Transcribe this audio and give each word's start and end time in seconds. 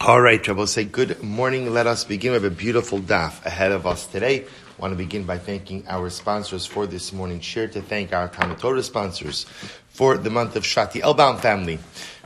All 0.00 0.20
right, 0.20 0.46
Rabbi, 0.46 0.64
say 0.66 0.84
good 0.84 1.24
morning. 1.24 1.72
Let 1.72 1.88
us 1.88 2.04
begin 2.04 2.30
with 2.30 2.44
a 2.44 2.50
beautiful 2.50 3.00
daf 3.00 3.44
ahead 3.44 3.72
of 3.72 3.84
us 3.84 4.06
today. 4.06 4.42
I 4.42 4.80
want 4.80 4.92
to 4.92 4.96
begin 4.96 5.24
by 5.24 5.38
thanking 5.38 5.84
our 5.88 6.08
sponsors 6.08 6.64
for 6.64 6.86
this 6.86 7.12
morning. 7.12 7.40
Share 7.40 7.66
to 7.66 7.82
thank 7.82 8.12
our 8.12 8.28
Talmud 8.28 8.60
Torah 8.60 8.84
sponsors 8.84 9.44
for 9.88 10.16
the 10.16 10.30
month 10.30 10.54
of 10.54 10.62
Shati 10.62 11.00
Elbaum 11.00 11.40
family 11.40 11.80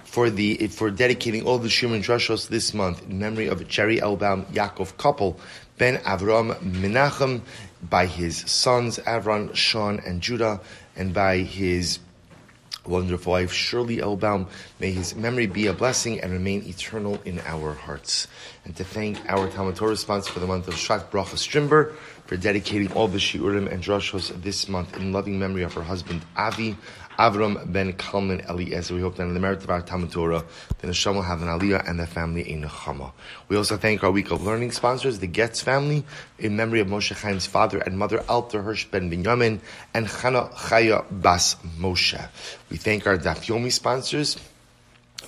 for 0.04 0.28
the 0.28 0.66
for 0.66 0.90
dedicating 0.90 1.46
all 1.46 1.58
the 1.58 1.70
Shuman 1.70 2.04
Drushos 2.04 2.48
this 2.48 2.74
month 2.74 3.02
in 3.08 3.18
memory 3.18 3.46
of 3.46 3.66
Cherry 3.68 4.00
Elbaum 4.00 4.44
Yaakov 4.52 4.98
couple 4.98 5.40
Ben 5.78 5.96
Avram 6.02 6.54
Menachem 6.60 7.40
by 7.88 8.04
his 8.04 8.36
sons 8.38 8.98
Avron, 8.98 9.54
Sean, 9.54 9.98
and 10.04 10.20
Judah, 10.20 10.60
and 10.94 11.14
by 11.14 11.38
his 11.38 12.00
wonderful 12.86 13.32
wife, 13.32 13.52
Shirley 13.52 13.98
Elbaum. 13.98 14.48
May 14.80 14.92
his 14.92 15.14
memory 15.14 15.46
be 15.46 15.66
a 15.66 15.72
blessing 15.72 16.20
and 16.20 16.32
remain 16.32 16.64
eternal 16.66 17.20
in 17.24 17.40
our 17.40 17.72
hearts. 17.72 18.26
And 18.64 18.74
to 18.76 18.84
thank 18.84 19.18
our 19.28 19.48
Talmud 19.48 19.76
Torah 19.76 19.96
sponsor 19.96 20.32
for 20.32 20.40
the 20.40 20.46
month 20.46 20.68
of 20.68 20.74
Shvat 20.74 21.10
Bracha 21.10 21.36
Strimber 21.36 21.94
for 22.26 22.36
dedicating 22.36 22.92
all 22.92 23.08
the 23.08 23.18
Shiurim 23.18 23.70
and 23.70 23.82
Drashos 23.82 24.40
this 24.42 24.68
month 24.68 24.96
in 24.96 25.12
loving 25.12 25.38
memory 25.38 25.62
of 25.62 25.74
her 25.74 25.82
husband 25.82 26.22
Avi, 26.36 26.76
Avram 27.22 27.72
ben 27.72 27.92
Kalman 27.92 28.40
Eliezer. 28.48 28.96
We 28.96 29.00
hope 29.00 29.14
that 29.14 29.22
in 29.22 29.34
the 29.34 29.38
merit 29.38 29.62
of 29.62 29.70
our 29.70 29.80
Talmud 29.80 30.10
Torah, 30.10 30.44
the 30.78 30.88
Neshama 30.88 31.14
will 31.14 31.22
have 31.22 31.40
an 31.40 31.46
Aliyah 31.46 31.88
and 31.88 32.00
the 32.00 32.06
family 32.08 32.42
a 32.52 32.56
Nechama. 32.56 33.12
We 33.46 33.56
also 33.56 33.76
thank 33.76 34.02
our 34.02 34.10
week 34.10 34.32
of 34.32 34.42
learning 34.42 34.72
sponsors, 34.72 35.20
the 35.20 35.28
Getz 35.28 35.60
family, 35.60 36.04
in 36.40 36.56
memory 36.56 36.80
of 36.80 36.88
Moshe 36.88 37.14
Chaim's 37.14 37.46
father 37.46 37.78
and 37.78 37.96
mother, 37.96 38.24
Alter 38.28 38.60
Hirsch 38.62 38.86
ben 38.86 39.08
Binyamin, 39.08 39.60
and 39.94 40.08
Chana 40.08 40.52
Chaya 40.52 41.04
Bas 41.12 41.54
Moshe. 41.78 42.20
We 42.70 42.76
thank 42.76 43.06
our 43.06 43.16
Daf 43.16 43.70
sponsors, 43.70 44.36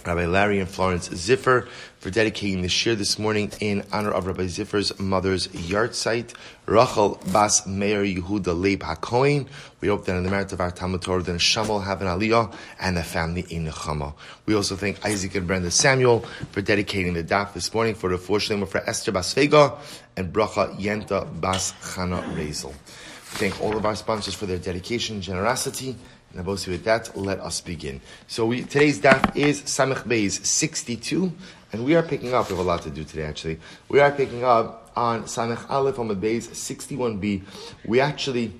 Rabbi 0.05 0.27
Larry 0.27 0.59
and 0.59 0.69
Florence 0.69 1.09
Ziffer 1.11 1.69
for 2.04 2.10
dedicating 2.10 2.60
the 2.60 2.68
shir 2.68 2.94
this 2.94 3.18
morning 3.18 3.50
in 3.60 3.82
honor 3.90 4.10
of 4.10 4.26
Rabbi 4.26 4.42
Ziffer's 4.42 5.00
mother's 5.00 5.48
yahrzeit, 5.48 6.34
Rachel 6.66 7.19
Bas 7.33 7.66
Meir 7.66 8.05
Yehuda 8.05 8.55
Leib 8.61 8.80
HaKoin. 8.80 9.48
We 9.80 9.88
hope 9.88 10.05
that 10.05 10.14
in 10.14 10.22
the 10.22 10.30
merit 10.30 10.52
of 10.52 10.61
our 10.61 10.70
Talmud 10.70 11.00
Torah, 11.00 11.22
the 11.22 11.33
Neshama 11.33 11.69
will 11.69 11.80
have 11.80 12.02
an 12.02 12.08
aliyah 12.08 12.55
and 12.78 12.98
the 12.98 13.02
family 13.02 13.46
in 13.48 13.64
Nechama. 13.64 14.12
We 14.44 14.55
also 14.55 14.77
thank 14.77 15.02
Isaac 15.02 15.34
and 15.34 15.46
Brenda 15.46 15.70
Samuel 15.70 16.20
for 16.52 16.61
dedicating 16.61 17.14
the 17.14 17.24
daf 17.24 17.55
this 17.55 17.72
morning 17.72 17.94
for 17.94 18.11
the 18.11 18.18
four 18.18 18.39
for 18.39 18.86
Esther 18.86 19.11
Bas 19.11 19.33
Vega 19.33 19.78
and 20.14 20.30
Bracha 20.30 20.78
Yenta 20.78 21.41
Bas 21.41 21.72
Chana 21.80 22.22
Rezel. 22.36 22.68
We 22.68 23.39
thank 23.39 23.62
all 23.62 23.78
of 23.78 23.86
our 23.86 23.96
sponsors 23.96 24.34
for 24.34 24.44
their 24.44 24.58
dedication 24.58 25.14
and 25.14 25.22
generosity. 25.22 25.96
And 26.36 26.46
with 26.46 26.84
that, 26.84 27.16
let 27.16 27.38
us 27.40 27.60
begin. 27.60 28.00
So 28.27 28.46
we, 28.46 28.62
today's 28.62 29.00
daf 29.00 29.36
is 29.36 29.62
Samech 29.62 30.02
Beis 30.04 30.44
62, 30.44 31.32
and 31.72 31.84
we 31.84 31.94
are 31.94 32.02
picking 32.02 32.34
up, 32.34 32.50
we 32.50 32.56
have 32.56 32.64
a 32.64 32.68
lot 32.68 32.82
to 32.82 32.90
do 32.90 33.04
today 33.04 33.22
actually, 33.24 33.60
we 33.88 34.00
are 34.00 34.10
picking 34.10 34.42
up 34.44 34.90
on 34.96 35.24
Samech 35.24 35.70
Aleph 35.70 35.98
on 35.98 36.08
the 36.08 36.16
Beis 36.16 36.48
61b. 36.48 37.42
We 37.84 38.00
actually, 38.00 38.52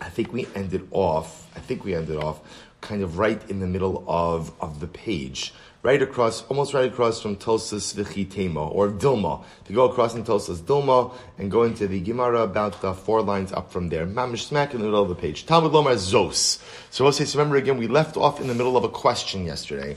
I 0.00 0.08
think 0.08 0.32
we 0.32 0.48
ended 0.54 0.88
off, 0.90 1.48
I 1.54 1.60
think 1.60 1.84
we 1.84 1.94
ended 1.94 2.16
off 2.16 2.40
kind 2.80 3.02
of 3.02 3.18
right 3.18 3.48
in 3.48 3.60
the 3.60 3.66
middle 3.66 4.04
of, 4.06 4.52
of 4.60 4.80
the 4.80 4.86
page 4.86 5.54
right 5.82 6.02
across, 6.02 6.42
almost 6.48 6.74
right 6.74 6.90
across 6.90 7.20
from 7.20 7.36
Tosas 7.36 7.94
Vichitema, 7.94 8.70
or 8.74 8.90
Dilma. 8.90 9.44
To 9.66 9.72
go 9.72 9.88
across 9.88 10.14
in 10.14 10.24
Tulsa's 10.24 10.60
Dilma 10.60 11.14
and 11.38 11.50
go 11.50 11.62
into 11.62 11.86
the 11.86 12.00
Gemara 12.00 12.42
about 12.42 12.80
the 12.80 12.94
four 12.94 13.22
lines 13.22 13.52
up 13.52 13.70
from 13.70 13.88
there. 13.88 14.06
Mamish 14.06 14.48
smack 14.48 14.72
in 14.72 14.80
the 14.80 14.86
middle 14.86 15.02
of 15.02 15.08
the 15.08 15.14
page. 15.14 15.46
Talmud 15.46 15.72
Lomar 15.72 15.94
Zos. 15.94 16.60
So 16.90 17.06
Oses, 17.06 17.34
remember 17.36 17.56
again, 17.56 17.76
we 17.76 17.86
left 17.86 18.16
off 18.16 18.40
in 18.40 18.48
the 18.48 18.54
middle 18.54 18.76
of 18.76 18.84
a 18.84 18.88
question 18.88 19.44
yesterday. 19.44 19.96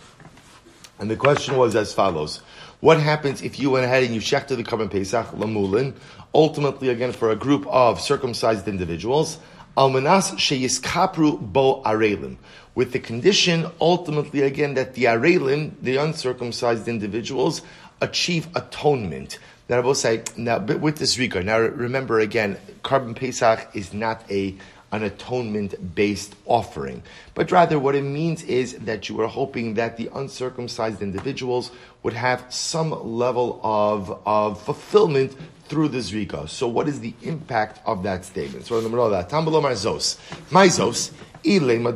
And 0.99 1.09
the 1.09 1.15
question 1.15 1.57
was 1.57 1.75
as 1.75 1.93
follows. 1.93 2.41
What 2.81 2.99
happens 2.99 3.41
if 3.41 3.59
you 3.59 3.71
went 3.71 3.85
ahead 3.85 4.03
and 4.03 4.13
you 4.13 4.21
checked 4.21 4.49
the 4.49 4.63
Karban 4.63 4.89
Pesach, 4.89 5.27
Lamulin, 5.31 5.95
ultimately 6.33 6.89
again 6.89 7.11
for 7.11 7.31
a 7.31 7.35
group 7.35 7.65
of 7.67 7.99
circumcised 7.99 8.67
individuals, 8.67 9.37
Almanas 9.77 10.33
sheyiskapru 10.35 11.39
bo 11.39 11.81
arelim, 11.83 12.37
with 12.79 12.93
the 12.93 12.99
condition 13.13 13.67
ultimately 13.81 14.41
again 14.43 14.73
that 14.75 14.93
the 14.93 15.03
arelim, 15.03 15.73
the 15.81 15.97
uncircumcised 15.97 16.87
individuals, 16.87 17.61
achieve 17.99 18.47
atonement. 18.55 19.37
Now, 19.67 19.79
I 19.79 19.79
will 19.81 19.93
say 19.93 20.23
now 20.37 20.59
with 20.59 20.95
this 20.95 21.19
regard. 21.19 21.45
Now, 21.45 21.59
remember 21.59 22.21
again, 22.21 22.57
carbon 22.81 23.15
Pesach 23.15 23.67
is 23.73 23.93
not 23.93 24.23
a 24.31 24.55
an 24.93 25.03
atonement 25.03 25.93
based 25.93 26.35
offering. 26.45 27.03
But 27.35 27.51
rather, 27.51 27.77
what 27.77 27.95
it 27.95 28.01
means 28.01 28.43
is 28.43 28.73
that 28.79 29.09
you 29.09 29.19
are 29.21 29.27
hoping 29.27 29.73
that 29.73 29.97
the 29.97 30.09
uncircumcised 30.15 31.01
individuals 31.01 31.71
would 32.03 32.13
have 32.13 32.45
some 32.49 32.91
level 33.17 33.59
of, 33.61 34.19
of 34.25 34.61
fulfillment 34.61 35.35
through 35.65 35.89
the 35.89 35.99
Zrika. 35.99 36.49
So, 36.49 36.67
what 36.67 36.87
is 36.87 37.01
the 37.01 37.13
impact 37.21 37.81
of 37.85 38.03
that 38.03 38.25
statement? 38.25 38.65
So, 38.65 38.77
in 38.77 38.83
the 38.83 38.89
middle 38.89 39.05
of 39.05 39.11
that, 39.11 39.29
Tambalomar 39.29 39.73
Zos. 39.73 40.17
My 40.49 40.67
Zos, 40.67 41.11
Ilema 41.43 41.91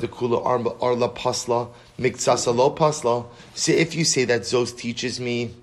arla 0.82 1.10
pasla, 1.10 1.70
miktsasa 2.00 2.56
lo 2.56 2.76
pasla. 2.76 3.26
So, 3.54 3.72
if 3.72 3.96
you 3.96 4.06
say 4.06 4.26
that 4.26 4.42
Zos 4.42 4.76
teaches 4.76 5.20
me 5.20 5.54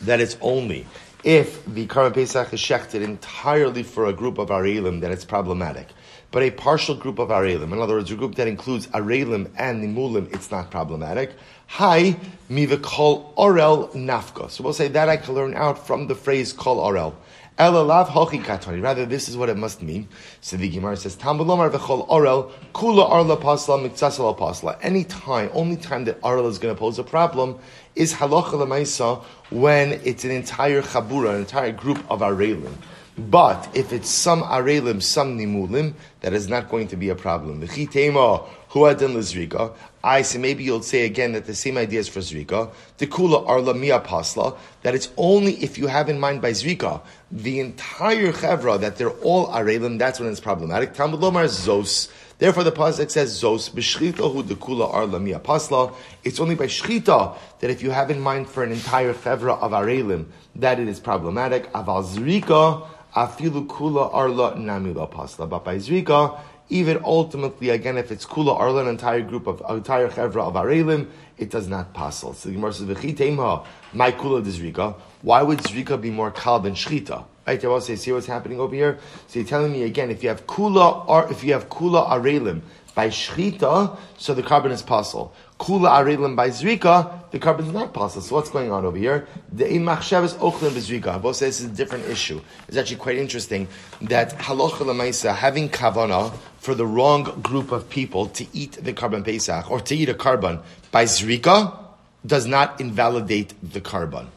that 0.00 0.20
it's 0.20 0.36
only 0.40 0.86
if 1.24 1.64
the 1.66 1.86
Karban 1.86 2.14
Pesach 2.14 2.52
is 2.52 2.60
shechted 2.60 3.02
entirely 3.02 3.82
for 3.82 4.06
a 4.06 4.12
group 4.12 4.38
of 4.38 4.48
Arelim, 4.48 5.00
then 5.00 5.12
it's 5.12 5.24
problematic 5.24 5.88
but 6.32 6.42
a 6.42 6.50
partial 6.50 6.94
group 6.94 7.18
of 7.18 7.28
arelim, 7.28 7.72
in 7.72 7.78
other 7.78 7.94
words, 7.94 8.10
a 8.10 8.16
group 8.16 8.36
that 8.36 8.48
includes 8.48 8.86
arelim 8.88 9.50
and 9.56 9.84
nimulim, 9.84 10.34
it's 10.34 10.50
not 10.50 10.70
problematic. 10.70 11.34
Hi, 11.66 12.16
mivikol 12.50 13.34
orel 13.36 13.90
nafka. 13.90 14.50
So 14.50 14.64
we'll 14.64 14.72
say 14.72 14.88
that 14.88 15.10
I 15.10 15.18
can 15.18 15.34
learn 15.34 15.54
out 15.54 15.86
from 15.86 16.06
the 16.06 16.14
phrase 16.14 16.54
kol 16.54 16.78
orel. 16.78 17.14
Rather, 17.58 19.06
this 19.06 19.28
is 19.28 19.36
what 19.36 19.48
it 19.48 19.56
must 19.56 19.82
mean. 19.82 20.08
So 20.40 20.56
the 20.56 20.68
Gemara 20.68 20.96
says, 20.96 21.16
Tambalomar 21.16 21.70
v'chol 21.70 22.08
orel, 22.08 22.50
kula 22.72 23.08
arla 23.08 23.36
pasla, 23.36 23.78
miktsasal 23.86 24.36
pasla. 24.38 24.78
Any 24.82 25.04
time, 25.04 25.50
only 25.52 25.76
time 25.76 26.04
that 26.06 26.20
orel 26.22 26.48
is 26.48 26.58
going 26.58 26.74
to 26.74 26.78
pose 26.78 26.98
a 26.98 27.04
problem 27.04 27.58
is 27.94 28.14
halacha 28.14 28.52
lemaisa 28.52 29.22
when 29.50 30.00
it's 30.04 30.24
an 30.24 30.30
entire 30.30 30.80
chabura, 30.82 31.34
an 31.34 31.40
entire 31.40 31.72
group 31.72 31.98
of 32.10 32.20
arelim. 32.20 32.72
But 33.18 33.68
if 33.74 33.92
it's 33.92 34.08
some 34.08 34.42
arelim, 34.42 35.02
some 35.02 35.38
nimulim, 35.38 35.92
that 36.20 36.32
is 36.32 36.48
not 36.48 36.70
going 36.70 36.88
to 36.88 36.96
be 36.96 37.10
a 37.10 37.14
problem. 37.14 37.60
The 37.60 37.66
chitema 37.66 38.48
huadin 38.70 39.12
lizrika. 39.12 39.74
I 40.04 40.22
say 40.22 40.38
maybe 40.38 40.64
you'll 40.64 40.82
say 40.82 41.04
again 41.04 41.32
that 41.32 41.46
the 41.46 41.54
same 41.54 41.78
idea 41.78 42.00
is 42.00 42.08
for 42.08 42.18
zrika. 42.18 42.72
The 42.98 43.06
kula 43.06 43.46
arla 43.46 43.72
mia 43.72 44.00
pasla. 44.00 44.58
That 44.82 44.96
it's 44.96 45.08
only 45.16 45.52
if 45.62 45.78
you 45.78 45.86
have 45.86 46.08
in 46.08 46.18
mind 46.18 46.42
by 46.42 46.50
zrika 46.50 47.00
the 47.30 47.60
entire 47.60 48.32
chevra 48.32 48.80
that 48.80 48.96
they're 48.96 49.10
all 49.10 49.46
arelim. 49.48 49.98
That's 49.98 50.18
when 50.18 50.28
it's 50.28 50.40
problematic. 50.40 50.94
Talmud 50.94 51.20
lomar 51.20 51.44
zos. 51.44 52.10
Therefore, 52.38 52.64
the 52.64 52.72
pasuk 52.72 53.10
says 53.12 53.40
zos 53.40 53.70
b'shchita 53.70 54.32
hu 54.32 54.42
dekula 54.42 54.92
arla 54.92 55.20
mia 55.20 55.38
pasla. 55.38 55.94
It's 56.24 56.40
only 56.40 56.56
by 56.56 56.66
shchita 56.66 57.36
that 57.60 57.70
if 57.70 57.82
you 57.82 57.90
have 57.90 58.10
in 58.10 58.20
mind 58.20 58.48
for 58.48 58.64
an 58.64 58.72
entire 58.72 59.14
chevra 59.14 59.56
of 59.60 59.70
arelim 59.70 60.26
that 60.56 60.80
it 60.80 60.88
is 60.88 60.98
problematic. 60.98 61.72
Aval 61.72 62.04
zrika 62.04 62.88
afilu 63.14 63.68
kula 63.68 64.12
arla 64.12 64.56
namila 64.56 65.08
pasla. 65.08 65.48
But 65.48 65.64
by 65.64 65.76
zrika, 65.76 66.40
even 66.72 67.02
ultimately, 67.04 67.68
again, 67.68 67.98
if 67.98 68.10
it's 68.10 68.24
kula 68.24 68.58
arla, 68.58 68.80
an 68.82 68.88
entire 68.88 69.20
group 69.20 69.46
of 69.46 69.62
entire 69.68 70.08
chevra 70.08 70.42
of 70.48 70.54
arelim, 70.54 71.06
it 71.36 71.50
does 71.50 71.68
not 71.68 71.92
passel. 71.92 72.32
So 72.32 72.48
the 72.48 72.54
Gemara 72.54 72.72
says, 72.72 72.86
"V'chiteimha 72.86 73.66
my 73.92 74.10
kula 74.10 74.42
zrika." 74.42 74.94
Why 75.20 75.42
would 75.42 75.58
zrika 75.58 76.00
be 76.00 76.10
more 76.10 76.30
kal 76.30 76.60
than 76.60 76.72
shchita? 76.74 77.24
Right, 77.46 77.62
I 77.62 77.68
will 77.68 77.80
say, 77.80 77.96
see 77.96 78.12
what's 78.12 78.26
happening 78.26 78.58
over 78.58 78.74
here. 78.74 78.98
So 79.26 79.40
you're 79.40 79.48
telling 79.48 79.72
me 79.72 79.82
again, 79.82 80.10
if 80.10 80.22
you 80.22 80.30
have 80.30 80.46
kula 80.46 81.06
or 81.08 81.30
if 81.30 81.44
you 81.44 81.52
have 81.52 81.68
kula 81.68 82.08
arelim 82.08 82.62
by 82.94 83.08
shchita, 83.08 83.98
so 84.16 84.32
the 84.32 84.42
carbon 84.42 84.72
is 84.72 84.80
passel. 84.80 85.34
Kula 85.58 85.90
arelim 85.90 86.36
by 86.36 86.50
zrika, 86.50 87.30
the 87.32 87.38
carbon 87.38 87.66
is 87.66 87.72
not 87.72 87.92
passel. 87.92 88.22
So 88.22 88.36
what's 88.36 88.48
going 88.48 88.70
on 88.70 88.84
over 88.86 88.96
here? 88.96 89.26
The 89.52 89.64
imachshav 89.64 90.24
is 90.24 90.34
ochlim 90.34 90.70
bezrika. 90.70 91.20
Both 91.20 91.36
say 91.36 91.46
this 91.46 91.60
is 91.60 91.66
a 91.66 91.74
different 91.74 92.06
issue. 92.06 92.40
It's 92.68 92.76
actually 92.76 92.96
quite 92.96 93.18
interesting 93.18 93.68
that 94.02 94.38
halacha 94.38 95.34
having 95.34 95.68
kavana 95.68 96.32
for 96.62 96.76
the 96.76 96.86
wrong 96.86 97.24
group 97.42 97.72
of 97.72 97.90
people 97.90 98.26
to 98.28 98.46
eat 98.52 98.74
the 98.74 98.92
carbon 98.92 99.24
pesach 99.24 99.68
or 99.68 99.80
to 99.80 99.96
eat 99.96 100.08
a 100.08 100.14
carbon 100.14 100.60
by 100.92 101.02
zrika 101.04 101.76
does 102.24 102.46
not 102.46 102.80
invalidate 102.80 103.52
the 103.64 103.80
carbon. 103.80 104.28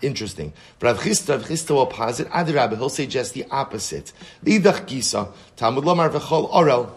Interesting. 0.00 0.54
Rav 0.80 0.98
Chisda, 0.98 1.38
Rav 1.38 1.44
Chisda 1.44 1.74
will 1.74 1.84
posit, 1.84 2.26
Adirabah, 2.30 2.78
he'll 2.78 2.88
say 2.88 3.06
just 3.06 3.34
the 3.34 3.44
opposite. 3.50 4.14
Lidach 4.46 4.86
Gisa, 4.86 5.30
Talmud 5.56 5.84
Lomar 5.84 6.10
V'chol 6.10 6.50
Orel, 6.50 6.90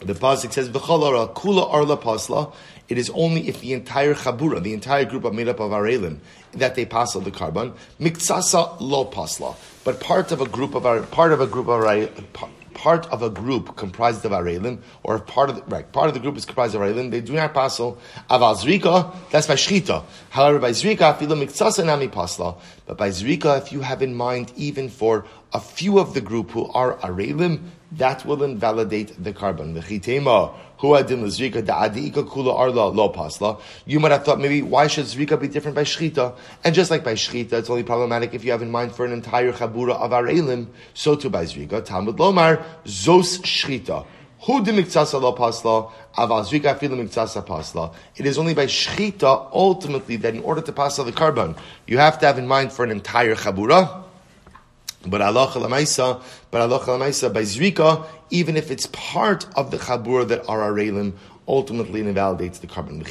the 0.00 0.14
pasuk 0.14 0.52
says 0.52 0.68
v'chol 0.68 1.32
kula 1.34 1.72
arla 1.72 1.96
pasla. 1.96 2.52
It 2.88 2.98
is 2.98 3.08
only 3.10 3.46
if 3.46 3.60
the 3.60 3.72
entire 3.72 4.14
chabura, 4.14 4.60
the 4.60 4.74
entire 4.74 5.04
group 5.04 5.24
are 5.24 5.32
made 5.32 5.46
up 5.46 5.60
of 5.60 5.70
arelim, 5.70 6.18
that 6.54 6.74
they 6.74 6.84
pass 6.84 7.12
the 7.12 7.30
carbon. 7.30 7.72
Miktsasa 8.00 8.80
lo 8.80 9.04
pasla, 9.04 9.54
but 9.84 10.00
part 10.00 10.32
of 10.32 10.40
a 10.40 10.48
group 10.48 10.74
of 10.74 11.10
part 11.12 11.32
of 11.32 11.40
a 11.40 11.46
group 11.46 11.68
of 11.68 11.84
part 12.74 13.06
of 13.12 13.22
a 13.22 13.30
group 13.30 13.76
comprised 13.76 14.24
of 14.24 14.32
arelim, 14.32 14.80
or 15.02 15.16
if 15.16 15.26
part 15.26 15.50
of 15.50 15.56
the, 15.56 15.62
right, 15.62 15.90
part 15.92 16.08
of 16.08 16.14
the 16.14 16.20
group 16.20 16.36
is 16.36 16.44
comprised 16.44 16.74
of 16.74 16.80
arelim, 16.80 17.10
they 17.10 17.20
do 17.20 17.32
not 17.32 17.54
passel 17.54 17.98
aval 18.30 18.56
zrika. 18.56 19.14
That's 19.30 19.46
by 19.46 19.54
shchita. 19.54 20.04
However, 20.30 20.58
by 20.58 20.70
zrika, 20.70 21.16
afilu 21.16 21.36
miktsasa 21.42 21.84
nami 21.84 22.08
pasla. 22.08 22.58
But 22.86 22.98
by 22.98 23.10
zrika, 23.10 23.58
if 23.58 23.72
you 23.72 23.80
have 23.80 24.02
in 24.02 24.14
mind 24.14 24.52
even 24.56 24.88
for 24.88 25.24
a 25.52 25.60
few 25.60 25.98
of 25.98 26.14
the 26.14 26.20
group 26.20 26.50
who 26.50 26.66
are 26.66 26.96
arelim, 26.98 27.60
that 27.96 28.24
will 28.24 28.42
invalidate 28.42 29.22
the 29.22 29.32
carbon. 29.32 29.74
The 29.74 29.80
chitema 29.80 30.54
who 30.78 30.88
kula 30.88 32.54
arla 32.54 32.88
lo 32.88 33.12
pasla. 33.12 33.60
You 33.86 34.00
might 34.00 34.10
have 34.12 34.24
thought 34.24 34.40
maybe 34.40 34.62
why 34.62 34.88
should 34.88 35.04
zrika 35.04 35.40
be 35.40 35.46
different 35.46 35.74
by 35.76 35.84
shchita? 35.84 36.34
And 36.64 36.74
just 36.74 36.90
like 36.90 37.04
by 37.04 37.14
shchita, 37.14 37.52
it's 37.52 37.70
only 37.70 37.84
problematic 37.84 38.34
if 38.34 38.44
you 38.44 38.50
have 38.50 38.62
in 38.62 38.70
mind 38.70 38.92
for 38.92 39.04
an 39.04 39.12
entire 39.12 39.52
chabura 39.52 39.94
of 39.94 40.10
arelim. 40.10 40.66
So 40.94 41.14
too 41.14 41.30
by 41.30 41.44
zrika. 41.44 41.84
Talmud 41.84 42.16
lomar 42.16 42.64
zos 42.84 43.40
shchita. 43.42 44.04
Who 44.46 44.54
lo 44.54 45.36
pasla? 45.36 45.92
Pasla. 47.46 47.94
It 48.16 48.26
is 48.26 48.38
only 48.38 48.54
by 48.54 48.66
shchita 48.66 49.50
ultimately 49.52 50.16
that 50.16 50.34
in 50.34 50.42
order 50.42 50.62
to 50.62 50.72
pass 50.72 50.96
the 50.96 51.04
korban, 51.04 51.56
you 51.86 51.98
have 51.98 52.18
to 52.18 52.26
have 52.26 52.38
in 52.38 52.48
mind 52.48 52.72
for 52.72 52.84
an 52.84 52.90
entire 52.90 53.36
chabura. 53.36 54.01
But 55.06 55.20
Allah 55.20 55.48
lamaisa, 55.48 56.22
but 56.50 56.60
Allah 56.60 56.80
lamaisa 56.80 57.32
by 57.32 57.42
zrika, 57.42 58.06
even 58.30 58.56
if 58.56 58.70
it's 58.70 58.86
part 58.92 59.46
of 59.56 59.70
the 59.70 59.78
chabur 59.78 60.26
that 60.28 60.48
are 60.48 60.60
arelim, 60.70 61.14
ultimately 61.48 62.00
invalidates 62.00 62.58
the 62.60 62.66
korban. 62.66 63.02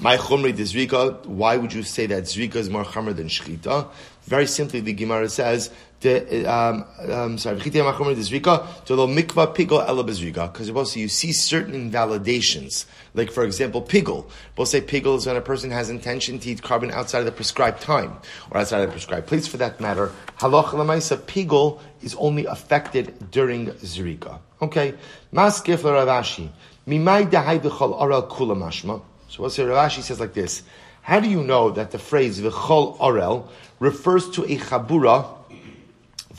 My 0.00 0.16
chumri 0.16 0.52
zrika. 0.52 1.24
Why 1.26 1.56
would 1.56 1.72
you 1.72 1.82
say 1.82 2.06
that 2.06 2.24
zrika 2.24 2.56
is 2.56 2.70
more 2.70 2.84
chamer 2.84 3.14
than 3.14 3.28
shchita? 3.28 3.88
Very 4.24 4.46
simply, 4.46 4.80
the 4.80 4.92
Gemara 4.92 5.28
says 5.28 5.70
the, 6.00 6.46
um, 6.46 6.84
um, 7.10 7.38
sorry, 7.38 7.58
to 7.58 7.82
lo 7.82 9.06
because 9.08 10.70
also 10.70 11.00
you 11.00 11.08
see 11.08 11.32
certain 11.32 11.74
invalidations, 11.74 12.86
like 13.14 13.32
for 13.32 13.42
example, 13.42 13.82
pigol. 13.82 14.30
We'll 14.56 14.66
say 14.66 14.80
pigol 14.80 15.16
is 15.16 15.26
when 15.26 15.34
a 15.36 15.40
person 15.40 15.72
has 15.72 15.90
intention 15.90 16.38
to 16.38 16.50
eat 16.50 16.62
carbon 16.62 16.92
outside 16.92 17.20
of 17.20 17.24
the 17.24 17.32
prescribed 17.32 17.80
time, 17.80 18.16
or 18.50 18.58
outside 18.58 18.82
of 18.82 18.86
the 18.88 18.92
prescribed 18.92 19.26
place 19.26 19.48
for 19.48 19.56
that 19.56 19.80
matter. 19.80 20.12
Halach 20.38 20.66
lamaisa, 20.66 21.16
pigol 21.16 21.80
is 22.00 22.14
only 22.14 22.46
affected 22.46 23.30
during 23.32 23.66
zrika. 23.66 24.38
Okay, 24.62 24.94
maskif 25.32 25.82
Rav 25.82 26.06
Ashi, 26.06 26.48
mimai 26.86 27.28
v'chol 27.28 28.00
aral 28.00 28.22
kula 28.28 28.56
mashma. 28.56 29.02
So 29.28 29.42
we'll 29.42 29.50
say 29.50 29.64
Rav 29.64 29.90
Ashi 29.90 30.02
says 30.02 30.20
like 30.20 30.34
this, 30.34 30.62
how 31.02 31.18
do 31.18 31.28
you 31.28 31.42
know 31.42 31.70
that 31.70 31.90
the 31.90 31.98
phrase 31.98 32.40
v'chol 32.40 32.98
arel 32.98 33.48
refers 33.80 34.30
to 34.30 34.44
a 34.44 34.56
chabura 34.58 35.37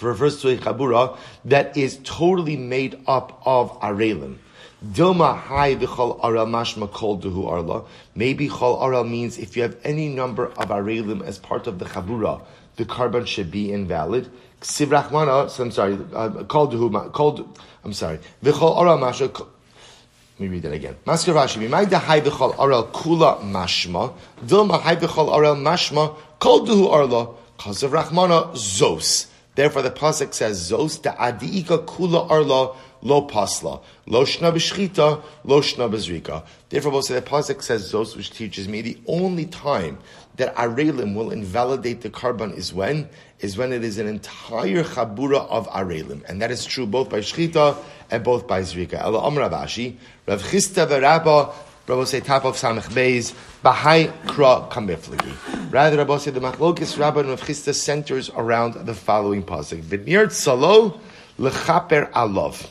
refers 0.02 0.42
to 0.42 0.50
a 0.50 0.58
chabura 0.58 1.18
that 1.46 1.76
is 1.78 2.00
totally 2.04 2.58
made 2.58 3.00
up 3.08 3.42
of 3.46 3.80
arelim. 3.82 4.38
Dilma 4.86 5.38
hai 5.38 5.76
v'chol 5.76 6.24
aral 6.24 6.48
mashma 6.48 6.90
kol 6.90 7.20
duhu 7.20 7.50
arla. 7.50 7.84
Maybe 8.16 8.48
chol 8.48 8.82
aral 8.82 9.04
means 9.04 9.38
if 9.38 9.58
you 9.58 9.64
have 9.64 9.76
any 9.84 10.08
number 10.08 10.48
of 10.48 10.70
arelim 10.70 11.22
as 11.22 11.38
part 11.38 11.68
of 11.68 11.80
the 11.80 11.86
chabura, 11.86 12.42
the 12.78 12.86
korban 12.86 13.28
should 13.28 13.52
be 13.52 13.74
invalid. 13.74 14.32
Ksiv 14.62 14.88
rachmana, 14.88 15.50
so 15.50 15.64
I'm 15.64 15.72
sorry, 15.72 15.98
uh, 16.14 16.44
kol 16.46 16.70
duhu, 16.70 17.12
kol, 17.12 17.50
I'm 17.84 17.92
sorry, 17.92 18.20
v'chol 18.42 18.80
aral 18.80 18.98
mashma, 18.98 19.48
let 20.40 20.40
me 20.40 20.48
read 20.48 20.64
that 20.64 20.72
again. 20.72 20.96
Masker 21.06 21.34
Rashi, 21.34 21.58
Mimayda 21.68 22.00
hai 22.00 22.22
v'chol 22.22 22.92
kula 22.94 23.42
mashma, 23.42 24.14
dilma 24.46 24.80
hai 24.80 24.96
v'chol 24.96 25.34
aral 25.34 25.58
mashma, 25.58 26.16
kol 26.40 26.66
duhu 26.66 26.90
arla, 26.90 27.34
kasav 27.58 27.90
rachmana 27.90 28.54
zos. 28.54 29.26
Therefore, 29.60 29.82
the 29.82 29.92
pasuk 29.92 30.34
says, 30.34 30.72
"Zos 30.72 31.02
da 31.02 31.14
adiika 31.16 31.86
kula 31.86 32.32
arla 32.32 32.78
lo 33.02 33.28
pasla 33.28 33.82
lo 34.06 34.24
shna 34.24 34.54
b'shchita 34.54 35.22
lo 35.44 35.60
shna 35.60 35.92
b'zrika." 35.92 36.46
Therefore, 36.70 36.94
we'll 36.94 37.02
say 37.02 37.16
the 37.16 37.22
pasuk 37.22 37.62
says 37.62 37.92
"Zos," 37.92 38.16
which 38.16 38.32
teaches 38.32 38.70
me 38.70 38.82
the 38.82 38.98
only 39.06 39.46
time 39.46 39.98
that 40.38 40.56
arelim 40.56 41.14
will 41.14 41.30
invalidate 41.30 42.00
the 42.00 42.10
korban 42.10 42.56
is 42.56 42.74
when 42.74 43.10
is 43.42 43.58
when 43.58 43.74
it 43.74 43.84
is 43.84 43.98
an 43.98 44.08
entire 44.08 44.86
chabura 44.86 45.46
of 45.50 45.68
arelim, 45.72 46.24
and 46.30 46.42
that 46.42 46.52
is 46.52 46.64
true 46.64 46.86
both 46.86 47.10
by 47.10 47.20
shchita 47.20 47.76
and 48.10 48.24
both 48.24 48.48
by 48.48 48.62
zrika. 48.62 48.94
Ela 48.94 49.20
Amr 49.20 49.42
Rav 49.42 49.52
Ashi, 49.52 49.98
Rav 50.26 50.42
Chisda 50.42 50.88
v'Rabba 50.88 51.54
Rabbi 51.90 52.04
say 52.04 52.20
top 52.20 52.46
of 52.46 52.56
Samech 52.56 52.92
Beis, 52.92 53.34
Bahai 53.64 54.12
Kra 54.28 54.70
Kamifligi. 54.70 55.72
Rather, 55.74 55.98
Rabbi 55.98 56.18
say 56.18 56.30
the 56.30 56.40
Machlokis 56.40 57.00
Rabbi 57.00 57.22
and 57.22 57.30
Chisda 57.40 57.74
centers 57.74 58.30
around 58.30 58.86
the 58.86 58.94
following 58.94 59.42
pasuk. 59.42 59.82
V'nir 59.82 60.32
Salo 60.32 61.00
Lechaper 61.40 62.12
Alov. 62.12 62.68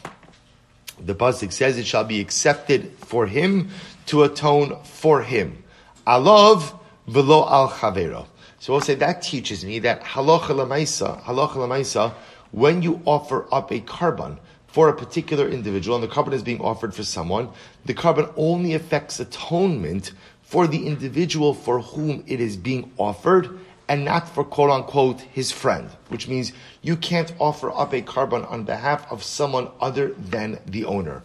The 1.04 1.16
pasuk 1.16 1.52
says 1.52 1.78
it 1.78 1.84
shall 1.84 2.04
be 2.04 2.20
accepted 2.20 2.92
for 2.98 3.26
him 3.26 3.70
to 4.06 4.22
atone 4.22 4.80
for 4.84 5.24
him. 5.24 5.64
Alov 6.06 6.78
velo 7.08 7.44
al 7.48 7.70
chavero. 7.70 8.24
So 8.60 8.72
we'll 8.72 8.82
say 8.82 8.94
that 8.94 9.22
teaches 9.22 9.64
me 9.64 9.80
that 9.80 10.00
halacha 10.04 10.54
lemaisa, 10.54 11.20
halacha 11.24 11.56
lemaisa, 11.56 12.14
when 12.52 12.82
you 12.82 13.02
offer 13.04 13.52
up 13.52 13.72
a 13.72 13.80
korban, 13.80 14.38
for 14.78 14.88
a 14.88 14.94
particular 14.94 15.48
individual 15.48 15.96
and 15.96 16.04
the 16.04 16.14
carbon 16.14 16.32
is 16.32 16.44
being 16.44 16.60
offered 16.60 16.94
for 16.94 17.02
someone, 17.02 17.48
the 17.84 17.92
carbon 17.92 18.28
only 18.36 18.74
affects 18.74 19.18
atonement 19.18 20.12
for 20.42 20.68
the 20.68 20.86
individual 20.86 21.52
for 21.52 21.80
whom 21.80 22.22
it 22.28 22.40
is 22.40 22.56
being 22.56 22.88
offered 22.96 23.58
and 23.88 24.04
not 24.04 24.28
for 24.28 24.44
quote 24.44 24.70
unquote 24.70 25.20
his 25.22 25.50
friend, 25.50 25.90
which 26.10 26.28
means 26.28 26.52
you 26.80 26.94
can't 26.94 27.34
offer 27.40 27.72
up 27.72 27.92
a 27.92 28.00
carbon 28.00 28.44
on 28.44 28.62
behalf 28.62 29.04
of 29.10 29.24
someone 29.24 29.66
other 29.80 30.10
than 30.10 30.60
the 30.64 30.84
owner. 30.84 31.24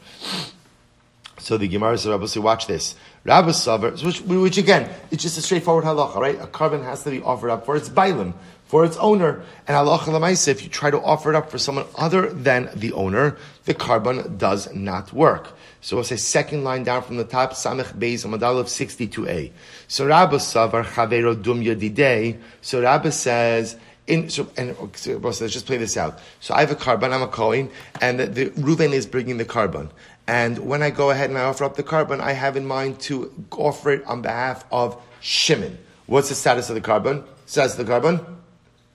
So 1.37 1.57
the 1.57 1.67
Gemara 1.67 1.99
says, 1.99 2.09
Rabbi, 2.09 2.25
say, 2.25 2.39
watch 2.39 2.65
this. 2.65 2.95
Rabbi 3.23 3.49
Savar, 3.49 4.03
which, 4.03 4.21
which, 4.21 4.57
again, 4.57 4.89
it's 5.11 5.21
just 5.21 5.37
a 5.37 5.43
straightforward 5.43 5.85
halacha, 5.85 6.15
right? 6.15 6.41
A 6.41 6.47
carbon 6.47 6.83
has 6.83 7.03
to 7.03 7.11
be 7.11 7.21
offered 7.21 7.51
up 7.51 7.65
for 7.67 7.75
its 7.75 7.87
bailim 7.87 8.33
for 8.73 8.83
its 8.83 8.97
owner. 8.97 9.39
And 9.67 9.77
lemaisa, 9.77 10.47
if 10.47 10.63
you 10.63 10.67
try 10.67 10.89
to 10.89 10.99
offer 10.99 11.29
it 11.29 11.35
up 11.35 11.51
for 11.51 11.59
someone 11.59 11.85
other 11.95 12.33
than 12.33 12.71
the 12.73 12.91
owner, 12.93 13.37
the 13.65 13.75
carbon 13.75 14.35
does 14.37 14.73
not 14.73 15.13
work. 15.13 15.55
So 15.81 15.95
we'll 15.95 16.05
say 16.05 16.15
second 16.15 16.63
line 16.63 16.83
down 16.83 17.03
from 17.03 17.17
the 17.17 17.23
top, 17.23 17.51
Samech 17.51 17.93
Beis 17.99 18.25
Amadal 18.25 18.57
of 18.57 18.65
62a. 18.65 19.51
So 19.87 20.07
Rabba 20.07 20.37
Savar 20.37 20.83
Chavero 20.85 21.39
Dum 21.39 21.61
Yadidei. 21.61 22.39
So 22.63 22.81
Rabba 22.81 23.11
says, 23.11 23.77
in, 24.07 24.31
so, 24.31 24.49
and 24.57 24.75
so, 24.95 25.17
let's 25.17 25.37
just 25.37 25.67
play 25.67 25.77
this 25.77 25.95
out. 25.95 26.17
So 26.39 26.55
I 26.55 26.61
have 26.61 26.71
a 26.71 26.75
korban, 26.75 27.13
I'm 27.13 27.21
a 27.21 27.27
Kohen, 27.27 27.69
and 28.01 28.19
the, 28.19 28.25
the 28.25 28.45
Reuven 28.59 28.91
is 28.91 29.05
bringing 29.05 29.37
the 29.37 29.45
carbon. 29.45 29.91
And 30.25 30.57
when 30.57 30.81
I 30.81 30.89
go 30.89 31.11
ahead 31.11 31.29
and 31.29 31.37
I 31.37 31.43
offer 31.43 31.63
up 31.63 31.75
the 31.75 31.83
carbon, 31.83 32.21
I 32.21 32.31
have 32.31 32.57
in 32.57 32.65
mind 32.65 33.01
to 33.01 33.31
offer 33.51 33.91
it 33.91 34.03
on 34.07 34.23
behalf 34.23 34.65
of 34.71 34.99
Shimon. 35.19 35.77
What's 36.07 36.29
the 36.29 36.35
status 36.35 36.71
of 36.71 36.75
the 36.75 36.81
korban? 36.81 37.23
Says 37.45 37.75
the 37.75 37.83
korban, 37.83 38.25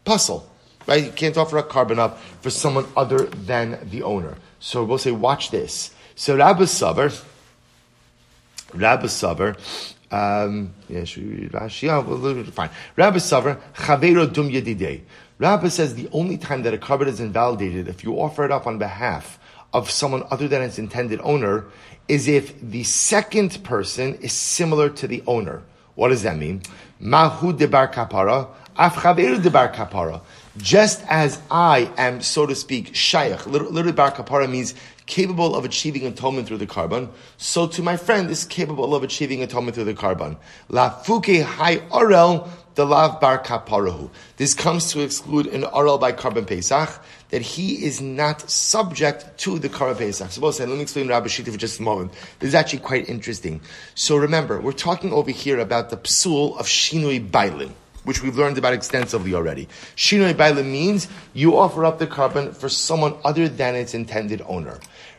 puzzle. 0.09 0.49
Right? 0.87 1.05
You 1.05 1.13
can't 1.13 1.37
offer 1.37 1.59
a 1.59 1.63
carbon 1.63 1.99
up 1.99 2.19
for 2.41 2.49
someone 2.49 2.87
other 2.97 3.25
than 3.51 3.79
the 3.91 4.03
owner. 4.03 4.39
So 4.59 4.83
we'll 4.83 4.97
say, 4.97 5.13
watch 5.13 5.51
this. 5.51 5.93
So 6.17 6.35
Rabbi 6.35 6.63
Savar, 6.63 7.13
Rabbi 8.73 9.07
Savar, 9.07 9.51
um, 10.11 10.73
yeah, 10.89 11.05
should 11.05 11.25
we 11.29 11.35
read 11.43 11.53
Rashi? 11.53 11.83
Yeah, 11.83 11.99
well, 11.99 12.43
fine. 12.45 12.71
Rabbi 12.97 13.19
Savar, 13.19 13.61
Chavero 13.75 14.33
Dum 14.33 14.49
Yedidei. 14.49 15.03
Rabbi 15.37 15.69
says 15.69 15.95
the 15.95 16.09
only 16.13 16.39
time 16.39 16.63
that 16.63 16.73
a 16.73 16.79
carbon 16.79 17.07
is 17.09 17.21
invalidated 17.21 17.87
if 17.87 18.03
you 18.03 18.15
offer 18.19 18.45
it 18.47 18.51
up 18.51 18.67
on 18.67 18.79
behalf 18.79 19.39
of 19.75 19.91
someone 19.91 20.25
other 20.31 20.49
than 20.49 20.63
its 20.63 20.79
intended 20.79 21.21
owner 21.23 21.67
is 22.09 22.27
if 22.27 22.59
the 22.63 22.83
second 22.85 23.63
person 23.63 24.15
is 24.15 24.33
similar 24.33 24.89
to 24.89 25.07
the 25.07 25.23
owner. 25.27 25.63
What 25.99 26.11
does 26.11 26.23
that 26.23 26.37
mean? 26.39 26.63
Mahu 27.01 27.53
debar 27.53 27.93
kapara, 27.93 28.47
debar 29.43 29.75
kapara. 29.75 30.21
Just 30.57 31.05
as 31.09 31.43
I 31.51 31.91
am, 31.97 32.23
so 32.23 32.47
to 32.47 32.55
speak, 32.55 32.95
shaykh, 32.95 33.49
literally 33.49 33.91
bar 33.91 34.13
kapara 34.13 34.49
means 34.49 34.75
capable 35.07 35.57
of 35.57 35.65
achieving 35.65 36.07
atonement 36.07 36.47
through 36.47 36.59
the 36.59 36.69
carbon, 36.69 37.09
so 37.37 37.67
to 37.67 37.83
my 37.83 37.97
friend 37.97 38.31
is 38.31 38.45
capable 38.45 38.95
of 38.95 39.03
achieving 39.03 39.43
atonement 39.43 39.75
through 39.75 39.87
the 39.87 39.95
carbon. 39.95 40.37
La 40.69 40.89
fuke 41.03 41.43
hai 41.43 41.79
orel 41.91 42.49
the 42.77 42.87
lav 42.87 43.21
bar 43.21 43.43
kaparahu. 43.43 44.09
This 44.37 44.55
comes 44.55 44.93
to 44.93 45.01
exclude 45.01 45.49
an 45.49 45.65
orel 45.65 45.99
by 45.99 46.13
carbon 46.13 46.45
pesach, 46.45 46.91
that 47.31 47.43
he 47.43 47.85
is 47.85 48.01
not 48.01 48.51
subject 48.51 49.39
to 49.39 49.59
the 49.59 49.69
korban 49.69 49.99
pesach. 49.99 50.31
So 50.31 50.41
let 50.41 50.69
me 50.69 50.81
explain 50.81 51.09
Rabbi 51.09 51.27
Shita 51.27 51.53
for 51.53 51.59
just 51.59 51.81
a 51.81 51.83
moment. 51.83 52.13
This 52.39 52.49
is 52.49 52.55
actually 52.55 52.81
quite 52.81 53.09
interesting. 53.09 53.61
So 53.95 54.17
remember, 54.17 54.61
we're 54.61 54.73
talking 54.73 55.13
over 55.13 55.31
here 55.31 55.59
about 55.59 55.91
the 55.91 55.97
psul 55.99 56.59
of 56.59 56.67
shinui 56.67 57.29
bailim 57.29 57.73
which 58.05 58.23
we've 58.23 58.39
learned 58.39 58.57
about 58.57 58.73
extensively 58.73 59.35
already. 59.35 59.69
Shinoi 59.95 60.35
Baila 60.35 60.63
means 60.63 61.09
you 61.35 61.59
offer 61.59 61.85
up 61.85 61.99
the 61.99 62.07
carbon 62.07 62.53
for 62.53 62.71
someone 62.71 63.15
other 63.23 63.51
than 63.51 63.75
its 63.75 63.93
intended 63.93 64.41
owner. 64.47 64.79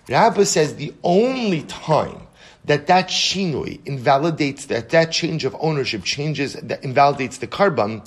Rabbi 0.10 0.44
says 0.44 0.76
the 0.76 0.92
only 1.04 1.62
time 1.64 2.22
that 2.66 2.88
that 2.88 3.10
shinui 3.10 3.86
invalidates 3.86 4.66
that 4.66 4.90
that 4.90 5.12
change 5.12 5.46
of 5.46 5.56
ownership 5.60 6.04
changes 6.04 6.54
that 6.54 6.84
invalidates 6.84 7.38
the 7.38 7.48
carbon 7.48 8.02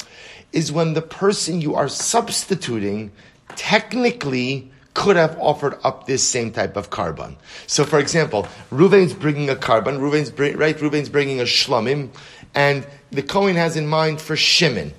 is 0.53 0.73
when 0.73 0.95
the 0.95 1.03
person 1.03 1.61
you 1.61 1.75
are 1.77 1.89
substituting 1.89 3.13
technically 3.57 4.71
could 4.95 5.17
have 5.17 5.39
offered 5.41 5.79
up 5.85 6.07
this 6.07 6.27
same 6.27 6.53
type 6.53 6.77
of 6.77 6.91
carbon. 6.91 7.37
So, 7.67 7.85
for 7.85 7.99
example, 7.99 8.47
Ruvain's 8.71 9.15
bringing 9.15 9.49
a 9.49 9.57
carbon, 9.57 9.99
Ruvain's 9.99 10.31
right, 10.57 10.77
Ruvain's 10.77 11.09
bringing 11.09 11.41
a 11.41 11.45
shlamim, 11.45 12.11
and 12.55 12.87
the 13.11 13.23
Kohen 13.23 13.57
has 13.57 13.77
in 13.77 13.87
mind 13.87 14.21
for 14.21 14.37
Shimon. 14.37 14.93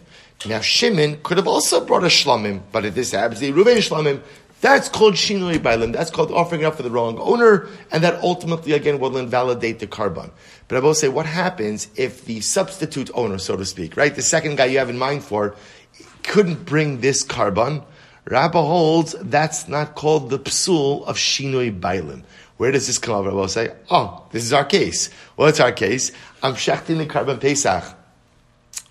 Now, 0.45 0.59
Shimon 0.59 1.21
could 1.23 1.37
have 1.37 1.47
also 1.47 1.85
brought 1.85 2.03
a 2.03 2.07
shlamim, 2.07 2.61
but 2.71 2.85
if 2.85 2.95
this 2.95 3.11
happens, 3.11 3.39
the 3.39 3.51
Ruvain 3.51 3.77
shlamim, 3.77 4.21
that's 4.59 4.87
called 4.87 5.15
shinui 5.15 5.59
bailim. 5.59 5.91
That's 5.91 6.09
called 6.09 6.31
offering 6.31 6.61
it 6.61 6.63
up 6.63 6.75
for 6.75 6.83
the 6.83 6.89
wrong 6.89 7.17
owner, 7.19 7.67
and 7.91 8.01
that 8.03 8.21
ultimately 8.23 8.71
again 8.71 8.97
will 8.99 9.17
invalidate 9.17 9.79
the 9.79 9.87
carbon. 9.87 10.31
But 10.69 10.77
I 10.77 10.79
will 10.79 10.93
say, 10.93 11.09
what 11.09 11.25
happens 11.25 11.89
if 11.95 12.25
the 12.25 12.39
substitute 12.39 13.11
owner, 13.13 13.37
so 13.37 13.57
to 13.57 13.65
speak, 13.65 13.97
right, 13.97 14.15
the 14.15 14.21
second 14.21 14.55
guy 14.55 14.65
you 14.65 14.79
have 14.79 14.89
in 14.89 14.97
mind 14.97 15.23
for, 15.23 15.55
couldn't 16.23 16.63
bring 16.65 17.01
this 17.01 17.23
carbon? 17.23 17.83
Rabba 18.25 18.61
holds 18.61 19.15
that's 19.19 19.67
not 19.67 19.95
called 19.95 20.29
the 20.29 20.39
psul 20.39 21.05
of 21.05 21.17
shinui 21.17 21.77
bailim. 21.77 22.23
Where 22.57 22.71
does 22.71 22.87
this 22.87 22.97
come 22.97 23.15
over? 23.15 23.31
I 23.31 23.33
will 23.33 23.47
say, 23.47 23.73
oh, 23.89 24.25
this 24.31 24.43
is 24.43 24.53
our 24.53 24.63
case. 24.63 25.09
Well, 25.35 25.49
it's 25.49 25.59
our 25.59 25.71
case. 25.71 26.11
I'm 26.41 26.53
shechting 26.53 26.97
the 26.97 27.05
carbon 27.05 27.39
pesach 27.39 27.83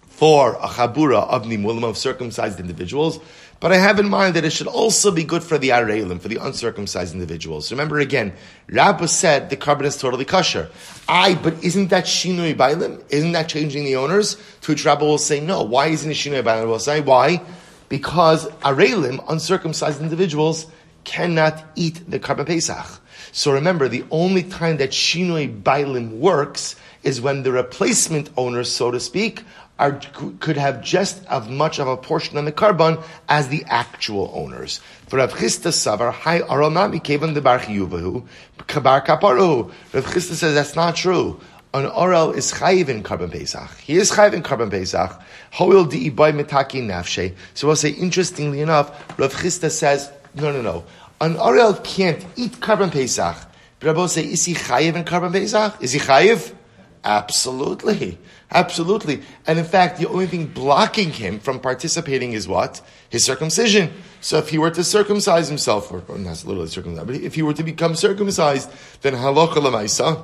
for 0.08 0.54
a 0.54 0.68
chabura 0.68 1.26
of 1.28 1.44
nimulim 1.44 1.84
of 1.84 1.96
circumcised 1.96 2.60
individuals. 2.60 3.18
But 3.62 3.70
I 3.72 3.76
have 3.76 4.00
in 4.00 4.08
mind 4.08 4.34
that 4.34 4.44
it 4.44 4.50
should 4.50 4.66
also 4.66 5.12
be 5.12 5.22
good 5.22 5.44
for 5.44 5.56
the 5.56 5.68
Arelim, 5.68 6.20
for 6.20 6.26
the 6.26 6.36
uncircumcised 6.36 7.14
individuals. 7.14 7.70
Remember 7.70 8.00
again, 8.00 8.32
Rabba 8.68 9.06
said 9.06 9.50
the 9.50 9.56
carbon 9.56 9.86
is 9.86 9.96
totally 9.96 10.24
kosher. 10.24 10.68
I, 11.08 11.36
but 11.36 11.62
isn't 11.62 11.88
that 11.90 12.06
Shinui 12.06 12.56
Bailim? 12.56 13.00
Isn't 13.08 13.30
that 13.32 13.48
changing 13.48 13.84
the 13.84 13.94
owners? 13.94 14.36
To 14.62 14.72
which 14.72 14.84
Rabba 14.84 15.04
will 15.04 15.16
say, 15.16 15.38
no. 15.38 15.62
Why 15.62 15.86
isn't 15.86 16.10
it 16.10 16.14
Shinui 16.14 16.42
Bailim? 16.42 16.66
Will 16.66 16.80
say, 16.80 17.00
why? 17.00 17.40
Because 17.92 18.48
Arelim, 18.64 19.22
uncircumcised 19.28 20.00
individuals, 20.00 20.66
cannot 21.04 21.62
eat 21.74 22.10
the 22.10 22.18
carbon 22.18 22.46
Pesach. 22.46 22.86
So 23.32 23.52
remember, 23.52 23.86
the 23.86 24.06
only 24.10 24.44
time 24.44 24.78
that 24.78 24.92
Shinui 24.92 25.62
Bailim 25.62 26.12
works 26.12 26.74
is 27.02 27.20
when 27.20 27.42
the 27.42 27.52
replacement 27.52 28.30
owners, 28.38 28.72
so 28.72 28.90
to 28.90 28.98
speak, 28.98 29.42
are, 29.78 30.00
could 30.40 30.56
have 30.56 30.82
just 30.82 31.22
as 31.26 31.46
much 31.50 31.78
of 31.78 31.86
a 31.86 31.98
portion 31.98 32.38
on 32.38 32.46
the 32.46 32.52
carbon 32.52 32.96
as 33.28 33.48
the 33.48 33.62
actual 33.66 34.30
owners. 34.32 34.80
For 35.08 35.18
Rav 35.18 35.34
Chisda 35.34 35.70
Savar, 35.70 36.14
Hai 36.14 36.40
Aronami 36.40 37.04
Kevan 37.04 37.34
the 37.34 37.42
Bar 37.42 37.58
Kabar 37.58 39.04
Kaparu. 39.04 39.70
Rav 39.92 40.06
Chisda 40.06 40.32
says 40.32 40.54
that's 40.54 40.76
not 40.76 40.96
true. 40.96 41.38
An 41.74 41.86
oral 41.86 42.32
is 42.32 42.52
chayiv 42.52 42.88
in 42.88 43.02
carbon 43.02 43.30
pesach. 43.30 43.78
He 43.78 43.94
is 43.94 44.10
chayiv 44.10 44.34
in 44.34 44.42
carbon 44.42 44.68
pesach. 44.68 45.18
Hoil 45.52 45.86
di 45.86 46.10
ibai 46.10 46.38
mitaki 46.38 46.82
nafshe. 46.82 47.34
So 47.54 47.66
we'll 47.66 47.76
say, 47.76 47.90
interestingly 47.90 48.60
enough, 48.60 48.90
Rav 49.18 49.32
Chisda 49.32 49.70
says, 49.70 50.10
no, 50.34 50.52
no, 50.52 50.60
no. 50.60 50.84
An 51.20 51.36
oral 51.36 51.74
can't 51.74 52.22
eat 52.36 52.60
carbon 52.60 52.90
pesach. 52.90 53.36
But 53.80 53.86
Rabbi 53.86 54.06
say, 54.06 54.24
is 54.24 54.44
he 54.44 54.54
chayiv 54.54 54.96
in 54.96 55.04
carbon 55.04 55.32
pesach? 55.32 55.82
Is 55.82 55.92
he 55.92 55.98
chayiv? 55.98 56.52
Absolutely. 57.04 58.18
Absolutely. 58.50 59.22
And 59.46 59.58
in 59.58 59.64
fact, 59.64 59.98
the 59.98 60.08
only 60.08 60.26
thing 60.26 60.46
blocking 60.46 61.10
him 61.10 61.40
from 61.40 61.58
participating 61.58 62.34
is 62.34 62.46
what? 62.46 62.82
His 63.08 63.24
circumcision. 63.24 63.92
So 64.20 64.36
if 64.38 64.50
he 64.50 64.58
were 64.58 64.70
to 64.70 64.84
circumcise 64.84 65.48
himself, 65.48 65.90
or, 65.90 66.02
or 66.06 66.18
not 66.18 66.44
literally 66.44 66.68
circumcised, 66.68 67.06
but 67.06 67.16
if 67.16 67.34
he 67.34 67.42
were 67.42 67.54
to 67.54 67.62
become 67.62 67.96
circumcised, 67.96 68.70
then 69.00 69.14
halacha 69.14 69.54
lemaisa, 69.54 70.22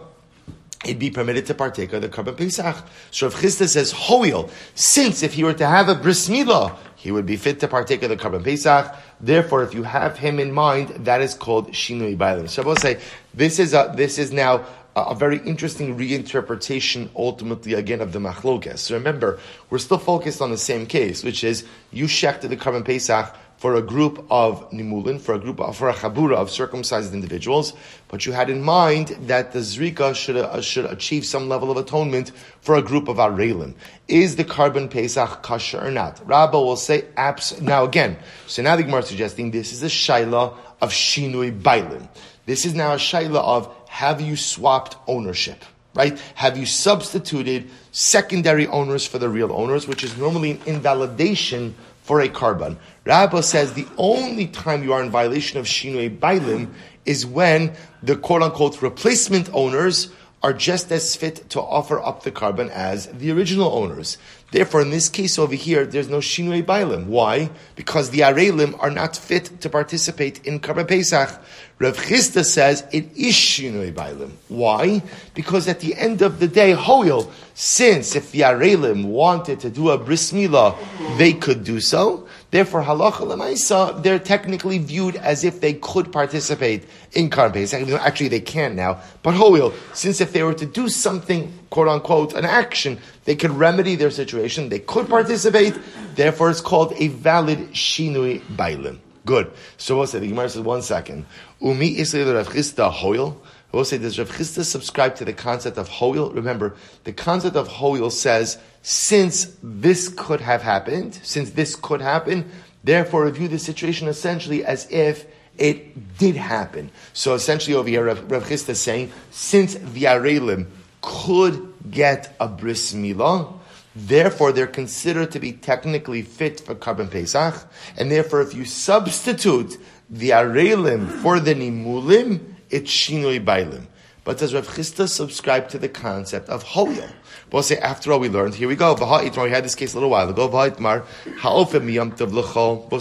he'd 0.85 0.99
be 0.99 1.11
permitted 1.11 1.47
to 1.47 1.55
partake 1.55 1.93
of 1.93 2.03
the 2.03 2.09
carbon 2.09 2.37
pesach. 2.37 2.77
So 3.11 3.27
if 3.27 3.35
Chisda 3.35 3.69
says 3.69 3.93
hoil, 3.93 4.51
since 4.75 5.23
if 5.23 5.35
he 5.35 5.45
were 5.45 5.55
to 5.55 5.67
have 5.67 5.89
a 5.89 5.95
bris 5.95 6.29
milah, 6.29 6.77
he 6.95 7.11
would 7.11 7.27
be 7.27 7.37
fit 7.37 7.61
to 7.61 7.69
partake 7.69 8.03
of 8.03 8.11
the 8.11 8.17
carbon 8.17 8.43
pesach. 8.43 8.95
Therefore, 9.21 9.63
if 9.63 9.75
you 9.75 9.83
have 9.83 10.19
him 10.19 10.39
in 10.39 10.53
mind, 10.53 10.89
that 11.05 11.21
is 11.21 11.35
called 11.35 11.73
shinui 11.73 12.17
bailim. 12.17 12.65
Will 12.65 12.77
say 12.77 12.99
this 13.35 13.59
is 13.59 13.75
a, 13.75 13.93
this 13.97 14.19
is 14.19 14.33
now 14.33 14.65
a 14.97 15.15
very 15.15 15.39
interesting 15.39 15.97
reinterpretation, 15.97 17.09
ultimately, 17.15 17.75
again, 17.75 18.01
of 18.01 18.13
the 18.13 18.19
machlokes. 18.19 18.79
So 18.79 18.95
remember, 18.95 19.39
we're 19.71 19.79
still 19.79 19.99
focused 19.99 20.41
on 20.43 20.51
the 20.51 20.59
same 20.59 20.87
case, 20.87 21.23
which 21.23 21.45
is 21.45 21.65
you 21.93 22.07
shechted 22.07 22.49
the 22.49 22.57
carbon 22.57 22.83
pesach 22.83 23.35
for 23.59 23.75
a 23.75 23.83
group 23.83 24.25
of 24.31 24.71
nimulin, 24.71 25.21
for 25.21 25.35
a 25.35 25.39
group 25.39 25.61
of, 25.61 25.77
for 25.77 25.89
a 25.89 25.93
chabura 25.93 26.37
of 26.37 26.49
circumcised 26.51 27.13
individuals, 27.13 27.75
but 28.07 28.25
you 28.25 28.33
had 28.33 28.49
in 28.49 28.63
mind 28.63 29.09
that 29.23 29.53
the 29.53 29.59
zrika 29.59 30.15
should, 30.15 30.37
uh, 30.37 30.61
should 30.61 30.87
achieve 30.87 31.27
some 31.27 31.49
level 31.49 31.71
of 31.71 31.77
atonement 31.77 32.31
for 32.61 32.77
a 32.77 32.83
group 32.83 33.09
of 33.09 33.17
arelim. 33.17 33.75
Is 34.07 34.37
the 34.37 34.45
carbon 34.45 34.89
pesach 34.89 35.43
kosher 35.43 35.81
or 35.81 35.91
not? 35.91 36.27
Rabba 36.27 36.57
will 36.57 36.77
say, 36.77 37.05
abs- 37.17 37.61
now 37.61 37.85
again, 37.85 38.17
so 38.47 38.63
now 38.63 38.77
the 38.77 38.85
Gemara 38.85 39.01
is 39.01 39.09
suggesting 39.09 39.51
this 39.51 39.73
is 39.73 39.83
a 39.83 39.87
shaila 39.87 40.57
of 40.81 40.93
shinui 40.93 41.61
bailim. 41.61 42.09
This 42.47 42.65
is 42.65 42.75
now 42.75 42.93
a 42.93 42.97
shaila 42.97 43.43
of 43.43 43.75
have 43.89 44.21
you 44.21 44.37
swapped 44.37 44.97
ownership? 45.09 45.65
Right? 45.95 46.17
Have 46.37 46.57
you 46.57 46.65
substituted 46.65 47.71
secondary 47.91 48.69
owners 48.69 49.05
for 49.05 49.19
the 49.19 49.29
real 49.29 49.53
owners, 49.53 49.89
which 49.89 50.05
is 50.05 50.17
normally 50.17 50.53
an 50.53 50.61
invalidation 50.67 51.75
for 52.03 52.21
a 52.21 52.29
carbon? 52.29 52.79
Rabba 53.09 53.43
says 53.43 53.73
the 53.73 53.87
only 53.97 54.49
time 54.49 54.83
you 54.85 54.93
are 54.93 55.03
in 55.03 55.09
violation 55.09 55.59
of 55.59 55.65
Shinui 55.65 56.19
Bailim 56.19 56.69
is 57.07 57.25
when 57.25 57.73
the 58.03 58.15
quote 58.15 58.43
unquote 58.43 58.83
replacement 58.83 59.49
owners 59.55 60.13
are 60.43 60.53
just 60.53 60.93
as 60.93 61.17
fit 61.17 61.49
to 61.49 61.61
offer 61.61 61.99
up 61.99 62.23
the 62.23 62.31
carbon 62.31 62.69
as 62.69 63.07
the 63.07 63.33
original 63.33 63.73
owners. 63.73 64.19
Therefore, 64.51 64.83
in 64.83 64.91
this 64.91 65.09
case 65.09 65.39
over 65.39 65.55
here, 65.55 65.87
there's 65.87 66.11
no 66.11 66.19
shinui 66.19 66.63
bailim. 66.63 67.07
Why? 67.07 67.51
Because 67.77 68.11
the 68.11 68.21
arelim 68.21 68.79
are 68.79 68.91
not 68.91 69.17
fit 69.17 69.63
to 69.63 69.71
participate 69.71 70.47
in 70.47 70.61
carbon 70.61 70.87
pesach. 70.87 71.31
Rav 71.79 71.97
Chisda 71.97 72.45
says 72.45 72.85
it 72.93 73.17
is 73.17 73.35
shinui 73.35 73.93
bailim. 73.93 74.33
Why? 74.49 75.03
Because 75.33 75.67
at 75.67 75.81
the 75.81 75.95
end 75.95 76.21
of 76.21 76.41
the 76.41 76.49
day, 76.49 76.73
hoil, 76.73 77.33
since 77.55 78.15
if 78.15 78.33
the 78.33 78.41
arelim 78.41 79.07
wanted 79.07 79.61
to 79.61 79.71
do 79.71 79.89
a 79.89 79.97
bris 79.97 80.31
milah, 80.33 80.77
they 81.17 81.33
could 81.33 81.65
do 81.65 81.81
so. 81.81 82.28
Therefore, 82.51 82.83
halacha 82.83 83.27
lemaisa, 83.27 84.03
they're 84.03 84.19
technically 84.19 84.79
viewed 84.79 85.17
as 85.17 85.45
if 85.45 85.61
they 85.61 85.75
could 85.75 86.11
participate 86.11 86.85
in 87.13 87.29
Karban 87.29 87.53
Pesach. 87.53 87.87
Actually, 88.01 88.29
they 88.29 88.41
can 88.41 88.75
now. 88.75 89.01
But 89.23 89.35
hoil, 89.35 89.75
since 89.93 90.23
if 90.23 90.33
they 90.33 90.43
were 90.43 90.55
to 90.55 90.65
do 90.65 90.89
something, 90.89 91.53
quote 91.69 91.89
unquote, 91.89 92.33
an 92.33 92.47
action, 92.47 92.99
they 93.27 93.37
could 93.37 93.51
remedy 93.51 93.97
their 93.97 94.11
situation. 94.11 94.71
They 94.71 94.79
could 94.79 95.09
participate. 95.09 95.79
Therefore, 96.15 96.49
it's 96.49 96.63
called 96.63 96.95
a 96.97 97.09
valid 97.09 97.73
shinui 97.73 98.41
bailim. 98.57 98.99
Good. 99.27 99.53
So 99.77 99.99
we'll 99.99 100.07
say, 100.07 100.19
the 100.19 100.29
Gemara 100.29 100.49
says, 100.49 100.63
one 100.63 100.81
second. 100.81 101.27
Umi 101.61 101.99
isle 101.99 102.33
Rav 102.33 102.49
Chisda 102.49 102.91
hoil. 102.91 103.39
We'll 103.71 103.85
say, 103.85 103.99
does 103.99 104.19
Rav 104.19 104.31
Chisda 104.31 104.65
subscribe 104.65 105.17
to 105.17 105.25
the 105.27 105.35
concept 105.35 105.77
of 105.77 105.89
hoil? 105.89 106.31
Remember, 106.31 106.75
the 107.05 107.13
concept 107.13 107.55
of 107.55 107.69
hoil 107.69 108.09
says, 108.11 108.59
since 108.83 109.57
this 109.63 110.09
could 110.09 110.41
have 110.41 110.63
happened, 110.63 111.21
since 111.23 111.51
this 111.51 111.77
could 111.77 112.01
happen, 112.01 112.51
therefore 112.83 113.27
review 113.27 113.49
the 113.49 113.59
situation 113.59 114.09
essentially 114.09 114.65
as 114.65 114.91
if 114.91 115.27
it 115.59 116.17
did 116.17 116.37
happen. 116.37 116.91
So 117.13 117.35
essentially 117.35 117.77
over 117.77 117.89
here, 117.89 118.07
Rav, 118.07 118.31
Rav 118.31 118.45
Chisda 118.45 118.71
is 118.71 118.81
saying, 118.81 119.13
since 119.31 119.75
the 119.75 120.05
Arelim 120.05 120.69
could 121.03 121.75
get 121.91 122.35
a 122.41 122.49
bris 122.49 122.95
milah, 122.95 123.53
therefore 123.95 124.53
they're 124.53 124.67
considered 124.67 125.33
to 125.33 125.41
be 125.41 125.53
technically 125.53 126.23
fit 126.23 126.61
for 126.61 126.75
carbon 126.75 127.09
pesach, 127.09 127.55
and 127.99 128.11
therefore 128.11 128.41
if 128.41 128.55
you 128.55 128.65
substitute 128.65 129.77
the 130.09 130.31
Arelim 130.31 131.07
for 131.21 131.39
the 131.39 131.55
Nimulim, 131.55 132.55
it's 132.71 132.91
shinoi 132.91 133.45
bailim. 133.45 133.87
But 134.25 134.39
does 134.39 134.53
Rav 134.53 134.69
Chisda 134.69 135.09
subscribe 135.09 135.71
to 135.71 135.79
the 135.79 135.89
concept 135.89 136.51
of 136.51 136.63
hoyo? 136.63 137.11
We'll 137.51 137.63
say, 137.63 137.79
after 137.79 138.13
all 138.13 138.21
we 138.21 138.29
learned, 138.29 138.55
here 138.55 138.69
we 138.69 138.77
go. 138.77 138.95
We 138.95 139.51
had 139.51 139.65
this 139.65 139.75
case 139.75 139.95
a 139.95 139.97
little 139.97 140.11
while 140.11 140.29
ago. 140.29 140.49
Both 140.49 140.79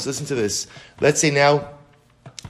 listen 0.05 0.25
to 0.25 0.36
this. 0.36 0.67
Let's 1.01 1.19
say 1.19 1.31
now 1.31 1.69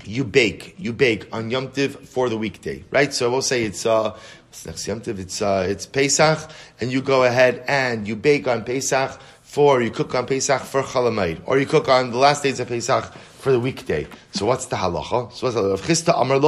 you 0.05 0.23
bake, 0.23 0.75
you 0.77 0.93
bake 0.93 1.27
on 1.33 1.49
Yom 1.49 1.71
Tiv 1.71 2.07
for 2.07 2.29
the 2.29 2.37
weekday, 2.37 2.83
right? 2.91 3.13
So 3.13 3.31
we'll 3.31 3.41
say 3.41 3.63
it's 3.63 3.85
uh, 3.85 4.17
next 4.65 4.87
Yom 4.87 5.01
Tiv, 5.01 5.19
it's 5.19 5.41
uh, 5.41 5.65
it's 5.67 5.85
Pesach, 5.85 6.49
and 6.79 6.91
you 6.91 7.01
go 7.01 7.23
ahead 7.23 7.63
and 7.67 8.07
you 8.07 8.15
bake 8.15 8.47
on 8.47 8.63
Pesach 8.63 9.19
for 9.41 9.81
you 9.81 9.89
cook 9.89 10.13
on 10.13 10.27
Pesach 10.27 10.61
for 10.61 10.83
Chol 10.83 11.09
Hamoed, 11.09 11.41
or 11.45 11.57
you 11.57 11.65
cook 11.65 11.87
on 11.87 12.11
the 12.11 12.17
last 12.17 12.43
days 12.43 12.59
of 12.59 12.67
Pesach 12.67 13.13
for 13.13 13.51
the 13.51 13.59
weekday. 13.59 14.07
So 14.33 14.45
what's 14.45 14.65
the 14.65 14.75
halacha? 14.75 15.31
So 15.31 15.47
what's 15.47 15.55
the 15.55 15.69
Rav 15.69 15.81
Chisda 15.81 16.21
Amar? 16.21 16.39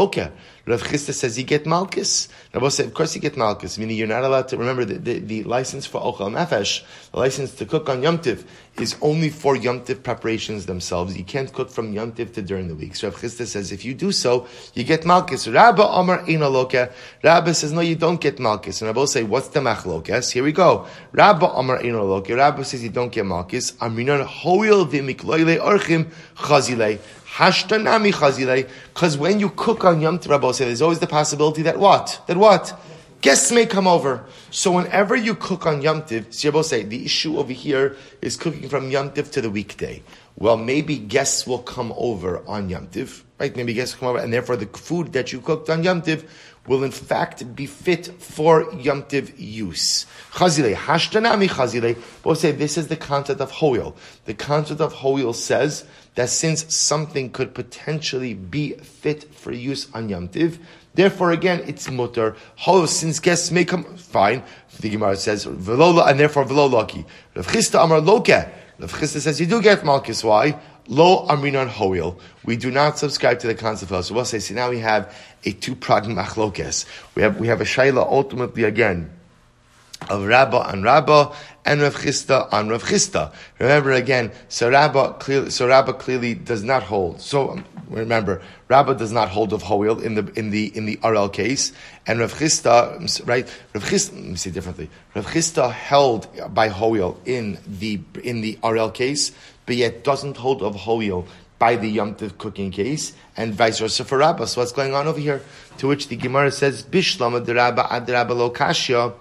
Rav 0.70 0.84
Chisda 0.84 1.14
says 1.16 1.36
you 1.36 1.44
get 1.44 1.66
malchus. 1.66 2.30
Rabbi 2.54 2.68
said, 2.68 2.86
of 2.86 2.94
course 2.94 3.16
you 3.16 3.22
get 3.22 3.36
malchus, 3.36 3.80
meaning 3.80 3.98
you're 3.98 4.08
not 4.08 4.24
allowed 4.24 4.50
to 4.50 4.58
remember 4.58 4.86
the, 4.86 5.00
the, 5.00 5.18
the 5.18 5.44
license 5.46 5.88
for 5.88 6.00
ochel 6.00 6.30
nefesh, 6.30 6.84
the 7.12 7.18
license 7.18 7.56
to 7.56 7.66
cook 7.66 7.90
on 7.90 8.04
Yom 8.04 8.20
Tiv, 8.20 8.46
is 8.82 8.96
only 9.02 9.30
for 9.30 9.56
Yom 9.56 9.82
Tiv 9.84 10.04
preparations 10.04 10.66
themselves. 10.66 11.18
You 11.18 11.24
can't 11.24 11.52
cook 11.52 11.70
from 11.70 11.94
Yom 11.94 12.12
Tiv 12.12 12.34
to 12.34 12.42
during 12.42 12.68
the 12.68 12.76
week. 12.76 12.96
So 12.96 13.10
Rav 13.10 13.20
Chisda 13.20 13.46
says 13.46 13.72
if 13.72 13.86
you 13.86 13.94
do 13.94 14.12
so, 14.12 14.48
you 14.74 14.84
get 14.84 15.06
malchus. 15.06 15.48
Rabbi 15.48 15.84
Amar 15.84 16.20
Eina 16.24 16.52
Loke. 16.52 16.92
Rabbi 17.24 17.52
says 17.52 17.72
no, 17.72 17.82
you 17.82 17.96
don't 17.96 18.20
get 18.20 18.40
malchus. 18.40 18.82
And 18.82 18.88
Rabbi 18.88 19.06
say, 19.06 19.24
what's 19.24 19.50
the 19.50 19.60
machlokes? 19.60 20.32
Here 20.32 20.44
we 20.44 20.52
go. 20.52 20.88
Rabbi 21.12 21.50
Amar 21.56 21.80
Eina 21.80 22.02
Loke. 22.08 22.30
Rabbi 22.30 22.64
says 22.64 22.84
you 22.84 22.90
don't 22.90 23.12
get 23.12 23.26
malchus. 23.26 23.72
Aminan 23.74 24.26
hoil 24.26 24.86
v'mikloile 24.86 25.60
orchim 25.60 26.12
chazile. 26.36 27.00
Hashtanami 27.36 28.12
chazile, 28.12 28.68
because 28.94 29.18
when 29.18 29.40
you 29.40 29.50
cook 29.52 29.86
on 29.86 30.02
Yom 30.02 30.20
Tov, 30.20 30.30
Rabbi 30.32 30.52
say, 30.52 30.66
there's 30.66 30.82
always 30.82 31.00
the 31.00 31.08
possibility 31.08 31.62
that 31.62 31.78
what? 31.78 32.22
That 32.28 32.38
what? 32.38 32.78
Guests 33.22 33.52
may 33.52 33.66
come 33.66 33.86
over. 33.86 34.24
So 34.50 34.72
whenever 34.72 35.14
you 35.14 35.36
cook 35.36 35.66
on 35.66 35.82
Yom 35.82 36.04
Tiv, 36.04 36.34
say, 36.34 36.84
the 36.84 37.04
issue 37.04 37.38
over 37.38 37.52
here 37.52 37.98
is 38.22 38.38
cooking 38.38 38.70
from 38.70 38.90
Yom 38.90 39.12
Tiv 39.12 39.30
to 39.32 39.42
the 39.42 39.50
weekday. 39.50 40.02
Well, 40.38 40.56
maybe 40.56 40.98
guests 40.98 41.46
will 41.46 41.60
come 41.60 41.94
over 41.98 42.42
on 42.48 42.70
Yom 42.70 42.88
Tiv, 42.88 43.26
right? 43.38 43.54
Maybe 43.54 43.74
guests 43.74 43.96
come 43.96 44.08
over, 44.08 44.20
and 44.20 44.32
therefore 44.32 44.56
the 44.56 44.68
food 44.68 45.12
that 45.12 45.34
you 45.34 45.42
cooked 45.42 45.70
on 45.70 45.84
Yom 45.84 46.02
Tiv 46.02 46.32
will 46.66 46.84
in 46.84 46.92
fact 46.92 47.56
be 47.56 47.66
fit 47.66 48.08
for 48.22 48.72
Yom 48.76 49.04
Tiv 49.04 49.38
use. 49.38 50.06
Chazile, 50.32 50.76
hashtanami 50.76 51.50
chazile. 51.50 51.98
We'll 52.24 52.36
say 52.36 52.54
this 52.54 52.78
is 52.78 52.88
the 52.88 52.96
concept 52.96 53.42
of 53.42 53.52
hoil. 53.52 53.98
The 54.26 54.34
concept 54.34 54.80
of 54.80 54.94
hoil 54.94 55.34
says 55.34 55.86
that 56.16 56.30
since 56.30 56.74
something 56.74 57.32
could 57.32 57.54
potentially 57.54 58.34
be 58.34 58.74
fit 58.76 59.34
for 59.34 59.52
use 59.52 59.90
on 59.94 60.08
Yom 60.08 60.30
Tiv, 60.30 60.60
therefore 61.00 61.32
again 61.32 61.64
it's 61.66 61.90
mutter. 61.90 62.36
Hoil, 62.58 62.88
since 62.88 63.20
guests 63.20 63.52
may 63.52 63.66
come, 63.66 63.84
fine. 63.96 64.44
The 64.80 64.90
Gemara 64.90 65.16
says, 65.16 65.46
and 65.46 66.20
therefore 66.20 66.46
velolaki. 66.46 67.06
Rav 67.36 67.48
Chisda 67.48 67.84
Amar 67.84 68.02
Loke. 68.02 68.28
Rav 68.28 68.92
Chisda 68.94 69.20
says 69.20 69.40
you 69.40 69.48
do 69.48 69.62
get 69.62 69.84
malchus. 69.84 70.24
Why? 70.24 70.60
Lo 70.88 71.28
amrinon 71.28 71.68
hoil. 71.68 72.20
We 72.44 72.56
do 72.56 72.72
not 72.72 72.98
subscribe 72.98 73.40
to 73.40 73.48
the 73.48 73.56
concept 73.56 73.92
of 73.92 74.06
So 74.06 74.16
we'll 74.16 74.26
say, 74.26 74.40
see 74.40 74.54
now 74.54 74.70
we 74.70 74.80
have 74.80 75.16
a 75.46 75.52
two 75.52 75.76
prag 75.76 76.04
machlokes. 76.04 76.86
We 77.16 77.22
have 77.22 77.40
we 77.40 77.48
have 77.48 77.62
a 77.62 77.66
shaila 77.66 78.06
ultimately 78.10 78.64
again 78.64 79.12
of 80.10 80.26
Rabbah 80.26 80.70
and 80.70 80.84
Rabbah 80.84 81.36
and 81.70 81.84
Rav 81.84 81.96
Chisda 81.96 82.52
on 82.52 82.68
Rav 82.70 82.84
Chisda. 82.84 83.32
Remember 83.60 83.92
again, 83.92 84.32
so 84.48 84.72
Rabbah 84.72 85.14
clearly, 85.14 85.52
so 85.52 85.94
clearly 85.94 86.34
does 86.34 86.64
not 86.64 86.82
hold. 86.82 87.22
So 87.22 87.52
um, 87.52 87.66
remember, 87.88 88.42
Rabbah 88.70 88.96
does 88.96 89.12
not 89.12 89.30
hold 89.30 89.54
of 89.54 89.62
Hoil 89.62 90.00
in 90.00 90.16
the 90.16 90.26
in 90.34 90.50
the 90.50 90.76
in 90.76 90.86
the 90.88 90.98
Arel 90.98 91.32
case, 91.32 91.72
and 92.08 92.20
Rav 92.20 92.34
Chisda, 92.34 93.28
right? 93.28 93.48
Rav 93.76 93.84
Chisda, 93.84 94.16
let 94.16 94.24
me 94.24 94.36
say 94.36 94.50
differently. 94.50 94.90
Rav 95.14 95.28
Chisda 95.28 95.72
held 95.72 96.28
by 96.56 96.70
Hoil 96.70 97.22
in 97.26 97.60
the 97.68 98.02
in 98.24 98.42
the 98.42 98.56
Arel 98.64 98.92
case, 98.92 99.32
but 99.68 99.76
yet 99.76 100.04
doesn't 100.04 100.38
hold 100.38 100.64
of 100.64 100.74
Hoil 100.74 101.28
by 101.60 101.76
the 101.76 101.88
Yom 101.88 102.16
Tiv 102.16 102.40
cooking 102.40 102.72
case, 102.72 103.14
and 103.38 103.54
vice 103.54 103.78
versa 103.78 104.04
for 104.06 104.18
Rabbah. 104.18 104.46
So 104.46 104.62
what's 104.62 104.72
going 104.72 104.96
on 104.96 105.06
over 105.06 105.20
here? 105.20 105.44
To 105.78 105.88
which 105.88 106.08
the 106.08 106.16
Gemara 106.16 106.52
says, 106.52 106.82
Bishlam 106.82 107.40
ad 107.40 107.48
Rabbah 107.48 107.88
ad 107.92 108.10
Rabbah 108.10 108.34
lo 108.34 108.50
kashya. 108.50 109.14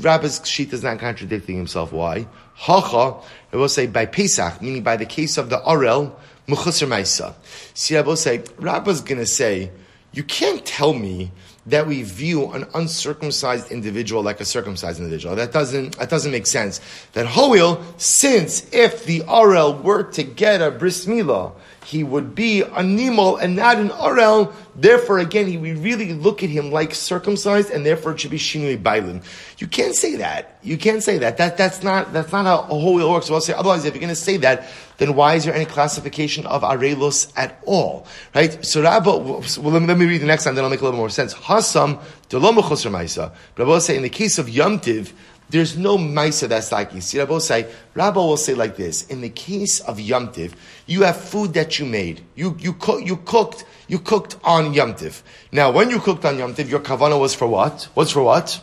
Rabbi's 0.00 0.46
sheet 0.46 0.72
is 0.72 0.82
not 0.82 0.98
contradicting 0.98 1.56
himself. 1.56 1.92
Why? 1.92 2.26
Hacha, 2.54 3.16
it 3.52 3.56
will 3.56 3.68
say 3.68 3.86
by 3.86 4.06
Pesach, 4.06 4.60
meaning 4.62 4.82
by 4.82 4.96
the 4.96 5.06
case 5.06 5.38
of 5.38 5.50
the 5.50 5.58
Arel, 5.58 6.12
Muchusar 6.46 6.88
Maisa. 6.88 7.34
See, 7.74 7.96
I 7.96 8.00
will 8.02 8.16
say, 8.16 8.42
Rabbi's 8.58 9.00
going 9.00 9.18
to 9.18 9.26
say, 9.26 9.70
you 10.12 10.24
can't 10.24 10.64
tell 10.66 10.92
me 10.92 11.30
that 11.66 11.86
we 11.86 12.02
view 12.02 12.50
an 12.52 12.66
uncircumcised 12.74 13.70
individual 13.70 14.22
like 14.22 14.40
a 14.40 14.44
circumcised 14.44 14.98
individual. 14.98 15.36
That 15.36 15.52
doesn't, 15.52 15.96
that 15.98 16.10
doesn't 16.10 16.32
make 16.32 16.46
sense. 16.46 16.80
That 17.12 17.26
Hoil, 17.26 17.84
since 17.96 18.68
if 18.72 19.04
the 19.04 19.20
Arel 19.20 19.82
were 19.82 20.02
to 20.04 20.22
get 20.22 20.62
a 20.62 20.70
bris 20.70 21.06
milah, 21.06 21.52
he 21.84 22.04
would 22.04 22.34
be 22.34 22.60
a 22.60 22.66
nimal 22.66 23.40
and 23.40 23.56
not 23.56 23.78
an 23.78 23.88
arel. 23.88 24.52
Therefore, 24.76 25.18
again, 25.18 25.46
he 25.46 25.56
would 25.56 25.78
really 25.78 26.12
look 26.12 26.42
at 26.42 26.50
him 26.50 26.70
like 26.70 26.94
circumcised, 26.94 27.70
and 27.70 27.84
therefore 27.84 28.12
it 28.12 28.20
should 28.20 28.30
be 28.30 28.38
shinui 28.38 28.80
bailin. 28.80 29.24
You 29.58 29.66
can't 29.66 29.94
say 29.94 30.16
that. 30.16 30.58
You 30.62 30.76
can't 30.76 31.02
say 31.02 31.18
that. 31.18 31.38
That 31.38 31.56
that's 31.56 31.82
not 31.82 32.12
that's 32.12 32.32
not 32.32 32.44
how 32.44 32.60
a 32.60 32.78
whole 32.78 32.94
wheel 32.94 33.10
works. 33.10 33.30
I'll 33.30 33.40
say 33.40 33.54
otherwise. 33.54 33.84
If 33.84 33.94
you're 33.94 34.00
going 34.00 34.10
to 34.10 34.14
say 34.14 34.36
that, 34.38 34.68
then 34.98 35.14
why 35.14 35.34
is 35.34 35.46
there 35.46 35.54
any 35.54 35.64
classification 35.64 36.46
of 36.46 36.62
arelos 36.62 37.32
at 37.36 37.60
all? 37.64 38.06
Right? 38.34 38.64
So 38.64 38.82
Rabba, 38.82 39.16
well, 39.16 39.40
let 39.40 39.80
me, 39.80 39.88
let 39.88 39.98
me 39.98 40.06
read 40.06 40.20
the 40.20 40.26
next 40.26 40.44
time. 40.44 40.54
Then 40.54 40.64
I'll 40.64 40.70
make 40.70 40.82
a 40.82 40.84
little 40.84 40.98
more 40.98 41.08
sense. 41.08 41.32
Hasam 41.34 42.00
delomachosr 42.28 42.90
ma'isa. 42.90 43.32
But 43.54 43.62
I 43.62 43.66
will 43.66 43.80
say 43.80 43.96
in 43.96 44.02
the 44.02 44.10
case 44.10 44.38
of 44.38 44.46
yomtiv. 44.46 45.12
There's 45.50 45.76
no 45.76 45.98
Maisa 45.98 46.48
that's 46.48 46.70
like. 46.70 46.92
See, 47.02 47.18
Rabbi 47.18 47.32
will 47.32 47.40
say, 47.40 47.68
Rabbi 47.94 48.18
will 48.18 48.36
say 48.36 48.54
like 48.54 48.76
this, 48.76 49.06
in 49.08 49.20
the 49.20 49.30
case 49.30 49.80
of 49.80 49.98
Yomtiv, 49.98 50.52
you 50.86 51.02
have 51.02 51.16
food 51.16 51.54
that 51.54 51.78
you 51.78 51.86
made. 51.86 52.22
You, 52.36 52.56
you, 52.60 52.72
cook, 52.74 53.04
you 53.04 53.16
cooked, 53.16 53.64
you 53.88 53.98
cooked 53.98 54.36
on 54.44 54.72
Yomtiv. 54.72 55.22
Now, 55.50 55.72
when 55.72 55.90
you 55.90 55.98
cooked 55.98 56.24
on 56.24 56.36
Yomtiv, 56.36 56.68
your 56.68 56.78
kavana 56.78 57.18
was 57.18 57.34
for 57.34 57.48
what? 57.48 57.88
Was 57.96 58.12
for 58.12 58.22
what? 58.22 58.62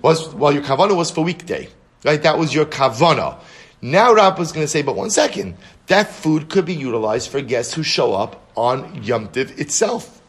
Was, 0.00 0.32
well, 0.34 0.52
your 0.52 0.62
kavana 0.62 0.96
was 0.96 1.10
for 1.10 1.22
weekday. 1.22 1.68
Right? 2.02 2.22
That 2.22 2.38
was 2.38 2.54
your 2.54 2.64
kavana. 2.64 3.38
Now 3.82 4.14
Rabbi 4.14 4.40
is 4.40 4.52
going 4.52 4.64
to 4.64 4.68
say, 4.68 4.80
but 4.80 4.96
one 4.96 5.10
second, 5.10 5.56
that 5.88 6.10
food 6.10 6.48
could 6.48 6.64
be 6.64 6.74
utilized 6.74 7.30
for 7.30 7.42
guests 7.42 7.74
who 7.74 7.82
show 7.82 8.14
up 8.14 8.48
on 8.56 9.02
Yomtiv 9.02 9.58
itself. 9.58 10.22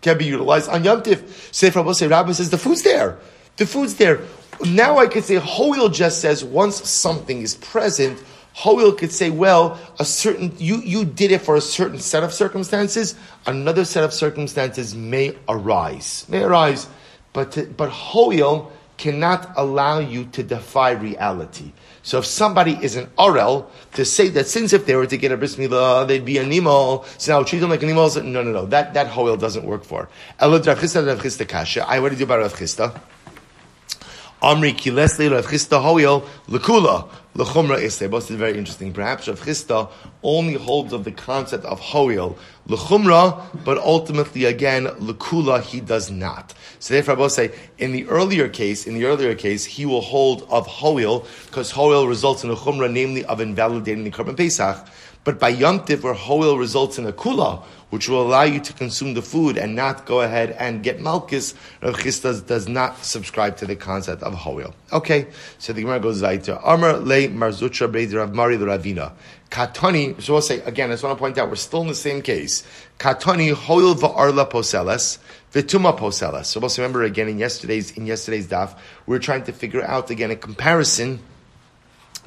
Can 0.00 0.16
be 0.16 0.24
utilized 0.24 0.70
on 0.70 0.84
Yomtiv. 0.84 1.52
Say, 1.52 1.68
Rabbi 1.68 1.92
say, 1.92 2.06
Rabbi 2.06 2.32
says, 2.32 2.48
the 2.48 2.58
food's 2.58 2.82
there. 2.82 3.18
The 3.56 3.66
food's 3.66 3.96
there. 3.96 4.22
Now 4.64 4.98
I 4.98 5.06
could 5.06 5.24
say 5.24 5.36
Hoil 5.36 5.88
just 5.88 6.20
says 6.20 6.44
once 6.44 6.88
something 6.88 7.42
is 7.42 7.56
present, 7.56 8.22
Hoil 8.54 8.92
could 8.92 9.10
say, 9.10 9.30
well, 9.30 9.80
a 9.98 10.04
certain 10.04 10.52
you, 10.58 10.76
you 10.76 11.04
did 11.04 11.32
it 11.32 11.40
for 11.40 11.56
a 11.56 11.60
certain 11.60 11.98
set 11.98 12.22
of 12.22 12.32
circumstances, 12.32 13.16
another 13.46 13.84
set 13.84 14.04
of 14.04 14.12
circumstances 14.12 14.94
may 14.94 15.36
arise. 15.48 16.24
May 16.28 16.44
arise. 16.44 16.86
But 17.32 17.52
to, 17.52 17.66
but 17.66 17.90
Hoil 17.90 18.72
cannot 18.96 19.52
allow 19.56 19.98
you 19.98 20.26
to 20.26 20.44
defy 20.44 20.92
reality. 20.92 21.72
So 22.04 22.18
if 22.18 22.26
somebody 22.26 22.78
is 22.80 22.94
an 22.94 23.06
Arel, 23.18 23.66
to 23.94 24.04
say 24.04 24.28
that 24.28 24.46
since 24.46 24.72
if 24.72 24.86
they 24.86 24.94
were 24.94 25.06
to 25.06 25.16
get 25.16 25.32
a 25.32 25.36
bris 25.36 25.56
milah, 25.56 26.06
they'd 26.06 26.24
be 26.24 26.38
an 26.38 26.48
nimal, 26.48 27.04
so 27.20 27.36
now 27.36 27.42
treat 27.44 27.58
them 27.58 27.70
like 27.70 27.82
animals, 27.82 28.16
no, 28.16 28.22
no, 28.22 28.52
no, 28.52 28.66
that, 28.66 28.94
that 28.94 29.08
Hoil 29.08 29.36
doesn't 29.36 29.64
work 29.64 29.84
for. 29.84 30.08
I, 30.38 30.46
what 30.46 30.60
do 30.60 30.68
you 30.68 32.18
do 32.18 32.24
about 32.24 32.38
Rav 32.38 32.54
Chisda? 32.54 33.00
Amri 34.44 34.74
kilesle 34.74 35.30
Rav 35.30 35.46
Chisda 35.46 35.82
hoyel 35.82 36.22
lekula 36.48 37.08
lechumra 37.34 37.78
isle. 37.78 38.10
Both 38.10 38.30
is 38.30 38.36
very 38.36 38.58
interesting. 38.58 38.92
Perhaps 38.92 39.26
Rav 39.26 39.40
Chisda 39.40 39.90
only 40.22 40.52
holds 40.52 40.92
of 40.92 41.04
the 41.04 41.12
concept 41.12 41.64
of 41.64 41.80
hoyel 41.80 42.36
lechumra, 42.68 43.42
but 43.64 43.78
ultimately 43.78 44.44
again 44.44 44.84
lekula 44.84 45.62
he 45.62 45.80
does 45.80 46.10
not. 46.10 46.52
So 46.78 46.92
therefore, 46.92 47.14
will 47.14 47.30
say 47.30 47.52
in 47.78 47.92
the 47.92 48.06
earlier 48.08 48.50
case, 48.50 48.86
in 48.86 48.92
the 48.92 49.06
earlier 49.06 49.34
case, 49.34 49.64
he 49.64 49.86
will 49.86 50.02
hold 50.02 50.42
of 50.50 50.66
hoyel 50.66 51.26
because 51.46 51.72
hoyel 51.72 52.06
results 52.06 52.44
in 52.44 52.50
a 52.50 52.54
chumra, 52.54 52.92
namely 52.92 53.24
of 53.24 53.40
invalidating 53.40 54.04
the 54.04 54.10
korban 54.10 54.36
pesach. 54.36 54.86
But 55.24 55.40
by 55.40 55.48
Yom 55.48 55.86
Tiv, 55.86 56.04
where 56.04 56.12
hoil 56.12 56.58
results 56.58 56.98
in 56.98 57.06
a 57.06 57.12
kula, 57.12 57.64
which 57.94 58.08
will 58.08 58.22
allow 58.22 58.42
you 58.42 58.58
to 58.58 58.72
consume 58.72 59.14
the 59.14 59.22
food 59.22 59.56
and 59.56 59.76
not 59.76 60.04
go 60.04 60.20
ahead 60.20 60.50
and 60.58 60.82
get 60.82 61.00
malchus, 61.00 61.54
Rav 61.80 61.94
Chisda 61.94 62.44
does 62.44 62.66
not 62.66 63.04
subscribe 63.04 63.56
to 63.58 63.66
the 63.66 63.76
concept 63.76 64.24
of 64.24 64.34
hoil. 64.34 64.74
Okay, 64.92 65.28
so 65.58 65.72
the 65.72 65.82
Gemara 65.82 66.00
goes 66.00 66.20
weiter. 66.20 66.58
Amar 66.64 66.94
le 66.94 67.28
marzutra 67.28 67.86
beid 67.90 68.12
Rav 68.12 68.34
Mari 68.34 68.56
the 68.56 68.66
Ravina. 68.66 69.12
Katani, 69.48 70.20
so 70.20 70.32
we'll 70.32 70.42
say, 70.42 70.58
again, 70.62 70.90
I 70.90 70.94
just 70.94 71.04
want 71.04 71.16
to 71.16 71.20
point 71.20 71.38
out, 71.38 71.48
we're 71.48 71.54
still 71.54 71.82
in 71.82 71.86
the 71.86 71.94
same 71.94 72.20
case. 72.20 72.64
Katani 72.98 73.52
hoil 73.52 73.94
va'arla 73.94 74.50
poseles, 74.50 75.18
vituma 75.52 75.96
poseles. 75.96 76.46
So 76.46 76.58
we'll 76.58 76.70
remember 76.76 77.04
again 77.04 77.28
in 77.28 77.38
yesterday's, 77.38 77.96
in 77.96 78.06
yesterday's 78.06 78.48
daf, 78.48 78.76
we 79.06 79.14
are 79.14 79.20
trying 79.20 79.44
to 79.44 79.52
figure 79.52 79.84
out 79.84 80.10
again 80.10 80.32
a 80.32 80.36
comparison 80.36 81.20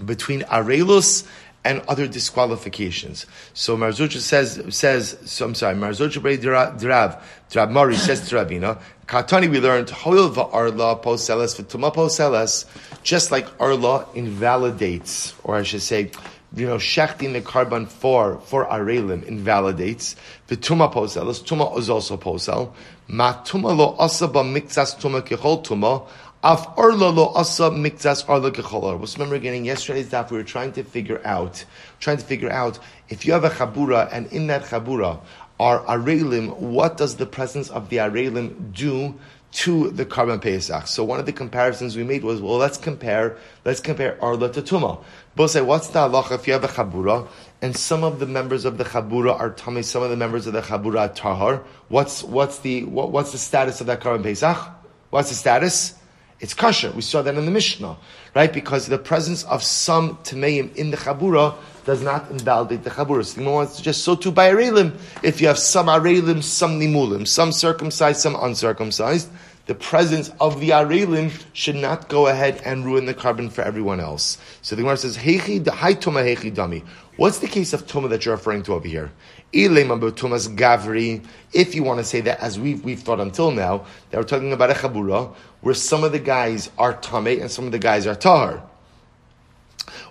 between 0.06 0.44
arelus 0.44 1.28
and 1.68 1.82
other 1.90 2.08
disqualifications. 2.08 3.26
So 3.54 3.76
Mar 3.76 3.90
Zutra 3.90 4.22
says, 4.22 4.64
says, 4.70 5.18
so 5.26 5.46
I'm 5.46 5.54
sorry, 5.54 5.76
Mar 5.76 5.90
Zutra 5.90 6.22
Bray 6.22 6.38
Drav, 6.38 6.80
Drav 6.80 7.72
Mari 7.72 7.98
says 7.98 8.30
to 8.30 8.36
Ravina, 8.36 8.80
Katani 9.06 9.52
we 9.52 9.60
learned, 9.60 9.90
Hoil 9.90 10.34
Arla 10.40 10.96
poseles, 10.96 11.60
Vituma 11.60 11.94
poseles, 11.94 12.66
just 13.04 13.32
like 13.32 13.48
Arla 13.60 14.08
invalidates, 14.16 15.34
or 15.44 15.58
I 15.58 15.64
should 15.64 15.82
say, 15.82 16.12
you 16.56 16.66
know, 16.66 16.78
shechting 16.78 17.34
the 17.34 17.42
korban 17.42 17.86
for, 17.88 18.40
for 18.40 18.66
Arelim 18.66 19.24
invalidates. 19.26 20.16
The 20.48 20.56
Tuma 20.56 20.92
poseles, 20.92 21.44
Tuma 21.44 21.78
is 21.78 21.90
also 21.90 22.16
posel. 22.16 22.74
Ma 23.10 23.34
Tuma 23.44 23.76
lo 23.76 23.98
asaba 23.98 24.42
mixas 24.44 24.98
Tuma 24.98 25.22
kechol 25.22 25.66
Tuma, 25.66 26.08
Af 26.44 26.68
arla 26.78 27.10
lo 27.10 27.34
asa 27.34 27.72
mikzas 27.72 28.30
arla 28.30 28.52
kecholar. 28.52 29.00
Was 29.00 29.18
remember 29.18 29.40
getting 29.40 29.66
yesterday's 29.66 30.10
daf, 30.10 30.30
we 30.30 30.38
were 30.38 30.44
trying 30.44 30.72
to 30.74 30.84
figure 30.84 31.20
out, 31.26 31.66
trying 32.00 32.18
to 32.18 32.24
figure 32.24 32.52
out 32.52 32.78
if 33.10 33.26
you 33.26 33.34
have 33.34 33.44
a 33.44 33.50
chabura 33.50 34.08
and 34.12 34.32
in 34.32 34.46
that 34.48 34.64
chabura 34.64 35.20
are 35.60 35.84
arelim, 35.86 36.56
what 36.58 36.96
does 36.98 37.16
the 37.16 37.26
presence 37.26 37.72
of 37.72 37.90
the 37.90 37.98
arelim 37.98 38.72
do 38.72 39.16
to 39.52 39.90
the 39.90 40.06
carbon 40.06 40.40
pesach? 40.40 40.86
So 40.86 41.04
one 41.04 41.20
of 41.20 41.26
the 41.26 41.34
comparisons 41.34 41.98
we 41.98 42.04
made 42.04 42.24
was, 42.24 42.40
well, 42.40 42.58
let's 42.58 42.78
compare, 42.78 43.38
let's 43.66 43.80
compare 43.80 44.24
arla 44.24 44.52
to 44.54 44.62
tuma. 44.62 45.04
Both 45.36 45.52
say, 45.52 45.62
what's 45.62 45.88
the 45.88 46.08
halacha 46.08 46.34
if 46.36 46.46
you 46.46 46.54
have 46.54 46.64
a 46.64 46.68
chabura 46.68 47.28
and 47.64 47.76
some 47.76 48.04
of 48.04 48.20
the 48.20 48.28
members 48.28 48.64
of 48.64 48.78
the 48.78 48.84
chabura 48.84 49.40
are 49.40 49.50
tummy, 49.50 49.82
some 49.82 50.04
of 50.04 50.12
the 50.12 50.18
members 50.18 50.46
of 50.46 50.54
the 50.54 50.62
chabura 50.62 51.00
are 51.00 51.10
tahar? 51.10 51.64
What's 51.90 52.24
what's 52.24 52.60
the 52.60 52.84
what, 52.84 53.12
what's 53.12 53.32
the 53.32 53.40
status 53.40 53.82
of 53.82 53.88
that 53.88 54.02
korban 54.02 54.22
pesach? 54.22 54.56
What's 55.10 55.30
the 55.30 55.36
status? 55.36 55.96
It's 56.40 56.54
kosher. 56.54 56.92
We 56.92 57.02
saw 57.02 57.22
that 57.24 57.36
in 57.36 57.46
the 57.46 57.52
Mishnah, 57.52 57.98
right? 58.36 58.54
Because 58.54 58.88
the 58.88 59.00
presence 59.00 59.44
of 59.46 59.64
some 59.64 60.18
tameim 60.18 60.76
in 60.76 60.92
the 60.92 60.98
chabura 60.98 61.56
does 61.86 62.04
not 62.04 62.30
invalidate 62.30 62.84
the 62.84 62.92
chabura. 62.92 63.26
So 63.26 63.42
the 63.42 63.50
wants 63.50 63.78
to 63.78 63.84
just 63.84 64.04
so 64.04 64.16
too 64.16 64.32
by 64.32 64.52
arelim. 64.52 64.96
If 65.24 65.42
you 65.42 65.48
have 65.48 65.58
some 65.58 65.88
arelim, 65.88 66.44
some 66.44 66.80
nimulim, 66.80 67.28
some 67.28 67.52
circumcised, 67.52 68.20
some 68.20 68.36
uncircumcised, 68.36 69.30
the 69.66 69.76
presence 69.76 70.30
of 70.40 70.60
the 70.60 70.70
arelim 70.70 71.32
should 71.54 71.76
not 71.76 72.08
go 72.08 72.28
ahead 72.28 72.62
and 72.64 72.86
ruin 72.86 73.06
the 73.06 73.14
korban 73.14 73.52
for 73.52 73.64
everyone 73.64 74.00
else. 74.00 74.38
So 74.62 74.76
the 74.76 74.84
Gemara 74.84 74.98
says, 74.98 75.18
Heichi, 75.18 75.60
dami. 75.62 76.84
What's 77.18 77.40
the 77.40 77.48
case 77.48 77.74
of 77.74 77.88
tuma 77.88 78.10
that 78.10 78.26
you're 78.26 78.36
referring 78.36 78.64
to 78.64 78.74
over 78.74 78.88
here? 78.88 79.12
Gavri, 79.54 81.26
if 81.54 81.76
you 81.76 81.84
want 81.84 82.00
to 82.00 82.04
say 82.04 82.22
that 82.22 82.40
as 82.40 82.60
we've, 82.60 82.84
we've 82.84 83.00
thought 83.00 83.20
until 83.20 83.52
now, 83.52 83.86
that 84.10 84.18
we're 84.18 84.24
talking 84.24 84.54
about 84.54 84.72
a 84.72 84.74
chabura, 84.74 85.34
where 85.62 85.74
some 85.74 86.04
of 86.04 86.12
the 86.12 86.20
guys 86.20 86.70
are 86.78 86.94
tame 86.94 87.42
and 87.42 87.50
some 87.50 87.66
of 87.66 87.72
the 87.72 87.80
guys 87.80 88.06
are 88.06 88.16
tahar. 88.16 88.64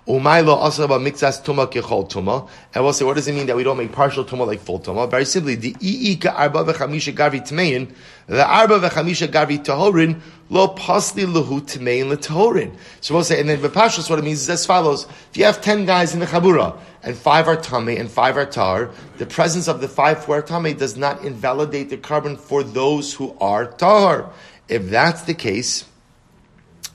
Umaylo 0.07 0.55
also 0.55 0.85
about 0.85 1.01
mixas 1.01 1.44
tuma 1.44 1.70
kechol 1.70 2.09
tuma. 2.09 2.49
And 2.75 2.85
we'll 2.85 2.92
say, 2.92 3.05
what 3.05 3.14
does 3.14 3.27
it 3.27 3.35
mean 3.35 3.46
that 3.46 3.57
we 3.57 3.64
don't 3.64 3.77
make 3.77 3.92
partial 3.92 4.25
tuma 4.25 4.46
like 4.46 4.61
full 4.61 4.79
tuma? 4.79 5.11
Very 5.11 5.25
simply, 5.25 5.57
the 5.57 5.72
iika 5.75 6.33
arba 6.33 6.64
v'chamisha 6.64 7.12
gavi 7.12 7.40
tmein, 7.46 7.92
the 8.27 8.46
arba 8.46 8.79
v'chamisha 8.79 9.27
gavi 9.27 9.64
tahorin, 9.64 10.20
lo 10.49 10.75
pasli 10.75 11.27
lahu 11.27 11.61
tmein 11.61 12.11
letahorin. 12.11 12.77
So 13.01 13.14
we'll 13.14 13.25
say, 13.25 13.40
and 13.40 13.49
then 13.49 13.59
v'pashas, 13.59 14.09
what 14.09 14.18
it 14.20 14.25
means 14.25 14.42
is 14.42 14.51
as 14.51 14.64
follows. 14.64 15.07
If 15.31 15.37
you 15.37 15.44
have 15.44 15.61
ten 15.61 15.85
guys 15.85 16.14
in 16.14 16.20
the 16.20 16.27
chabura, 16.27 16.79
and 17.06 17.16
five 17.16 17.46
are 17.46 17.56
tame 17.56 17.88
and 17.88 18.10
five 18.10 18.36
are 18.36 18.44
tar, 18.44 18.90
the 19.16 19.26
presence 19.26 19.68
of 19.68 19.80
the 19.80 19.88
five 19.88 20.24
who 20.24 20.32
are 20.32 20.42
tame 20.42 20.76
does 20.76 20.96
not 20.96 21.24
invalidate 21.24 21.88
the 21.88 21.96
carbon 21.96 22.36
for 22.36 22.64
those 22.64 23.14
who 23.14 23.34
are 23.40 23.64
tar. 23.64 24.30
If 24.68 24.90
that's 24.90 25.22
the 25.22 25.34
case, 25.34 25.84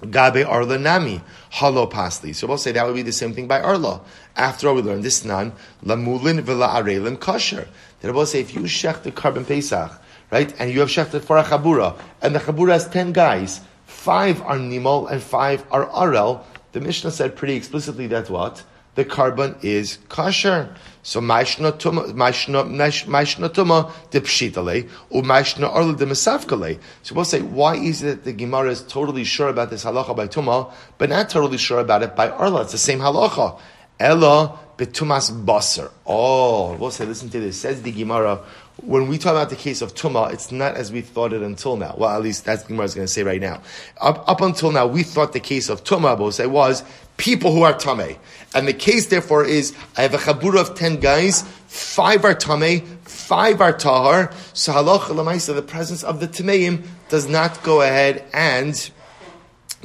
Gabe 0.01 0.45
Arla 0.45 0.77
Nami, 0.77 1.21
Halo 1.51 1.87
Pasli. 1.87 2.35
So 2.35 2.45
we'll 2.45 2.57
say 2.57 2.73
that 2.73 2.85
would 2.85 2.95
be 2.95 3.03
the 3.03 3.13
same 3.13 3.33
thing 3.33 3.47
by 3.47 3.61
Arla. 3.61 4.01
After 4.35 4.67
all, 4.67 4.75
we 4.75 4.81
learned 4.81 5.03
this 5.03 5.23
nan, 5.23 5.53
Lamulin 5.83 6.41
Villa 6.41 6.67
Arelim 6.67 7.17
Kosher. 7.17 7.67
Will 8.03 8.25
say 8.25 8.41
if 8.41 8.53
you 8.53 8.61
shech 8.61 9.03
the 9.03 9.11
carbon 9.11 9.45
Pesach, 9.45 9.91
right, 10.29 10.53
and 10.59 10.71
you 10.71 10.81
have 10.81 10.89
shechted 10.89 11.21
for 11.21 11.37
a 11.37 11.43
Chabura, 11.43 11.97
and 12.21 12.35
the 12.35 12.39
Chabura 12.39 12.73
has 12.73 12.89
ten 12.89 13.13
guys, 13.13 13.61
five 13.85 14.41
are 14.41 14.57
Nimol 14.57 15.09
and 15.09 15.21
five 15.21 15.63
are 15.71 15.85
Arel, 15.85 16.43
the 16.73 16.81
Mishnah 16.81 17.11
said 17.11 17.37
pretty 17.37 17.53
explicitly 17.53 18.07
that 18.07 18.29
what? 18.29 18.63
The 18.95 19.05
carbon 19.05 19.55
is 19.61 19.99
kosher. 20.09 20.75
So 21.03 21.21
maishna 21.21 21.71
tuma, 21.71 22.13
maishna 22.13 22.69
maishna 23.05 23.49
tuma 23.49 23.91
de 24.11 24.21
pshitale, 24.21 24.89
or 25.09 25.23
arla. 25.25 26.79
So 27.03 27.15
we'll 27.15 27.25
say, 27.25 27.41
why 27.41 27.75
is 27.75 28.03
it 28.03 28.05
that 28.05 28.23
the 28.25 28.33
Gemara 28.33 28.69
is 28.69 28.83
totally 28.83 29.23
sure 29.23 29.47
about 29.47 29.69
this 29.69 29.85
halacha 29.85 30.15
by 30.15 30.27
tuma, 30.27 30.71
but 30.97 31.09
not 31.09 31.29
totally 31.29 31.57
sure 31.57 31.79
about 31.79 32.03
it 32.03 32.15
by 32.15 32.29
arla? 32.29 32.63
It's 32.63 32.73
the 32.73 32.77
same 32.77 32.99
halacha. 32.99 33.59
Ella 33.99 34.59
betumas 34.77 35.45
baser. 35.45 35.91
Oh, 36.05 36.75
we'll 36.75 36.91
say, 36.91 37.05
listen 37.05 37.29
to 37.29 37.39
this. 37.39 37.59
Says 37.59 37.81
the 37.83 37.91
Gemara, 37.91 38.43
when 38.81 39.07
we 39.07 39.17
talk 39.17 39.31
about 39.33 39.49
the 39.49 39.55
case 39.55 39.81
of 39.81 39.93
Tuma, 39.93 40.33
it's 40.33 40.51
not 40.51 40.75
as 40.75 40.91
we 40.91 41.01
thought 41.01 41.33
it 41.33 41.43
until 41.43 41.77
now. 41.77 41.95
Well, 41.97 42.09
at 42.09 42.21
least 42.21 42.45
that's 42.45 42.63
the 42.63 42.69
Gemara 42.69 42.85
is 42.85 42.95
going 42.95 43.05
to 43.05 43.13
say 43.13 43.21
right 43.21 43.39
now. 43.39 43.61
Up, 43.99 44.27
up 44.27 44.41
until 44.41 44.71
now, 44.71 44.87
we 44.87 45.03
thought 45.03 45.33
the 45.33 45.39
case 45.39 45.69
of 45.69 45.83
Tuma, 45.83 46.33
say, 46.33 46.47
was 46.47 46.83
people 47.21 47.53
who 47.53 47.61
are 47.61 47.73
Tame. 47.73 48.17
And 48.55 48.67
the 48.67 48.73
case, 48.73 49.07
therefore, 49.07 49.45
is 49.45 49.73
I 49.95 50.01
have 50.01 50.15
a 50.15 50.17
chabura 50.17 50.59
of 50.59 50.75
ten 50.75 50.99
guys, 50.99 51.43
five 51.67 52.25
are 52.25 52.33
Tame, 52.33 52.81
five 53.03 53.61
are 53.61 53.71
Tahar. 53.71 54.33
So 54.53 54.73
halacha 54.73 55.13
lamaisa, 55.13 55.53
the 55.53 55.61
presence 55.61 56.03
of 56.03 56.19
the 56.19 56.27
Tameim 56.27 56.83
does 57.09 57.29
not 57.29 57.61
go 57.61 57.81
ahead 57.81 58.25
and 58.33 58.73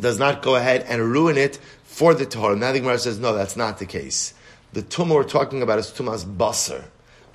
does 0.01 0.19
not 0.19 0.41
go 0.41 0.57
ahead 0.57 0.87
and 0.89 1.03
ruin 1.03 1.37
it 1.37 1.59
for 1.85 2.15
the 2.15 2.25
Tahar. 2.25 2.57
Now 2.57 2.73
the 2.73 2.81
Gemara 2.81 2.99
says, 2.99 3.21
no, 3.21 3.35
that's 3.35 3.57
not 3.57 3.79
the 3.79 3.87
case. 3.87 4.33
The 4.73 4.83
Tumah 4.83 5.15
we're 5.15 5.25
talking 5.25 5.61
about 5.61 5.79
is 5.79 5.91
Tumah's 5.91 6.25
Basar. 6.25 6.85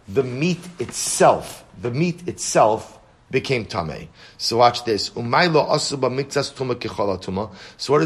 The 0.07 0.23
meat 0.23 0.59
itself, 0.79 1.63
the 1.79 1.91
meat 1.91 2.27
itself 2.27 2.97
became 3.31 3.65
tame. 3.65 4.09
So 4.37 4.57
watch 4.57 4.83
this. 4.83 5.07
So 5.07 5.21
what 5.21 5.53
does 5.53 5.91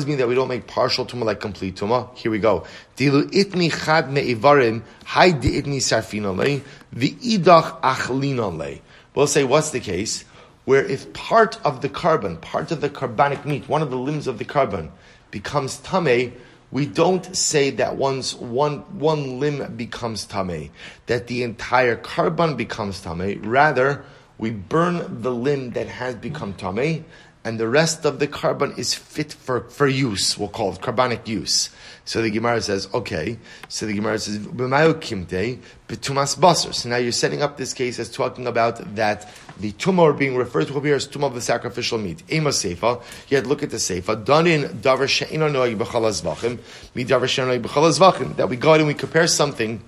it 0.03 0.07
mean 0.07 0.17
that 0.17 0.27
we 0.27 0.35
don't 0.35 0.47
make 0.47 0.67
partial 0.67 1.05
tuma 1.05 1.23
like 1.25 1.39
complete 1.41 1.75
tuma? 1.75 2.15
Here 2.15 2.31
we 2.31 2.39
go. 2.39 2.63
Dilu 2.95 3.23
itni 3.31 3.69
chad 3.71 4.11
me'ivarim, 4.11 4.83
hay 5.05 5.33
di 5.33 5.59
itni 5.61 5.77
sarfina 5.77 6.33
le, 6.35 6.61
the 6.93 7.11
idach 7.11 7.81
achlina. 7.81 8.79
We'll 9.15 9.27
say, 9.27 9.43
what's 9.43 9.71
the 9.71 9.79
case? 9.79 10.23
Where 10.65 10.85
if 10.85 11.11
part 11.13 11.59
of 11.65 11.81
the 11.81 11.89
carbon, 11.89 12.38
part 12.38 12.71
of 12.71 12.81
the 12.81 12.89
carbonic 12.89 13.45
meat, 13.45 13.67
one 13.67 13.81
of 13.81 13.89
the 13.89 13.97
limbs 13.97 14.27
of 14.27 14.38
the 14.38 14.45
carbon 14.45 14.91
becomes 15.31 15.77
tame, 15.77 16.33
we 16.71 16.85
don't 16.85 17.35
say 17.35 17.69
that 17.71 17.97
once 17.97 18.33
one, 18.33 18.79
one 18.99 19.39
limb 19.39 19.75
becomes 19.75 20.25
tame, 20.25 20.71
that 21.05 21.27
the 21.27 21.43
entire 21.43 21.95
carbon 21.95 22.55
becomes 22.55 22.99
tame. 23.01 23.41
Rather, 23.43 24.03
we 24.37 24.51
burn 24.51 25.21
the 25.21 25.31
limb 25.31 25.71
that 25.71 25.87
has 25.87 26.15
become 26.15 26.53
tamei, 26.53 27.03
and 27.45 27.59
the 27.59 27.67
rest 27.67 28.05
of 28.05 28.17
the 28.17 28.25
carbon 28.25 28.73
is 28.75 28.95
fit 28.95 29.31
for, 29.31 29.61
for 29.69 29.87
use. 29.87 30.35
We'll 30.35 30.49
call 30.49 30.73
it 30.73 30.81
carbonic 30.81 31.27
use. 31.27 31.69
So 32.03 32.23
the 32.23 32.31
Gemara 32.31 32.59
says, 32.59 32.87
okay. 32.91 33.37
So 33.69 33.85
the 33.85 33.93
Gemara 33.93 34.17
says, 34.17 34.39
"B'mayo 34.39 34.95
kimte 34.95 35.59
b'tumas 35.87 36.37
basar." 36.37 36.73
So 36.73 36.89
now 36.89 36.97
you're 36.97 37.11
setting 37.11 37.43
up 37.43 37.57
this 37.57 37.73
case 37.73 37.99
as 37.99 38.09
talking 38.09 38.47
about 38.47 38.95
that 38.95 39.29
the 39.59 39.71
tumor 39.73 40.11
being 40.13 40.35
referred 40.35 40.67
to 40.67 40.79
here 40.81 40.95
as 40.95 41.05
tumor 41.05 41.27
of 41.27 41.35
the 41.35 41.41
sacrificial 41.41 41.99
meat. 41.99 42.23
Ema 42.31 42.49
seifa. 42.49 43.01
Yet 43.29 43.45
look 43.45 43.61
at 43.61 43.69
the 43.69 43.77
seifa. 43.77 44.25
Done 44.25 44.47
in 44.47 44.63
davar 44.63 45.07
she'ino 45.07 45.47
noig 45.47 45.77
b'chalas 45.77 46.23
vachim. 46.23 46.59
Mi 46.95 47.05
davar 47.05 47.27
she'ino 47.27 47.55
noig 47.55 47.61
b'chalas 47.61 47.99
vachim. 47.99 48.35
That 48.37 48.49
we 48.49 48.57
go 48.57 48.73
out 48.73 48.79
and 48.79 48.87
we 48.87 48.95
compare 48.95 49.27
something 49.27 49.81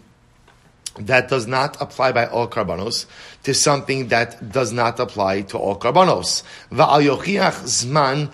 that 0.99 1.29
does 1.29 1.47
not 1.47 1.79
apply 1.81 2.11
by 2.11 2.25
all 2.27 2.47
karbanos 2.47 3.05
to 3.43 3.53
something 3.53 4.07
that 4.09 4.51
does 4.51 4.73
not 4.73 4.99
apply 4.99 5.41
to 5.41 5.57
all 5.57 5.77
karbanos. 5.77 6.43
zman 6.71 8.29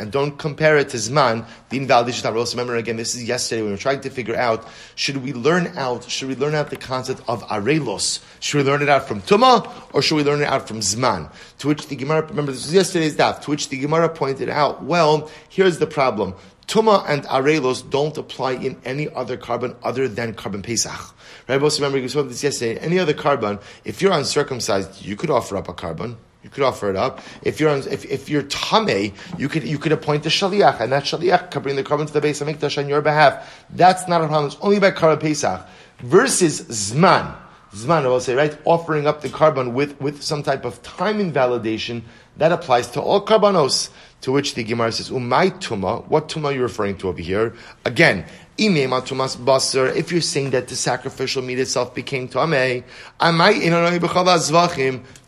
And 0.00 0.12
don't 0.12 0.38
compare 0.38 0.76
it 0.78 0.88
to 0.90 0.96
zman, 0.96 1.46
the 1.68 1.76
invalidation 1.76 2.26
of 2.26 2.34
remember 2.52 2.76
again, 2.76 2.96
this 2.96 3.14
is 3.14 3.24
yesterday 3.24 3.62
when 3.62 3.70
we 3.70 3.74
were 3.74 3.78
trying 3.78 4.00
to 4.00 4.10
figure 4.10 4.36
out, 4.36 4.66
should 4.94 5.18
we 5.18 5.32
learn 5.32 5.68
out, 5.76 6.10
should 6.10 6.28
we 6.28 6.34
learn 6.34 6.54
out 6.54 6.70
the 6.70 6.76
concept 6.76 7.22
of 7.28 7.42
arelos? 7.44 8.20
Should 8.40 8.64
we 8.64 8.70
learn 8.70 8.82
it 8.82 8.88
out 8.88 9.06
from 9.06 9.20
tuma, 9.22 9.70
or 9.92 10.02
should 10.02 10.16
we 10.16 10.24
learn 10.24 10.42
it 10.42 10.48
out 10.48 10.66
from 10.66 10.80
zman? 10.80 11.30
To 11.58 11.68
which 11.68 11.88
the 11.88 11.96
Gemara, 11.96 12.26
remember 12.26 12.52
this 12.52 12.64
was 12.64 12.74
yesterday's 12.74 13.16
daf, 13.16 13.42
to 13.42 13.50
which 13.50 13.68
the 13.68 13.78
Gemara 13.78 14.08
pointed 14.08 14.48
out, 14.48 14.82
well, 14.82 15.30
here's 15.48 15.78
the 15.78 15.86
problem. 15.86 16.34
Tuma 16.66 17.04
and 17.08 17.22
arelos 17.24 17.88
don't 17.88 18.16
apply 18.18 18.52
in 18.52 18.80
any 18.84 19.08
other 19.14 19.36
carbon 19.36 19.76
other 19.82 20.08
than 20.08 20.34
carbon 20.34 20.62
Pesach. 20.62 21.14
Right? 21.48 21.62
Also 21.62 21.80
remember, 21.80 22.02
we 22.02 22.08
saw 22.08 22.22
this 22.22 22.42
yesterday. 22.42 22.78
Any 22.80 22.98
other 22.98 23.14
carbon, 23.14 23.60
if 23.84 24.02
you're 24.02 24.12
uncircumcised, 24.12 25.04
you 25.04 25.14
could 25.14 25.30
offer 25.30 25.56
up 25.56 25.68
a 25.68 25.72
carbon. 25.72 26.16
You 26.42 26.50
could 26.50 26.62
offer 26.62 26.88
it 26.90 26.96
up. 26.96 27.20
If 27.42 27.58
you're 27.58 27.70
if, 27.70 28.04
if 28.04 28.28
you're 28.28 28.44
tame, 28.44 29.14
you 29.36 29.48
could 29.48 29.64
you 29.64 29.78
could 29.78 29.90
appoint 29.90 30.22
the 30.22 30.28
shaliach, 30.28 30.80
and 30.80 30.92
that 30.92 31.02
shaliach 31.02 31.50
can 31.50 31.62
bring 31.62 31.74
the 31.74 31.82
carbon 31.82 32.06
to 32.06 32.12
the 32.12 32.20
base 32.20 32.40
of 32.40 32.46
mikdash 32.46 32.78
on 32.78 32.88
your 32.88 33.00
behalf. 33.00 33.64
That's 33.70 34.06
not 34.06 34.22
a 34.22 34.28
problem. 34.28 34.46
It's 34.46 34.56
only 34.60 34.78
by 34.78 34.92
korban 34.92 35.18
Pesach 35.18 35.66
versus 35.98 36.62
zman. 36.62 37.34
Zman, 37.74 38.04
I 38.04 38.08
will 38.08 38.20
say, 38.20 38.34
right? 38.34 38.56
Offering 38.64 39.08
up 39.08 39.22
the 39.22 39.28
carbon 39.28 39.74
with, 39.74 40.00
with 40.00 40.22
some 40.22 40.44
type 40.44 40.64
of 40.64 40.82
time 40.82 41.18
invalidation, 41.18 42.04
that 42.36 42.52
applies 42.52 42.88
to 42.92 43.02
all 43.02 43.26
korbanos. 43.26 43.90
To 44.26 44.32
which 44.32 44.56
the 44.56 44.64
Gemara 44.64 44.90
says, 44.90 45.08
Umay 45.08 45.52
tuma, 45.60 46.04
what 46.08 46.28
tuma 46.28 46.46
are 46.46 46.52
you 46.52 46.62
referring 46.62 46.96
to 46.96 47.08
over 47.08 47.22
here? 47.22 47.54
Again, 47.84 48.24
imema 48.58 49.00
tumas 49.00 49.36
basar, 49.36 49.94
if 49.94 50.10
you're 50.10 50.20
saying 50.20 50.50
that 50.50 50.66
the 50.66 50.74
sacrificial 50.74 51.42
meat 51.42 51.60
itself 51.60 51.94
became 51.94 52.26
tameh, 52.26 52.82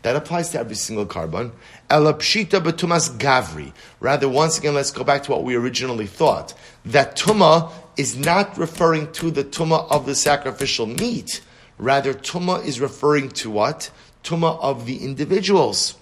that 0.01 0.15
applies 0.17 0.49
to 0.49 0.59
every 0.59 0.75
single 0.75 1.05
korban. 1.05 1.51
Elapshita 1.89 2.59
betumas 2.59 3.17
gavri. 3.17 3.71
Rather, 4.01 4.27
once 4.27 4.57
again, 4.57 4.73
let's 4.73 4.91
go 4.91 5.05
back 5.05 5.23
to 5.23 5.31
what 5.31 5.45
we 5.45 5.55
originally 5.55 6.05
thought. 6.05 6.53
That 6.83 7.15
tuma 7.15 7.71
is 7.95 8.17
not 8.17 8.57
referring 8.57 9.13
to 9.13 9.31
the 9.31 9.45
tuma 9.45 9.89
of 9.89 10.07
the 10.07 10.13
sacrificial 10.15 10.87
meat. 10.87 11.39
Rather, 11.77 12.13
tuma 12.13 12.65
is 12.65 12.81
referring 12.81 13.29
to 13.29 13.49
what? 13.49 13.91
Tuma 14.25 14.59
of 14.59 14.85
the 14.85 15.05
individuals. 15.05 15.95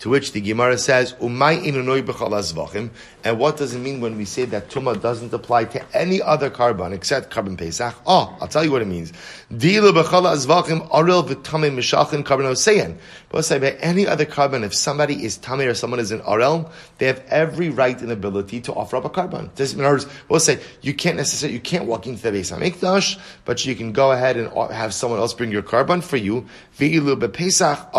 To 0.00 0.08
which 0.08 0.32
the 0.32 0.40
Gemara 0.40 0.78
says, 0.78 1.12
"Umay 1.20 2.90
And 3.22 3.38
what 3.38 3.56
does 3.58 3.74
it 3.74 3.78
mean 3.80 4.00
when 4.00 4.16
we 4.16 4.24
say 4.24 4.46
that 4.46 4.70
tuma 4.70 4.98
doesn't 4.98 5.30
apply 5.34 5.64
to 5.64 5.84
any 5.94 6.22
other 6.22 6.48
carbon 6.48 6.94
except 6.94 7.30
carbon 7.30 7.54
pesach? 7.58 7.94
Oh, 8.06 8.34
I'll 8.40 8.48
tell 8.48 8.64
you 8.64 8.70
what 8.70 8.80
it 8.80 8.88
means. 8.88 9.12
Dilu 9.52 9.92
b'chal 9.92 10.24
azvachim 10.24 10.88
aril 10.88 11.28
v'tamim 11.28 11.74
mishachin 11.76 12.24
korban 12.24 12.46
oseyan. 12.46 12.96
But 13.28 13.44
say 13.44 13.58
by 13.58 13.72
any 13.72 14.06
other 14.06 14.24
carbon, 14.24 14.64
if 14.64 14.74
somebody 14.74 15.22
is 15.22 15.36
tamir 15.36 15.68
or 15.68 15.74
someone 15.74 16.00
is 16.00 16.12
an 16.12 16.20
arel, 16.20 16.70
they 16.96 17.06
have 17.06 17.22
every 17.28 17.68
right 17.68 18.00
and 18.00 18.10
ability 18.10 18.62
to 18.62 18.72
offer 18.72 18.96
up 18.96 19.04
a 19.04 19.10
carbon. 19.10 19.50
korban. 19.54 19.74
In 19.74 19.84
other 19.84 20.00
we'll 20.30 20.40
say 20.40 20.60
you 20.80 20.94
can't 20.94 21.18
necessarily 21.18 21.52
you 21.54 21.60
can't 21.60 21.84
walk 21.84 22.06
into 22.06 22.22
the 22.22 22.30
Beis 22.30 22.56
HaMikdash, 22.56 23.18
but 23.44 23.66
you 23.66 23.74
can 23.74 23.92
go 23.92 24.12
ahead 24.12 24.38
and 24.38 24.50
have 24.72 24.94
someone 24.94 25.20
else 25.20 25.34
bring 25.34 25.52
your 25.52 25.60
carbon 25.60 26.00
for 26.00 26.16
you. 26.16 26.46
V'ilu 26.78 27.20
b'pesach 27.20 27.90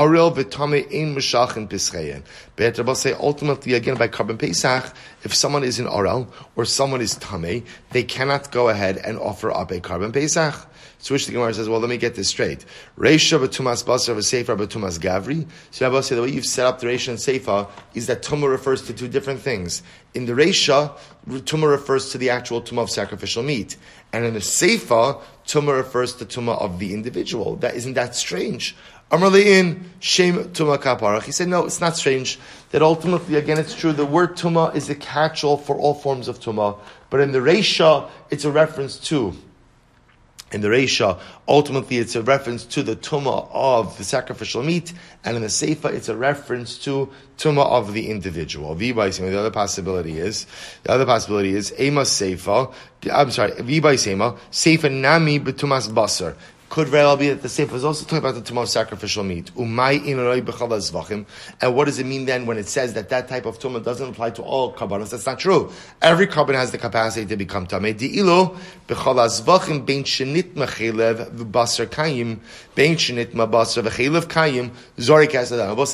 in 0.92 1.16
mishachin 1.16 1.70
pischein. 1.92 2.24
But 2.56 2.96
say 2.96 3.14
ultimately 3.14 3.74
again 3.74 3.96
by 3.96 4.08
Karban 4.08 4.40
Pesach, 4.40 4.94
if 5.24 5.34
someone 5.34 5.64
is 5.64 5.80
in 5.80 5.88
Oral 5.88 6.34
or 6.56 6.66
someone 6.66 7.02
is 7.02 7.16
Tameh, 7.16 7.64
they 7.92 8.04
cannot 8.04 8.52
go 8.52 8.70
ahead 8.70 8.98
and 8.98 9.20
offer 9.20 9.52
up 9.52 9.72
a 9.72 9.80
Karban 9.80 10.14
Pesach. 10.14 10.68
So 11.02 11.16
which 11.16 11.26
the 11.26 11.32
Gemara 11.32 11.52
says, 11.52 11.68
well, 11.68 11.80
let 11.80 11.90
me 11.90 11.98
get 11.98 12.14
this 12.14 12.28
straight. 12.28 12.64
Reisha 12.96 13.40
b'tumas 13.40 13.84
basar 13.84 14.16
v'sefer 14.16 14.56
b'tumas 14.56 15.00
gavri. 15.00 15.48
So 15.72 15.90
Rabbi 15.90 16.02
say 16.02 16.16
the 16.16 16.22
way 16.22 16.30
you've 16.30 16.46
set 16.46 16.68
up 16.68 16.80
the 16.80 16.86
Reisha 16.86 17.10
and 17.10 17.20
Sefer 17.20 17.66
is 17.96 18.06
that 18.06 18.22
Tumah 18.22 18.48
refers 18.48 18.84
to 18.84 18.94
two 18.94 19.08
different 19.08 19.40
things. 19.40 19.82
In 20.14 20.28
the 20.28 20.34
Reisha, 20.34 20.96
Tumah 21.28 21.72
refers 21.72 22.12
to 22.12 22.20
the 22.20 22.30
actual 22.30 22.62
Tumah 22.62 22.84
of 22.84 22.92
sacrificial 22.92 23.42
meat. 23.42 23.78
And 24.14 24.26
in 24.26 24.36
the 24.36 24.42
Sefer, 24.42 25.18
Tumah 25.48 25.76
refers 25.76 26.14
to 26.18 26.26
Tumah 26.26 26.62
of 26.62 26.78
the 26.78 26.94
individual. 26.94 27.56
That 27.56 27.74
isn't 27.74 27.96
that 27.96 28.16
strange. 28.16 28.76
In 29.12 29.92
Shem 30.00 30.36
Tumah 30.54 30.78
Kaparach. 30.78 31.24
He 31.24 31.32
said, 31.32 31.48
no, 31.48 31.66
it's 31.66 31.82
not 31.82 31.98
strange. 31.98 32.40
That 32.72 32.82
ultimately, 32.82 33.36
again, 33.36 33.58
it's 33.58 33.76
true, 33.76 33.92
the 33.92 34.06
word 34.06 34.38
tuma 34.38 34.74
is 34.76 34.90
a 34.90 34.96
catch-all 34.96 35.58
for 35.58 35.76
all 35.76 35.94
forms 35.94 36.28
of 36.28 36.40
tuma, 36.40 36.80
But 37.10 37.20
in 37.20 37.34
the 37.34 37.40
Reisha, 37.40 38.10
it's 38.30 38.46
a 38.46 38.52
reference 38.52 38.98
to 39.10 39.36
in 40.52 40.60
the 40.60 40.68
Reisha, 40.68 41.18
ultimately 41.48 41.98
it's 41.98 42.16
a 42.16 42.22
reference 42.22 42.66
to 42.66 42.84
the 42.84 42.96
tuma 42.96 43.48
of 43.54 43.98
the 43.98 44.04
sacrificial 44.04 44.62
meat, 44.62 44.94
and 45.24 45.38
in 45.38 45.42
the 45.42 45.48
Seifa 45.48 45.86
it's 45.94 46.10
a 46.10 46.16
reference 46.16 46.78
to 46.80 47.10
tuma 47.38 47.66
of 47.66 47.94
the 47.94 48.10
individual. 48.10 48.76
The 48.76 48.92
other 48.92 49.52
possibility 49.52 50.20
is, 50.20 50.46
the 50.84 50.92
other 50.92 51.06
possibility 51.06 51.56
is, 51.56 51.74
Ema 51.80 52.02
Seifa, 52.02 52.74
I'm 53.12 53.32
sorry, 53.32 53.52
Vibai 53.52 53.98
Sema, 53.98 54.34
Seifa 54.52 54.92
Nami 54.92 55.40
Betumas 55.40 55.90
Basar 55.90 56.36
could 56.72 56.88
very 56.88 57.04
well 57.04 57.18
be 57.18 57.28
that 57.28 57.42
the 57.42 57.50
Sefer 57.50 57.76
is 57.76 57.84
also 57.84 58.06
talking 58.06 58.20
about 58.20 58.34
the 58.34 58.42
tumah 58.42 58.66
sacrificial 58.66 59.26
meat. 59.26 59.54
Umay 59.56 60.00
zvachim. 60.06 61.26
And 61.60 61.76
what 61.76 61.84
does 61.84 62.00
it 62.00 62.06
mean 62.06 62.24
then 62.24 62.46
when 62.46 62.58
it 62.58 62.66
says 62.70 62.94
that 62.94 63.10
that 63.10 63.28
type 63.28 63.46
of 63.46 63.60
tumah 63.60 63.84
doesn't 63.84 64.12
apply 64.12 64.30
to 64.32 64.42
all 64.42 64.74
karbanos? 64.74 65.10
That's 65.10 65.26
not 65.26 65.38
true. 65.38 65.70
Every 66.02 66.28
carbon 66.28 66.56
has 66.56 66.72
the 66.72 66.78
capacity 66.78 67.26
to 67.26 67.36
become 67.36 67.68
tameh. 67.68 67.94
Di'ilo 67.94 68.58
b'chal 68.88 69.86
bein 69.86 70.06
shenit 70.06 70.54
v'basar 70.54 71.88
kayim 71.88 72.40
bein 72.74 72.96
shenit 72.96 73.34
kayim 74.28 74.72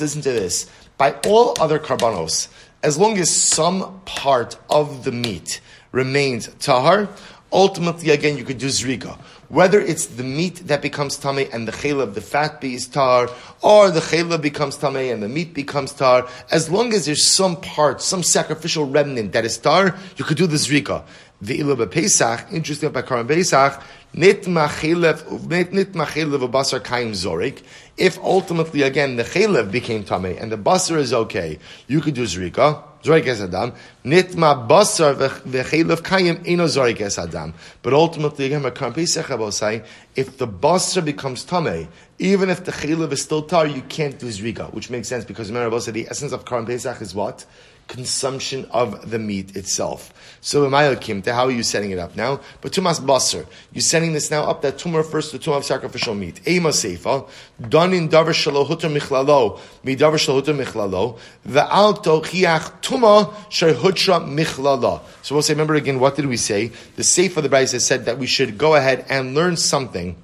listen 0.00 0.22
to 0.22 0.30
this. 0.30 0.70
By 0.96 1.16
all 1.26 1.56
other 1.60 1.80
karbanos, 1.80 2.46
as 2.84 2.96
long 2.96 3.18
as 3.18 3.34
some 3.34 4.00
part 4.04 4.56
of 4.70 5.02
the 5.02 5.10
meat 5.10 5.60
remains 5.90 6.48
tahar, 6.60 7.08
ultimately 7.52 8.10
again 8.10 8.36
you 8.38 8.44
could 8.44 8.58
do 8.58 8.68
zrika 8.68 9.18
whether 9.48 9.80
it's 9.80 10.06
the 10.06 10.22
meat 10.22 10.56
that 10.66 10.82
becomes 10.82 11.16
tummy 11.16 11.46
and 11.52 11.66
the 11.66 11.72
chayla 11.72 12.12
the 12.12 12.20
fat 12.20 12.62
is 12.62 12.86
tar, 12.86 13.28
or 13.62 13.90
the 13.90 14.00
chayla 14.00 14.40
becomes 14.40 14.76
tummy 14.76 15.10
and 15.10 15.22
the 15.22 15.28
meat 15.28 15.54
becomes 15.54 15.92
tar, 15.92 16.28
as 16.50 16.70
long 16.70 16.92
as 16.92 17.06
there's 17.06 17.26
some 17.26 17.56
part, 17.56 18.02
some 18.02 18.22
sacrificial 18.22 18.84
remnant 18.86 19.32
that 19.32 19.44
is 19.44 19.58
tar, 19.58 19.96
you 20.16 20.24
could 20.24 20.36
do 20.36 20.46
the 20.46 20.56
zrika. 20.56 21.04
The 21.40 21.60
ilah 21.60 21.90
Pesach, 21.90 22.46
interesting 22.52 22.88
about 22.88 23.06
Karban 23.06 23.28
Pesach, 23.28 23.80
nit 24.12 24.42
machelev 24.42 25.22
machelev 25.48 26.50
basar 26.50 26.82
kaim 26.82 27.12
zorik. 27.12 27.62
If 27.96 28.18
ultimately 28.18 28.82
again 28.82 29.16
the 29.16 29.22
chaylev 29.22 29.70
became 29.70 30.02
tummy 30.04 30.36
and 30.36 30.50
the 30.50 30.58
basar 30.58 30.98
is 30.98 31.12
okay, 31.12 31.58
you 31.86 32.00
could 32.00 32.14
do 32.14 32.24
zrika. 32.24 32.82
Zorik 33.02 33.26
Adam. 33.26 33.72
Nitma 34.04 34.68
basar 34.68 35.14
v'chelev 35.14 36.02
kayim 36.02 36.46
ino 36.46 36.64
zorik 36.66 37.00
Adam. 37.00 37.54
But 37.82 37.92
ultimately, 37.92 38.46
again, 38.46 38.62
Makam 38.62 38.94
Pesach 38.94 39.28
will 39.30 39.52
say, 39.52 39.82
if 40.16 40.38
the 40.38 40.48
basar 40.48 41.04
becomes 41.04 41.44
tame, 41.44 41.88
even 42.18 42.50
if 42.50 42.64
the 42.64 42.72
chelev 42.72 43.12
is 43.12 43.22
still 43.22 43.42
tar, 43.42 43.66
you 43.66 43.82
can't 43.82 44.18
do 44.18 44.26
zrika, 44.26 44.72
which 44.72 44.90
makes 44.90 45.08
sense 45.08 45.24
because 45.24 45.50
remember, 45.50 45.78
said 45.80 45.94
the 45.94 46.08
essence 46.08 46.32
of 46.32 46.44
Karban 46.44 46.66
Pesach 46.66 47.00
is 47.00 47.14
what? 47.14 47.44
consumption 47.88 48.66
of 48.70 49.10
the 49.10 49.18
meat 49.18 49.56
itself. 49.56 50.12
So 50.40 50.68
Kimte, 50.70 51.32
how 51.32 51.46
are 51.46 51.50
you 51.50 51.62
setting 51.62 51.90
it 51.90 51.98
up 51.98 52.16
now? 52.16 52.40
But 52.60 52.72
Tumas 52.72 53.00
Basar, 53.00 53.46
you're 53.72 53.82
setting 53.82 54.12
this 54.12 54.30
now 54.30 54.44
up 54.44 54.62
that 54.62 54.78
Tumah 54.78 54.98
refers 54.98 55.30
to 55.30 55.38
Tumah 55.38 55.58
of 55.58 55.64
sacrificial 55.64 56.14
meat. 56.14 56.46
Ema 56.46 56.70
Seifa, 56.70 57.28
done 57.68 57.92
in 57.92 58.08
Davar 58.08 58.28
Shalohuta 58.28 58.94
Michlalo, 58.94 59.58
Mi 59.82 59.96
Davar 59.96 60.14
Shalohuta 60.14 60.56
Michlalo, 60.56 61.18
Ve'al 61.46 62.02
Tochiach 62.02 62.80
Tumah 62.82 63.32
Shehutra 63.50 64.24
Michlala. 64.24 65.02
So 65.22 65.34
we'll 65.34 65.42
say, 65.42 65.54
remember 65.54 65.74
again, 65.74 65.98
what 65.98 66.16
did 66.16 66.26
we 66.26 66.36
say? 66.36 66.68
The 66.96 67.02
Seifa, 67.02 67.42
the 67.42 67.48
Braisa 67.48 67.80
said 67.80 68.04
that 68.04 68.18
we 68.18 68.26
should 68.26 68.58
go 68.58 68.74
ahead 68.74 69.04
and 69.08 69.34
learn 69.34 69.56
something 69.56 70.16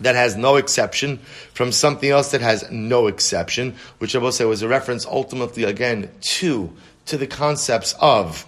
that 0.00 0.14
has 0.14 0.36
no 0.36 0.56
exception 0.56 1.18
from 1.52 1.72
something 1.72 2.10
else 2.10 2.30
that 2.30 2.40
has 2.40 2.70
no 2.70 3.08
exception, 3.08 3.74
which 3.98 4.14
I 4.14 4.18
will 4.18 4.32
say 4.32 4.44
was 4.44 4.62
a 4.62 4.68
reference 4.68 5.04
ultimately 5.04 5.64
again 5.64 6.10
to, 6.20 6.72
to 7.06 7.16
the 7.16 7.26
concepts 7.26 7.94
of 8.00 8.46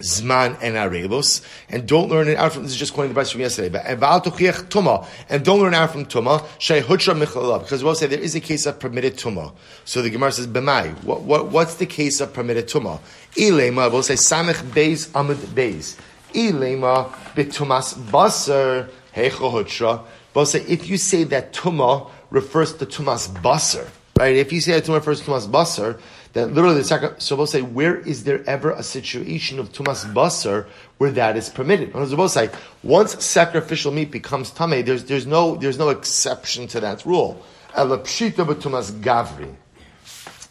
Zman 0.00 0.58
and 0.60 0.76
Arelos, 0.76 1.44
and 1.68 1.86
don't 1.86 2.08
learn 2.08 2.28
it 2.28 2.36
out 2.36 2.52
from, 2.52 2.62
this 2.62 2.72
is 2.72 2.78
just 2.78 2.94
quoting 2.94 3.12
the 3.12 3.14
Bible 3.14 3.30
from 3.30 3.40
yesterday, 3.40 3.68
but, 3.68 3.86
and 3.86 5.44
don't 5.44 5.60
learn 5.60 5.74
out 5.74 5.90
from 5.92 6.06
Tuma, 6.06 7.60
because 7.60 7.82
we'll 7.84 7.94
say 7.94 8.06
there 8.06 8.18
is 8.18 8.34
a 8.34 8.40
case 8.40 8.66
of 8.66 8.78
permitted 8.78 9.16
Tuma. 9.16 9.52
So 9.84 10.02
the 10.02 10.10
Gemara 10.10 10.32
says, 10.32 10.46
B'mai, 10.46 11.02
what, 11.04 11.22
what, 11.22 11.48
what's 11.48 11.76
the 11.76 11.86
case 11.86 12.20
of 12.20 12.32
permitted 12.32 12.66
Tuma? 12.66 13.00
Ilema, 13.32 13.90
we'll 13.90 14.02
say, 14.02 14.14
Samech 14.14 14.62
Beis 14.70 15.08
Amud 15.10 15.36
Beis. 15.36 15.98
Ilema, 16.32 17.08
Bitumas 17.34 17.94
Basar, 17.94 18.90
Hecho 19.12 19.50
Hutra, 19.50 20.04
but 20.36 20.44
say 20.44 20.60
if 20.68 20.90
you 20.90 20.98
say 20.98 21.24
that 21.24 21.54
tuma 21.54 22.10
refers 22.28 22.74
to 22.74 22.84
tumas 22.84 23.26
basar, 23.40 23.88
right? 24.18 24.36
If 24.36 24.52
you 24.52 24.60
say 24.60 24.72
that 24.72 24.84
tuma 24.84 24.96
refers 24.96 25.22
to 25.22 25.30
tumas 25.30 25.48
basar, 25.48 25.98
then 26.36 26.54
literally 26.54 26.76
the 26.76 26.84
sacrifice. 26.84 27.24
So 27.24 27.34
we'll 27.34 27.46
say, 27.46 27.62
where 27.62 27.96
is 27.96 28.24
there 28.24 28.44
ever 28.46 28.70
a 28.70 28.82
situation 28.82 29.58
of 29.58 29.72
tumas 29.72 30.04
basar 30.12 30.66
where 30.98 31.10
that 31.12 31.36
is 31.36 31.48
permitted? 31.48 31.94
We'll 31.94 32.28
say, 32.28 32.50
once 32.82 33.24
sacrificial 33.24 33.92
meat 33.92 34.10
becomes 34.10 34.50
tame, 34.50 34.84
there's 34.84 35.04
there's 35.04 35.26
no 35.26 35.56
there's 35.56 35.78
no 35.78 35.88
exception 35.88 36.66
to 36.68 36.80
that 36.80 37.06
rule. 37.06 37.42
tumas. 37.74 39.54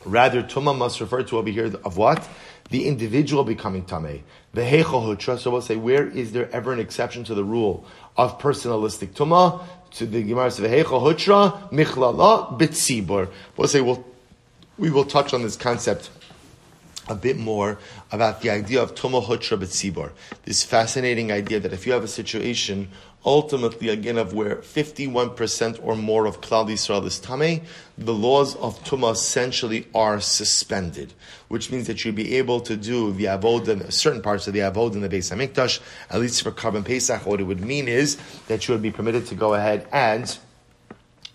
Rather, 0.06 0.44
tuma 0.44 0.78
must 0.78 1.02
refer 1.02 1.24
to 1.24 1.38
over 1.38 1.50
here 1.50 1.74
of 1.84 1.98
what? 1.98 2.28
The 2.70 2.88
individual 2.88 3.44
becoming 3.44 3.86
tame. 3.86 4.24
The 4.54 4.62
hechohutra. 4.62 5.38
So 5.38 5.52
we'll 5.52 5.62
say, 5.62 5.76
where 5.76 6.08
is 6.08 6.32
there 6.32 6.50
ever 6.52 6.74
an 6.74 6.80
exception 6.80 7.24
to 7.26 7.36
the 7.36 7.44
rule 7.44 7.86
of 8.18 8.40
personalistic 8.40 9.10
tuma? 9.10 9.62
to 9.96 10.06
the 10.06 10.22
Gemara 10.24 10.52
says 10.52 10.70
Vehecha 10.70 10.84
Hutra 10.84 11.72
Michlala 11.72 12.60
Bitzibur. 12.60 13.30
We'll 13.56 13.68
say 13.68 13.82
we'll, 13.82 14.06
we 14.78 14.90
will 14.90 15.06
touch 15.06 15.34
on 15.34 15.42
this 15.42 15.56
concept 15.56 16.10
a 17.08 17.16
bit 17.16 17.38
more 17.38 17.78
about 18.12 18.42
the 18.42 18.50
idea 18.50 18.82
of 18.82 18.96
Tuma 18.96 19.24
Hutra 19.24 19.60
Bitzibur. 19.60 20.12
This 20.44 20.64
fascinating 20.64 21.32
idea 21.32 21.60
that 21.60 21.72
if 21.72 21.86
you 21.86 21.94
have 21.94 22.04
a 22.04 22.08
situation 22.08 22.90
ultimately 23.26 23.90
again 23.90 24.18
of 24.18 24.34
where 24.34 24.58
51% 24.58 25.80
or 25.84 25.96
more 25.96 26.26
of 26.26 26.42
Klal 26.42 26.68
Yisrael 26.70 27.06
is 27.06 27.20
Tameh, 27.20 27.64
the 27.98 28.14
laws 28.14 28.56
of 28.58 28.84
Tumah 28.84 29.14
essentially 29.14 29.88
are 29.96 30.20
suspended, 30.20 31.14
which 31.48 31.72
means 31.72 31.88
that 31.88 32.04
you'll 32.04 32.14
be 32.14 32.36
able 32.36 32.60
to 32.62 32.78
do 32.78 33.12
the 33.14 33.26
Avod, 33.26 33.92
certain 33.92 34.22
parts 34.22 34.48
of 34.48 34.54
the 34.54 34.60
Avod 34.60 34.94
in 34.94 35.02
the 35.02 35.10
Beis 35.10 35.36
HaMikdash, 35.36 35.80
at 36.10 36.20
least 36.20 36.44
for 36.44 36.52
carbon 36.52 36.84
Pesach, 36.84 37.26
what 37.26 37.40
it 37.40 37.44
would 37.44 37.62
mean 37.62 37.88
is 37.88 38.18
that 38.48 38.68
you 38.68 38.74
would 38.74 38.84
be 38.84 38.92
permitted 38.92 39.26
to 39.28 39.36
go 39.36 39.56
ahead 39.56 39.88
and 39.92 40.38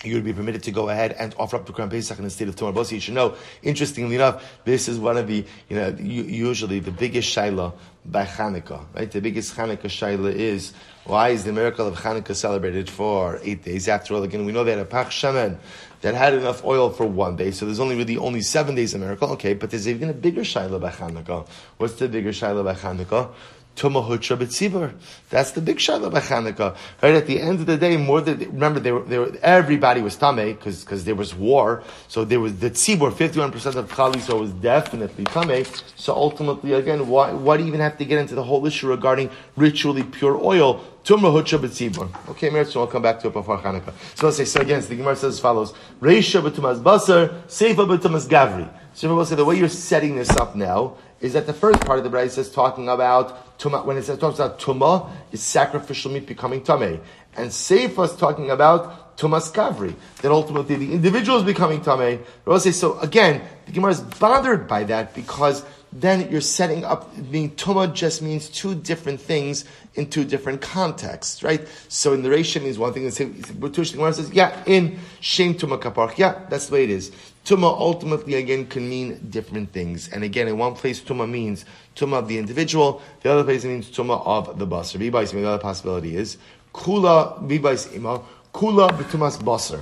you 0.04 0.14
would 0.14 0.24
be 0.24 0.32
permitted 0.32 0.62
to 0.62 0.70
go 0.70 0.88
ahead 0.88 1.12
and 1.12 1.34
offer 1.38 1.56
up 1.56 1.66
the 1.66 1.72
Quran 1.72 1.90
Pesach 1.90 2.16
in 2.18 2.24
the 2.24 2.30
state 2.30 2.48
of 2.48 2.56
Tumah 2.56 2.74
Bosi. 2.74 2.92
You 2.92 3.00
should 3.00 3.14
know, 3.14 3.34
interestingly 3.62 4.14
enough, 4.14 4.42
this 4.64 4.88
is 4.88 4.98
one 4.98 5.16
of 5.16 5.26
the, 5.26 5.44
you 5.68 5.76
know, 5.76 5.94
usually 5.98 6.80
the 6.80 6.90
biggest 6.90 7.34
Shaila 7.34 7.74
by 8.06 8.24
Hanukkah, 8.24 8.86
right? 8.94 9.10
The 9.10 9.20
biggest 9.20 9.54
Hanukkah 9.56 9.82
Shaila 9.82 10.32
is, 10.32 10.72
why 11.04 11.30
is 11.30 11.44
the 11.44 11.52
miracle 11.52 11.86
of 11.86 11.96
Hanukkah 11.96 12.34
celebrated 12.34 12.88
for 12.88 13.40
eight 13.42 13.62
days? 13.62 13.88
After 13.88 14.14
all, 14.14 14.22
again, 14.22 14.46
we 14.46 14.52
know 14.52 14.64
that 14.64 14.78
a 14.78 14.86
Pach 14.86 15.08
Shemen 15.08 15.58
that 16.00 16.14
had 16.14 16.32
enough 16.32 16.64
oil 16.64 16.88
for 16.88 17.04
one 17.04 17.36
day, 17.36 17.50
so 17.50 17.66
there's 17.66 17.80
only 17.80 17.96
really 17.96 18.16
only 18.16 18.40
seven 18.40 18.74
days 18.74 18.94
of 18.94 19.00
miracle. 19.00 19.28
Okay, 19.32 19.52
but 19.52 19.70
there's 19.70 19.86
even 19.86 20.08
a 20.08 20.14
bigger 20.14 20.42
Shaila 20.42 20.80
by 20.80 20.90
Hanukkah. 20.90 21.46
What's 21.76 21.94
the 21.94 22.08
bigger 22.08 22.30
Shaila 22.30 22.64
by 22.64 22.74
Hanukkah? 22.74 23.32
Tumahutra 23.76 24.36
B'tzibur. 24.36 24.92
That's 25.30 25.52
the 25.52 25.60
big 25.60 25.78
Shaila 25.78 26.12
by 26.12 26.20
Chanukah. 26.20 26.76
Right 27.02 27.14
at 27.14 27.26
the 27.26 27.40
end 27.40 27.60
of 27.60 27.66
the 27.66 27.76
day, 27.76 27.96
more 27.96 28.20
than 28.20 28.38
remember, 28.38 28.80
they 28.80 28.92
were, 28.92 29.02
they 29.02 29.18
were, 29.18 29.32
everybody 29.42 30.02
was 30.02 30.16
Tameh 30.16 30.54
because 30.56 30.84
because 30.84 31.04
there 31.04 31.14
was 31.14 31.34
war. 31.34 31.82
So 32.08 32.24
there 32.24 32.40
was 32.40 32.58
the 32.58 32.70
Tzibur. 32.70 33.12
Fifty 33.12 33.38
one 33.38 33.50
percent 33.50 33.76
of 33.76 33.90
Chali, 33.90 34.20
so 34.20 34.40
was 34.40 34.50
definitely 34.52 35.24
Tameh. 35.24 35.82
So 35.96 36.14
ultimately, 36.14 36.74
again, 36.74 37.08
why 37.08 37.32
why 37.32 37.56
do 37.56 37.62
you 37.62 37.68
even 37.68 37.80
have 37.80 37.96
to 37.98 38.04
get 38.04 38.18
into 38.18 38.34
the 38.34 38.44
whole 38.44 38.66
issue 38.66 38.88
regarding 38.88 39.30
ritually 39.56 40.02
pure 40.02 40.36
oil? 40.36 40.84
Tumrahutra 41.04 41.58
b'tzibur. 41.58 42.10
Okay, 42.28 42.50
Meretz, 42.50 42.72
so 42.72 42.80
I'll 42.80 42.86
come 42.86 43.00
back 43.00 43.20
to 43.20 43.28
it 43.28 43.32
before 43.32 43.56
Chanukah. 43.58 43.94
So 44.16 44.26
let's 44.26 44.36
say, 44.36 44.44
so 44.44 44.60
again, 44.60 44.82
so 44.82 44.88
the 44.88 44.96
Gemara 44.96 45.16
says 45.16 45.34
as 45.34 45.40
follows, 45.40 45.72
Reisha 46.00 46.42
b'tumas 46.42 46.82
basar, 46.82 47.42
Seifa 47.44 47.86
b'tumas 47.86 48.28
gavri. 48.28 48.68
So 48.92 49.14
we'll 49.14 49.24
say 49.24 49.36
the 49.36 49.44
way 49.44 49.56
you're 49.56 49.68
setting 49.68 50.16
this 50.16 50.30
up 50.30 50.56
now 50.56 50.96
is 51.20 51.34
that 51.34 51.46
the 51.46 51.52
first 51.52 51.80
part 51.80 51.98
of 51.98 52.04
the 52.04 52.10
Braisa 52.10 52.38
is 52.38 52.50
talking 52.50 52.88
about 52.88 53.58
tuma. 53.58 53.84
When 53.84 53.96
it 53.96 54.02
says 54.02 54.18
talks 54.18 54.38
about 54.38 54.58
tuma, 54.58 55.10
is 55.32 55.42
sacrificial 55.42 56.10
meat 56.10 56.26
becoming 56.26 56.62
tamei, 56.62 57.00
and 57.36 57.50
Seifa 57.50 58.06
is 58.06 58.16
talking 58.16 58.50
about 58.50 59.16
tumas 59.16 59.52
kavri. 59.52 59.94
That 60.22 60.32
ultimately 60.32 60.76
the 60.76 60.92
individual 60.92 61.38
is 61.38 61.44
becoming 61.44 61.80
tamei. 61.80 62.20
We'll 62.44 62.58
say 62.58 62.72
so 62.72 62.98
again. 63.00 63.42
The 63.66 63.72
Gemara 63.72 63.92
is 63.92 64.00
bothered 64.00 64.66
by 64.66 64.84
that 64.84 65.14
because 65.14 65.64
then 65.92 66.30
you're 66.30 66.40
setting 66.40 66.84
up, 66.84 67.10
being 67.30 67.50
tuma 67.56 67.92
just 67.92 68.22
means 68.22 68.48
two 68.48 68.74
different 68.74 69.20
things 69.20 69.64
in 69.94 70.08
two 70.08 70.24
different 70.24 70.60
contexts, 70.60 71.42
right? 71.42 71.66
So 71.88 72.12
in 72.12 72.22
the 72.22 72.28
Reisha 72.28 72.62
means 72.62 72.78
one 72.78 72.92
thing, 72.92 73.06
and 73.06 73.60
Gemara 73.60 74.12
says, 74.12 74.32
yeah, 74.32 74.62
in 74.66 74.98
Shem 75.20 75.54
Tuma 75.54 75.80
Kaparch, 75.80 76.16
yeah, 76.16 76.46
that's 76.48 76.66
the 76.66 76.74
way 76.74 76.84
it 76.84 76.90
is. 76.90 77.10
Tuma 77.44 77.64
ultimately, 77.64 78.34
again, 78.34 78.66
can 78.66 78.88
mean 78.88 79.18
different 79.30 79.72
things. 79.72 80.08
And 80.08 80.22
again, 80.22 80.46
in 80.46 80.58
one 80.58 80.74
place, 80.74 81.00
Tuma 81.00 81.28
means 81.28 81.64
Tuma 81.96 82.18
of 82.20 82.28
the 82.28 82.38
individual, 82.38 83.02
the 83.22 83.32
other 83.32 83.42
place 83.42 83.64
it 83.64 83.68
means 83.68 83.90
Tuma 83.90 84.24
of 84.24 84.58
the 84.58 84.66
Basar. 84.66 84.98
Vibais, 84.98 85.32
the 85.32 85.44
other 85.44 85.60
possibility 85.60 86.16
is, 86.16 86.36
Kula, 86.72 87.42
Vibais 87.48 87.92
Ima, 87.92 88.22
Kula 88.54 88.90
B'tumas 88.90 89.42
Basar. 89.42 89.80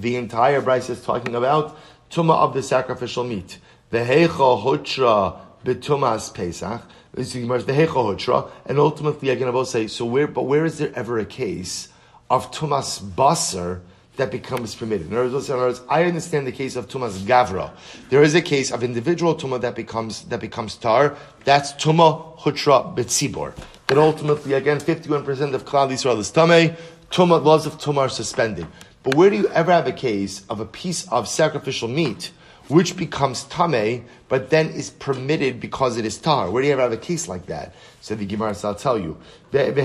The 0.00 0.16
entire 0.16 0.60
Braisa 0.60 0.90
is 0.90 1.02
talking 1.02 1.34
about 1.34 1.78
Tuma 2.10 2.34
of 2.34 2.52
the 2.52 2.62
sacrificial 2.62 3.24
meat. 3.24 3.58
Vehecha 3.92 4.62
Hotra 4.62 5.38
B'tumas 5.64 6.32
Pesach. 6.34 6.82
Vehecha 7.14 7.86
Hotra. 7.86 8.50
And 8.66 8.78
ultimately, 8.78 9.30
again, 9.30 9.48
I 9.48 9.50
will 9.50 9.64
say, 9.64 9.86
so 9.86 10.04
where, 10.04 10.26
but 10.26 10.42
where 10.42 10.64
is 10.64 10.78
there 10.78 10.92
ever 10.94 11.18
a 11.18 11.24
case 11.24 11.88
of 12.30 12.50
Tumas 12.50 13.00
Basar 13.00 13.80
that 14.16 14.30
becomes 14.30 14.74
permitted. 14.74 15.08
In 15.10 15.16
other, 15.16 15.28
words, 15.28 15.48
in 15.48 15.56
other 15.56 15.66
words, 15.66 15.82
I 15.88 16.04
understand 16.04 16.46
the 16.46 16.52
case 16.52 16.76
of 16.76 16.88
tumas 16.88 17.18
gavra. 17.18 17.72
There 18.10 18.22
is 18.22 18.34
a 18.34 18.42
case 18.42 18.70
of 18.70 18.84
individual 18.84 19.34
tuma 19.34 19.60
that 19.60 19.74
becomes 19.74 20.22
that 20.24 20.40
becomes 20.40 20.76
tar. 20.76 21.16
That's 21.44 21.72
tuma 21.72 22.38
hutra 22.38 22.94
betzibor. 22.96 23.54
But 23.86 23.98
ultimately, 23.98 24.52
again, 24.54 24.78
fifty-one 24.78 25.24
percent 25.24 25.54
of 25.54 25.64
klal 25.64 25.90
Yisrael 25.90 26.18
is 26.18 26.30
tame. 26.30 26.76
Tuma 27.10 27.42
laws 27.42 27.66
of 27.66 27.78
tuma 27.78 27.98
are 27.98 28.08
suspended. 28.08 28.66
But 29.02 29.16
where 29.16 29.30
do 29.30 29.36
you 29.36 29.48
ever 29.48 29.72
have 29.72 29.86
a 29.86 29.92
case 29.92 30.46
of 30.48 30.60
a 30.60 30.64
piece 30.64 31.08
of 31.08 31.28
sacrificial 31.28 31.88
meat 31.88 32.30
which 32.68 32.96
becomes 32.96 33.44
tame, 33.44 34.04
but 34.28 34.50
then 34.50 34.70
is 34.70 34.90
permitted 34.90 35.60
because 35.60 35.96
it 35.96 36.04
is 36.04 36.18
tar? 36.18 36.50
Where 36.50 36.62
do 36.62 36.68
you 36.68 36.72
ever 36.72 36.82
have 36.82 36.92
a 36.92 36.96
case 36.96 37.28
like 37.28 37.46
that? 37.46 37.74
So 38.00 38.14
the 38.14 38.24
Gemara, 38.26 38.56
I'll 38.64 38.74
tell 38.74 38.98
you. 38.98 39.18
Pesach. 39.52 39.82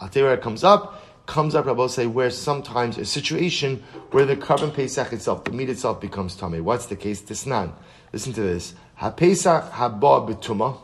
I'll 0.00 0.08
tell 0.08 0.20
you 0.20 0.24
where 0.24 0.34
it 0.34 0.42
comes 0.42 0.64
up 0.64 1.02
comes 1.26 1.54
up, 1.54 1.66
Rabbi 1.66 1.86
say, 1.88 2.06
where 2.06 2.30
sometimes 2.30 2.96
a 2.98 3.04
situation 3.04 3.82
where 4.12 4.24
the 4.24 4.36
karban 4.36 4.72
Pesach 4.72 5.12
itself, 5.12 5.44
the 5.44 5.52
meat 5.52 5.68
itself 5.68 6.00
becomes 6.00 6.36
tamei. 6.36 6.60
What's 6.60 6.86
the 6.86 6.96
case? 6.96 7.20
Tisnan. 7.20 7.72
Listen 8.12 8.32
to 8.32 8.42
this. 8.42 8.74
Ha 8.94 9.10
Pesach 9.10 9.70
haba 9.72 10.26
betuma. 10.26 10.78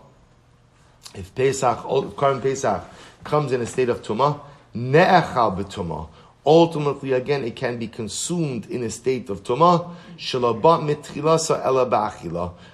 If 1.14 1.34
Pesach, 1.34 1.78
karban 1.78 2.42
Pesach 2.42 2.82
comes 3.24 3.52
in 3.52 3.60
a 3.60 3.66
state 3.66 3.88
of 3.88 4.02
tuma, 4.02 4.40
ne'echal 4.74 5.56
betuma 5.56 6.08
Ultimately, 6.44 7.12
again, 7.12 7.44
it 7.44 7.54
can 7.54 7.78
be 7.78 7.86
consumed 7.86 8.68
in 8.68 8.82
a 8.82 8.90
state 8.90 9.30
of 9.30 9.44
tuma, 9.44 9.94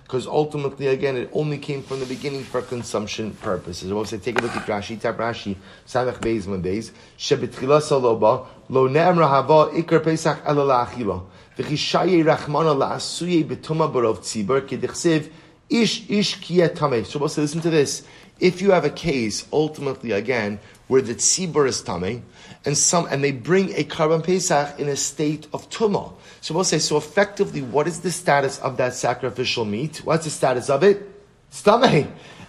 because 0.03 0.27
ultimately, 0.27 0.87
again, 0.87 1.17
it 1.19 1.29
only 1.35 1.59
came 1.59 1.83
from 1.83 2.01
the 2.01 2.07
beginning 2.07 2.45
for 2.45 2.63
consumption 2.63 3.33
purposes. 3.43 3.93
We'll 3.93 4.07
say, 4.07 4.17
take 4.17 4.39
a 4.39 4.43
look 4.43 4.57
at 4.57 4.67
Rashi, 4.67 4.99
tap 4.99 5.19
Rashi, 5.19 5.55
Samech 5.87 6.19
Beis 6.21 6.47
Mondays, 6.47 6.93
shebetchilasa 7.19 8.01
loba, 8.01 8.47
lo 8.71 8.89
ne'emra 8.89 9.29
hava 9.29 9.71
ikar 9.79 10.03
pesach 10.03 10.41
ela 10.47 10.87
la'achila, 10.87 11.27
v'chishaye 11.59 12.25
rachmana 12.25 12.75
la'asuye 12.75 13.45
betuma 13.45 13.93
barov 13.93 14.21
tzibur, 14.21 14.63
kedichsev, 14.63 15.31
ish 15.69 16.09
ish 16.09 16.39
kiyetame. 16.41 17.05
So 17.05 17.19
we'll 17.19 17.29
say, 17.29 17.43
listen 17.43 17.61
to 17.61 17.69
this. 17.69 18.03
If 18.41 18.63
you 18.63 18.71
have 18.71 18.85
a 18.85 18.91
case, 18.91 19.47
ultimately, 19.53 20.13
again, 20.13 20.61
where 20.87 21.03
the 21.03 21.15
tzibur 21.15 21.67
is 21.67 21.83
tamei, 21.83 22.23
and 22.65 22.77
some, 22.77 23.07
and 23.07 23.23
they 23.23 23.33
bring 23.33 23.71
a 23.75 23.85
karban 23.85 24.25
pesach 24.25 24.79
in 24.79 24.89
a 24.89 24.97
state 24.97 25.47
of 25.53 25.69
tumah. 25.71 26.13
So 26.41 26.55
we'll 26.55 26.65
say, 26.65 26.79
so 26.79 26.97
effectively, 26.97 27.63
what 27.63 27.87
is 27.89 28.01
the 28.01 28.11
status 28.11 28.59
of 28.61 28.77
that 28.77 28.95
sacrificial 28.95 29.65
meat? 29.65 30.03
What's 30.05 30.25
the 30.25 30.31
status 30.31 30.71
of 30.71 30.83
it? 30.83 31.09
Stomach. 31.51 32.07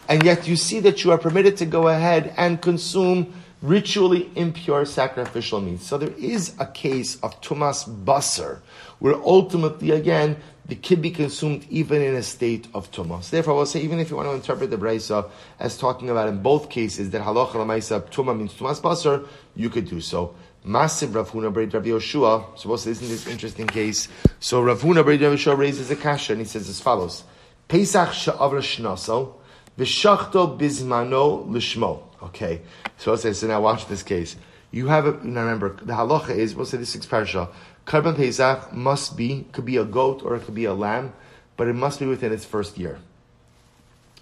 And 0.08 0.24
yet 0.24 0.48
you 0.48 0.56
see 0.56 0.80
that 0.82 1.04
you 1.04 1.12
are 1.12 1.18
permitted 1.18 1.58
to 1.58 1.66
go 1.66 1.88
ahead 1.88 2.34
and 2.38 2.62
consume 2.62 3.34
ritually 3.62 4.32
impure 4.36 4.86
sacrificial 4.86 5.60
meat. 5.60 5.82
So 5.82 5.98
there 5.98 6.14
is 6.18 6.56
a 6.60 6.66
case 6.66 7.18
of 7.22 7.40
tumas 7.42 7.88
basar, 8.06 8.60
where 9.00 9.16
ultimately, 9.16 9.92
again, 9.92 10.38
the 10.70 10.76
could 10.76 11.02
be 11.02 11.12
consumed 11.12 11.66
even 11.70 12.02
in 12.02 12.16
a 12.16 12.24
state 12.24 12.68
of 12.74 12.92
tumah. 12.92 13.24
So 13.24 13.36
therefore, 13.36 13.56
I 13.56 13.58
will 13.58 13.66
say, 13.66 13.82
even 13.82 14.00
if 14.00 14.10
you 14.10 14.16
want 14.16 14.30
to 14.30 14.34
interpret 14.34 14.70
the 14.70 14.78
braisa 14.78 15.30
as 15.60 15.78
talking 15.78 16.10
about 16.10 16.30
in 16.30 16.42
both 16.42 16.70
cases 16.70 17.10
that 17.10 17.22
halacha 17.24 17.54
lamaisa 17.54 18.02
tumah 18.12 18.38
means 18.38 18.54
tumas 18.54 18.80
basar, 18.80 19.28
you 19.56 19.70
could 19.70 19.90
do 19.90 20.00
so. 20.00 20.36
Massive 20.64 21.16
Rav 21.16 21.32
Huna 21.32 21.52
Braid 21.52 21.74
Rav 21.74 21.84
Yoshua. 21.84 22.58
Suppose 22.58 22.86
isn't 22.86 23.08
this 23.08 23.28
interesting 23.28 23.68
case? 23.68 24.08
So 24.40 24.62
Rav 24.62 24.82
Huna 24.82 25.04
Braid 25.04 25.22
Rav 25.22 25.34
Yoshua 25.34 25.58
raises 25.58 25.90
a 25.90 25.96
kasha 25.96 26.34
and 26.34 26.42
he 26.42 26.46
says 26.46 26.70
as 26.70 26.80
follows: 26.80 27.24
Pesach 27.68 28.10
sha'avra 28.10 28.62
shnaso 28.62 29.34
v'shachto 29.78 30.58
lishmo. 30.58 32.04
Okay, 32.22 32.62
so 32.98 33.12
I'll 33.12 33.18
say. 33.18 33.34
So 33.34 33.48
now 33.48 33.62
watch 33.62 33.88
this 33.88 34.04
case. 34.04 34.36
You 34.72 34.88
have 34.88 35.08
a, 35.08 35.12
now 35.26 35.42
remember 35.42 35.78
the 35.78 35.94
halacha 35.94 36.36
is 36.36 36.54
we'll 36.54 36.66
say 36.66 36.78
this 36.78 36.90
six 36.90 37.06
parsha. 37.06 37.50
Karban 37.86 38.16
Pesach 38.16 38.72
must 38.74 39.18
be, 39.18 39.46
could 39.52 39.66
be 39.66 39.78
a 39.78 39.84
goat 39.84 40.22
or 40.24 40.36
it 40.36 40.42
could 40.42 40.56
be 40.56 40.66
a 40.66 40.74
lamb, 40.74 41.14
but 41.58 41.68
it 41.68 41.74
must 41.74 42.00
be 42.00 42.06
within 42.06 42.32
its 42.32 42.46
first 42.46 42.78
year. 42.78 43.00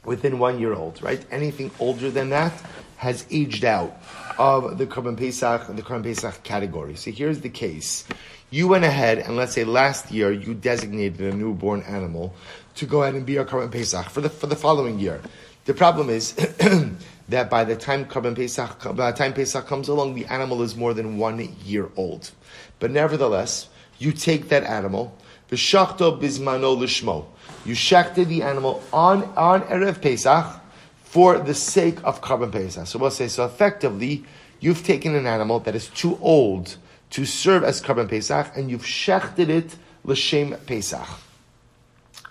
Within 0.06 0.39
one 0.39 0.60
year 0.60 0.74
old, 0.74 1.02
right? 1.04 1.24
Anything 1.32 1.72
older 1.80 2.10
than 2.10 2.30
that 2.30 2.54
has 2.98 3.26
aged 3.30 3.65
out 3.65 4.02
of 4.38 4.78
the 4.78 4.86
Karban 4.86 5.17
Pesach, 5.17 5.67
the 5.76 5.82
Karban 5.82 6.04
Pesach 6.04 6.43
category. 6.43 6.96
So 6.96 7.12
here's 7.12 7.41
the 7.41 7.50
case. 7.50 8.06
You 8.50 8.67
went 8.67 8.86
ahead 8.86 9.20
and 9.20 9.36
let's 9.36 9.54
say 9.54 9.65
last 9.65 10.12
year 10.12 10.32
you 10.32 10.54
designated 10.54 11.20
a 11.22 11.36
newborn 11.36 11.82
animal 11.84 12.34
to 12.76 12.86
go 12.86 13.04
ahead 13.04 13.15
and 13.15 13.26
be 13.26 13.38
our 13.38 13.46
Karban 13.46 13.72
Pesach 13.72 14.10
for 14.10 14.22
the, 14.22 14.30
for 14.30 14.48
the 14.48 14.56
following 14.56 15.00
year. 15.00 15.22
The 15.65 15.74
problem 15.74 16.10
is 16.10 16.34
that 17.30 17.50
by 17.50 17.63
the 17.63 17.76
time 17.76 18.06
Karban 18.06 18.36
Pesach, 18.36 18.96
by 18.96 19.12
the 19.12 19.18
time 19.18 19.34
Pesach 19.34 19.68
comes 19.68 19.88
along, 19.88 20.16
the 20.16 20.26
animal 20.28 20.62
is 20.62 20.76
more 20.76 20.94
than 20.94 21.18
one 21.18 21.40
year 21.63 21.90
old. 21.96 22.32
But 22.80 22.92
nevertheless, 22.92 23.70
you 24.00 24.12
take 24.12 24.50
that 24.50 24.63
animal, 24.63 25.16
v'shachto 25.52 26.20
bismano 26.22 26.78
lishmo. 26.78 27.26
You 27.66 27.74
shechted 27.74 28.28
the 28.28 28.44
animal 28.44 28.82
on, 28.94 29.24
on 29.36 29.62
Erev 29.63 30.02
Pesach 30.02 30.62
for 31.04 31.40
the 31.40 31.54
sake 31.54 31.98
of 32.04 32.22
Karban 32.22 32.52
Pesach. 32.52 32.88
So 32.88 33.00
we'll 33.00 33.12
say, 33.12 33.28
so 33.28 33.46
effectively, 33.46 34.24
you've 34.60 34.84
taken 34.84 35.16
an 35.16 35.26
animal 35.26 35.60
that 35.62 35.76
is 35.76 35.88
too 35.88 36.18
old 36.22 36.78
to 37.10 37.26
serve 37.26 37.63
as 37.63 37.82
Karban 37.82 38.10
Pesach, 38.10 38.52
and 38.56 38.70
you've 38.70 38.84
shechted 38.84 39.50
it 39.50 39.76
l'shem 40.04 40.56
Pesach. 40.66 41.08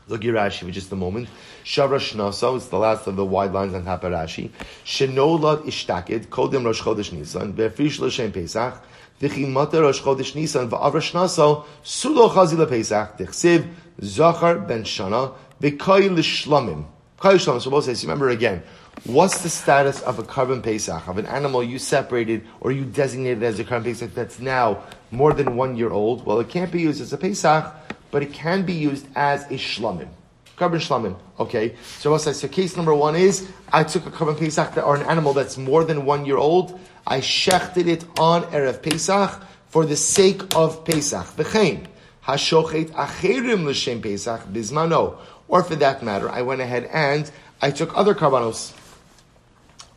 Look 0.08 0.24
at 0.24 0.30
Rashi 0.30 0.64
for 0.64 0.70
just 0.70 0.92
a 0.92 0.96
moment. 0.96 1.28
Shavra 1.66 1.98
Shnaso, 1.98 2.54
it's 2.54 2.68
the 2.68 2.78
last 2.78 3.08
of 3.08 3.16
the 3.16 3.24
wide 3.24 3.52
lines 3.52 3.74
on 3.74 3.84
top 3.84 4.04
of 4.04 4.12
Rashi. 4.12 4.50
Shenolad 4.84 5.64
ishtakid, 5.64 6.26
kodim 6.26 6.64
Rosh 6.64 6.80
Chodesh 6.80 7.10
Nisan, 7.12 7.54
ve'frish 7.54 7.98
l'shem 7.98 8.30
Pesach, 8.30 8.80
v'chi 9.20 9.48
mater 9.48 9.82
Rosh 9.82 10.00
Chodesh 10.00 10.36
Nisan, 10.36 10.70
v'avra 10.70 11.00
Shnaso, 11.02 11.64
sulo 11.82 12.30
chazi 12.30 12.54
lePesach, 12.54 13.18
dichsiv, 13.18 13.66
zachar 14.00 14.60
ben 14.60 14.84
shana, 14.84 15.34
v'koi 15.60 16.08
l'shlamim. 16.08 16.84
Koi 17.18 17.34
l'shlamim, 17.34 17.60
so 17.60 17.68
both 17.68 17.86
says, 17.86 18.04
remember 18.04 18.28
again, 18.28 18.62
What's 19.02 19.42
the 19.42 19.48
status 19.48 20.00
of 20.02 20.20
a 20.20 20.22
karban 20.22 20.62
pesach, 20.62 21.08
of 21.08 21.18
an 21.18 21.26
animal 21.26 21.64
you 21.64 21.80
separated 21.80 22.46
or 22.60 22.70
you 22.70 22.84
designated 22.84 23.42
as 23.42 23.58
a 23.58 23.64
karban 23.64 23.82
pesach 23.82 24.14
that's 24.14 24.38
now 24.38 24.84
more 25.10 25.32
than 25.32 25.56
one 25.56 25.76
year 25.76 25.90
old? 25.90 26.24
Well, 26.24 26.38
it 26.38 26.48
can't 26.48 26.70
be 26.70 26.82
used 26.82 27.00
as 27.00 27.12
a 27.12 27.18
pesach, 27.18 27.74
but 28.12 28.22
it 28.22 28.32
can 28.32 28.64
be 28.64 28.74
used 28.74 29.08
as 29.16 29.42
a 29.46 29.54
shlamim. 29.54 30.10
Karban 30.56 30.80
shlamim. 30.80 31.16
Okay. 31.38 31.76
So 31.98 32.10
what's 32.10 32.24
that? 32.24 32.34
So 32.34 32.48
case 32.48 32.76
number 32.76 32.94
one 32.94 33.14
is 33.14 33.46
I 33.72 33.84
took 33.84 34.06
a 34.06 34.10
karban 34.10 34.38
pesach 34.38 34.76
or 34.78 34.96
an 34.96 35.02
animal 35.02 35.34
that's 35.34 35.58
more 35.58 35.84
than 35.84 36.06
one 36.06 36.24
year 36.24 36.38
old. 36.38 36.78
I 37.06 37.20
shechted 37.20 37.86
it 37.86 38.04
on 38.18 38.42
erev 38.44 38.82
pesach 38.82 39.42
for 39.68 39.84
the 39.84 39.96
sake 39.96 40.56
of 40.56 40.84
pesach. 40.84 41.26
V'chein 41.36 41.86
hashochet 42.24 42.90
acherim 42.92 43.66
l'shem 43.66 44.00
pesach 44.00 44.46
bizmano. 44.46 45.18
Or 45.46 45.62
for 45.62 45.76
that 45.76 46.02
matter, 46.02 46.30
I 46.30 46.40
went 46.42 46.62
ahead 46.62 46.88
and 46.92 47.30
I 47.60 47.70
took 47.70 47.96
other 47.96 48.14
karbanos, 48.14 48.72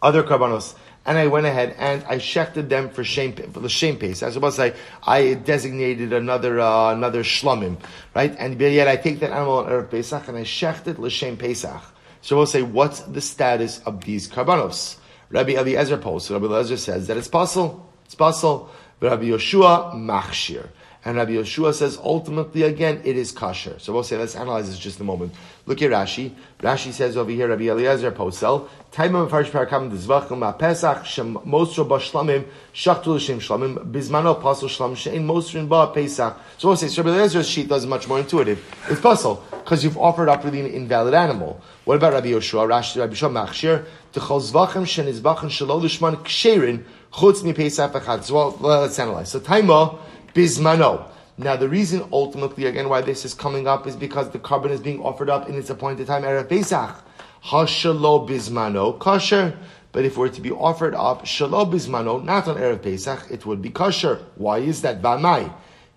other 0.01 0.23
karbanos 0.23 0.75
and 1.09 1.17
I 1.17 1.25
went 1.25 1.47
ahead 1.47 1.75
and 1.79 2.03
I 2.03 2.17
shechted 2.17 2.69
them 2.69 2.91
for 2.91 3.03
shame 3.03 3.33
for 3.33 3.61
the 3.61 3.67
shame 3.67 3.97
pace. 3.97 4.21
I 4.21 4.27
was 4.27 4.35
about 4.35 4.51
to 4.51 4.55
say 4.57 4.75
I 5.01 5.33
designated 5.33 6.13
another 6.13 6.59
uh, 6.59 6.93
another 6.93 7.23
shlomim, 7.23 7.77
right? 8.13 8.35
And 8.37 8.61
yet 8.61 8.87
I 8.87 8.95
take 8.95 9.19
that 9.21 9.31
animal 9.31 9.57
on 9.57 9.65
erev 9.65 9.89
Pesach 9.89 10.27
and 10.27 10.37
I 10.37 10.43
shechted 10.43 10.99
l'shem 10.99 11.35
Pesach. 11.35 11.81
So 12.21 12.37
we'll 12.37 12.45
say, 12.45 12.61
what's 12.61 12.99
the 12.99 13.21
status 13.21 13.79
of 13.87 14.03
these 14.03 14.29
karbanos? 14.29 14.97
Rabbi 15.31 15.53
Eliezer 15.53 15.97
posts. 15.97 16.29
Rabbi 16.29 16.45
Eliezer 16.45 16.77
says 16.77 17.07
that 17.07 17.17
it's 17.17 17.27
possible. 17.27 17.89
It's 18.05 18.13
possible. 18.13 18.69
Rabbi 18.99 19.23
Yoshua 19.23 19.95
machshir. 19.95 20.67
And 21.05 21.15
Rabbi 21.15 21.31
Yeshua 21.31 21.73
says 21.73 21.97
ultimately 22.03 22.63
again 22.63 23.01
it 23.05 23.15
is 23.15 23.31
kosher. 23.31 23.79
So 23.79 23.93
we'll 23.93 24.03
say 24.03 24.17
let's 24.17 24.35
analyze 24.35 24.67
this 24.67 24.77
just 24.77 24.99
a 24.99 25.05
moment. 25.05 25.33
Look 25.65 25.81
at 25.81 25.91
Rashi. 25.91 26.33
Rashi 26.59 26.91
says 26.91 27.15
over 27.15 27.31
here 27.31 27.47
Rabbi 27.47 27.69
Eliezer 27.69 28.11
Posel. 28.11 28.67
Taimam 28.91 29.29
Farish 29.29 29.49
Parakam 29.49 29.89
Dizvachim 29.89 30.59
Pesach 30.59 31.05
Shem 31.05 31.35
Mosro 31.35 31.87
Bashlamim 31.87 32.43
Shachtul 32.73 33.17
Shem 33.17 33.39
Shlamim 33.39 33.89
Bizmano 33.89 34.41
Pasal 34.41 34.67
Shlam 34.67 34.91
Shein 34.91 35.25
Mosrin 35.25 35.69
Ba 35.69 35.87
Pesach. 35.93 36.37
So 36.57 36.67
we'll 36.67 36.75
say 36.75 36.89
so 36.89 37.01
Rabbi 37.01 37.15
Eliezer's 37.15 37.47
sheet 37.47 37.71
is 37.71 37.85
much 37.85 38.09
more 38.09 38.19
intuitive. 38.19 38.61
It's 38.89 38.99
puzzle 38.99 39.41
because 39.51 39.85
you've 39.85 39.97
offered 39.97 40.27
up 40.27 40.43
really 40.43 40.59
an 40.59 40.65
invalid 40.67 41.13
animal. 41.13 41.61
What 41.85 41.95
about 41.95 42.11
Rabbi 42.11 42.31
Yeshua? 42.31 42.67
Rashi 42.67 42.99
Rabbi 42.99 43.13
Yeshua 43.13 43.47
Machshir 43.47 43.85
T'chol 44.11 44.41
Zvachim 44.51 44.85
Shen 44.85 45.05
Izbachim 45.05 45.49
Shalol 45.49 45.81
Lishman 45.81 46.17
Ksherin 46.25 46.83
Chutz 47.13 47.41
Mi 47.41 47.53
Pesach 47.53 47.93
Echad. 47.93 48.23
So 48.23 48.33
well, 48.33 48.57
let's 48.59 48.99
analyze. 48.99 49.31
So 49.31 49.39
Taima 49.39 49.97
bismano. 50.33 51.05
Now, 51.37 51.55
the 51.55 51.69
reason 51.69 52.05
ultimately, 52.11 52.65
again, 52.65 52.89
why 52.89 52.99
this 53.01 53.23
is 53.23 53.33
coming 53.33 53.65
up 53.65 53.87
is 53.87 53.95
because 53.95 54.29
the 54.31 54.39
karban 54.39 54.71
is 54.71 54.81
being 54.81 54.99
offered 55.01 55.29
up 55.29 55.47
in 55.47 55.55
its 55.55 55.69
appointed 55.69 56.07
time, 56.07 56.23
Erev 56.23 56.49
Pesach. 56.49 57.01
Hashalo 57.45 58.27
bismano, 58.27 58.99
kosher. 58.99 59.57
But 59.91 60.05
if 60.05 60.13
it 60.13 60.17
were 60.17 60.29
to 60.29 60.41
be 60.41 60.51
offered 60.51 60.93
up, 60.93 61.23
shalo 61.25 61.71
bismano, 61.71 62.23
not 62.23 62.47
on 62.47 62.57
Erev 62.57 62.83
Pesach, 62.83 63.31
it 63.31 63.45
would 63.45 63.61
be 63.61 63.69
kosher. 63.69 64.19
Why 64.35 64.59
is 64.59 64.81
that? 64.81 65.01
Bamai. 65.01 65.51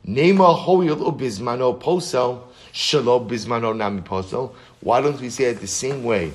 Nema 0.06 0.56
hoyil 0.64 1.18
bismano 1.18 1.80
posel, 1.80 2.42
shalo 2.72 3.28
bismano 3.28 3.76
nami 3.76 4.02
posel. 4.02 4.52
Why 4.80 5.00
don't 5.00 5.20
we 5.20 5.28
say 5.28 5.44
it 5.44 5.60
the 5.60 5.66
same 5.66 6.04
way? 6.04 6.32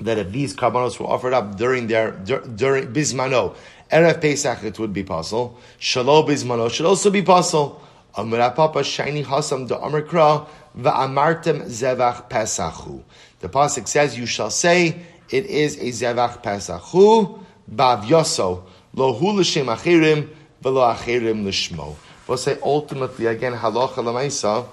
That 0.00 0.18
if 0.18 0.30
these 0.30 0.54
karbanos 0.54 0.98
were 1.00 1.06
offered 1.06 1.32
up 1.32 1.56
during 1.56 1.86
their, 1.86 2.12
during 2.12 2.92
bismano, 2.92 3.56
Erev 3.94 4.20
Pesach 4.20 4.64
it 4.64 4.76
would 4.80 4.92
be 4.92 5.04
possible. 5.04 5.56
Shalom 5.78 6.26
Bizmano 6.26 6.68
should 6.68 6.84
also 6.84 7.10
be 7.10 7.22
possible. 7.22 7.80
Amar 8.16 8.50
Papa 8.50 8.82
Shiny 8.82 9.22
Hasam 9.22 9.68
the 9.68 9.78
Amar 9.78 10.02
Kra 10.02 10.48
Va'amartem 10.76 11.66
Zevach 11.66 12.28
Pesachu. 12.28 13.02
The 13.38 13.48
pasuk 13.48 13.86
says, 13.86 14.18
"You 14.18 14.26
shall 14.26 14.50
say 14.50 15.00
it 15.30 15.46
is 15.46 15.76
a 15.76 15.90
Zevach 15.90 16.42
Pesachu 16.42 17.38
Bav 17.72 18.02
Yoso 18.02 18.64
Lo 18.94 19.12
Hu 19.12 19.30
L'Shem 19.30 19.66
Achirim 19.66 20.28
V'Lo 20.60 20.92
Achirim 20.92 21.46
L'Shmo." 21.46 21.94
We'll 22.26 22.36
say 22.36 22.58
ultimately 22.64 23.26
again 23.26 23.52
Halacha 23.52 23.98
L'Maisa 23.98 24.66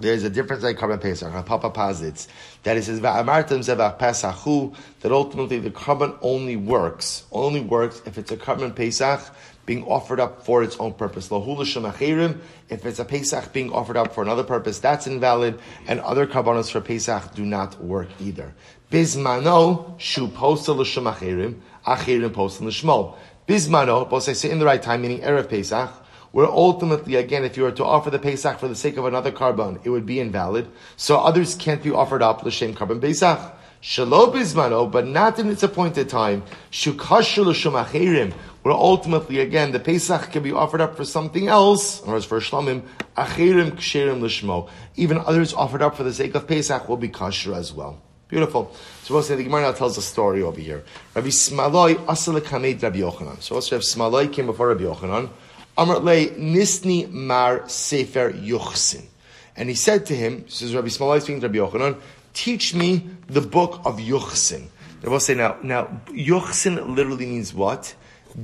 there's 0.00 0.24
a 0.24 0.30
difference 0.30 0.62
like 0.62 0.76
karban 0.76 1.00
pesach. 1.00 1.46
Papa 1.46 1.70
posits 1.70 2.26
that 2.64 2.76
pesachu 3.98 4.74
that 5.00 5.12
ultimately 5.12 5.58
the 5.58 5.70
karban 5.70 6.16
only 6.22 6.56
works 6.56 7.24
only 7.30 7.60
works 7.60 8.02
if 8.06 8.18
it's 8.18 8.32
a 8.32 8.36
karban 8.36 8.74
pesach 8.74 9.20
being 9.66 9.84
offered 9.84 10.20
up 10.20 10.44
for 10.44 10.62
its 10.62 10.76
own 10.76 10.92
purpose. 10.92 11.30
If 11.30 12.86
it's 12.86 12.98
a 12.98 13.04
pesach 13.04 13.52
being 13.52 13.72
offered 13.72 13.96
up 13.96 14.14
for 14.14 14.22
another 14.22 14.44
purpose, 14.44 14.78
that's 14.78 15.06
invalid, 15.06 15.58
and 15.86 16.00
other 16.00 16.26
karbanos 16.26 16.70
for 16.70 16.80
pesach 16.82 17.34
do 17.34 17.46
not 17.46 17.82
work 17.82 18.08
either. 18.20 18.54
Bismano 18.90 19.98
shu 19.98 20.28
posta 20.28 20.76
l'shem 20.76 21.04
achirim 21.04 21.60
achirim 21.86 22.30
posta 22.30 22.62
l'shmo. 22.62 23.16
Bismano, 23.48 24.08
both 24.08 24.22
say 24.22 24.50
in 24.50 24.58
the 24.58 24.64
right 24.64 24.82
time, 24.82 25.02
meaning 25.02 25.20
erev 25.20 25.48
pesach 25.48 25.90
where 26.34 26.48
ultimately, 26.48 27.14
again, 27.14 27.44
if 27.44 27.56
you 27.56 27.62
were 27.62 27.70
to 27.70 27.84
offer 27.84 28.10
the 28.10 28.18
Pesach 28.18 28.58
for 28.58 28.66
the 28.66 28.74
sake 28.74 28.96
of 28.96 29.04
another 29.04 29.30
karban, 29.30 29.78
it 29.84 29.90
would 29.90 30.04
be 30.04 30.18
invalid. 30.18 30.66
So 30.96 31.20
others 31.20 31.54
can't 31.54 31.80
be 31.80 31.92
offered 31.92 32.22
up 32.22 32.42
l'shem 32.42 32.74
karban 32.74 33.00
Pesach. 33.00 33.38
Shalom 33.80 34.32
bismano, 34.32 34.90
but 34.90 35.06
not 35.06 35.38
in 35.38 35.48
its 35.48 35.62
appointed 35.62 36.08
time. 36.08 36.42
Shukashul 36.72 37.54
shumachirim, 37.54 38.32
where 38.62 38.74
ultimately, 38.74 39.38
again, 39.38 39.70
the 39.70 39.78
Pesach 39.78 40.32
can 40.32 40.42
be 40.42 40.50
offered 40.50 40.80
up 40.80 40.96
for 40.96 41.04
something 41.04 41.46
else, 41.46 42.00
or 42.00 42.16
as 42.16 42.24
for 42.24 42.40
Shlomim, 42.40 42.82
achirim 43.16 43.70
ksherim 43.70 44.20
l'shmo. 44.20 44.68
Even 44.96 45.18
others 45.18 45.54
offered 45.54 45.82
up 45.82 45.96
for 45.96 46.02
the 46.02 46.12
sake 46.12 46.34
of 46.34 46.48
Pesach 46.48 46.88
will 46.88 46.96
be 46.96 47.08
kosher 47.08 47.54
as 47.54 47.72
well. 47.72 48.02
Beautiful. 48.26 48.74
So 49.04 49.20
say 49.20 49.36
the 49.36 49.44
Gemara 49.44 49.62
now 49.62 49.72
tells 49.72 49.96
a 49.98 50.02
story 50.02 50.42
over 50.42 50.58
here. 50.58 50.82
Rabbi 51.14 51.28
Simlai 51.28 52.10
asal 52.10 52.34
Rabbi 52.34 52.98
Yochanan. 52.98 53.40
So 53.40 53.54
also 53.54 53.76
Rabbi 53.76 53.84
Simlai 53.84 54.32
came 54.32 54.46
before 54.46 54.66
Rabbi 54.66 54.82
Yochanan. 54.82 55.30
Amr 55.76 55.98
le 55.98 56.30
nisni 56.38 57.10
mar 57.10 57.68
sefer 57.68 58.32
yuchsin. 58.32 59.04
And 59.56 59.68
he 59.68 59.74
said 59.74 60.06
to 60.06 60.14
him, 60.16 60.44
is 60.48 60.74
Rabbi 60.74 60.88
Simlai 60.88 61.20
speaking 61.20 61.40
to 61.40 61.48
Rabbi 61.48 61.58
Yochanan, 61.58 62.00
teach 62.32 62.74
me 62.74 63.08
the 63.28 63.40
book 63.40 63.80
of 63.84 63.98
Yuchsin. 63.98 64.66
They 65.00 65.08
will 65.08 65.20
say 65.20 65.34
now, 65.34 65.56
now, 65.62 66.00
Yuchsin 66.08 66.96
literally 66.96 67.26
means 67.26 67.54
what? 67.54 67.94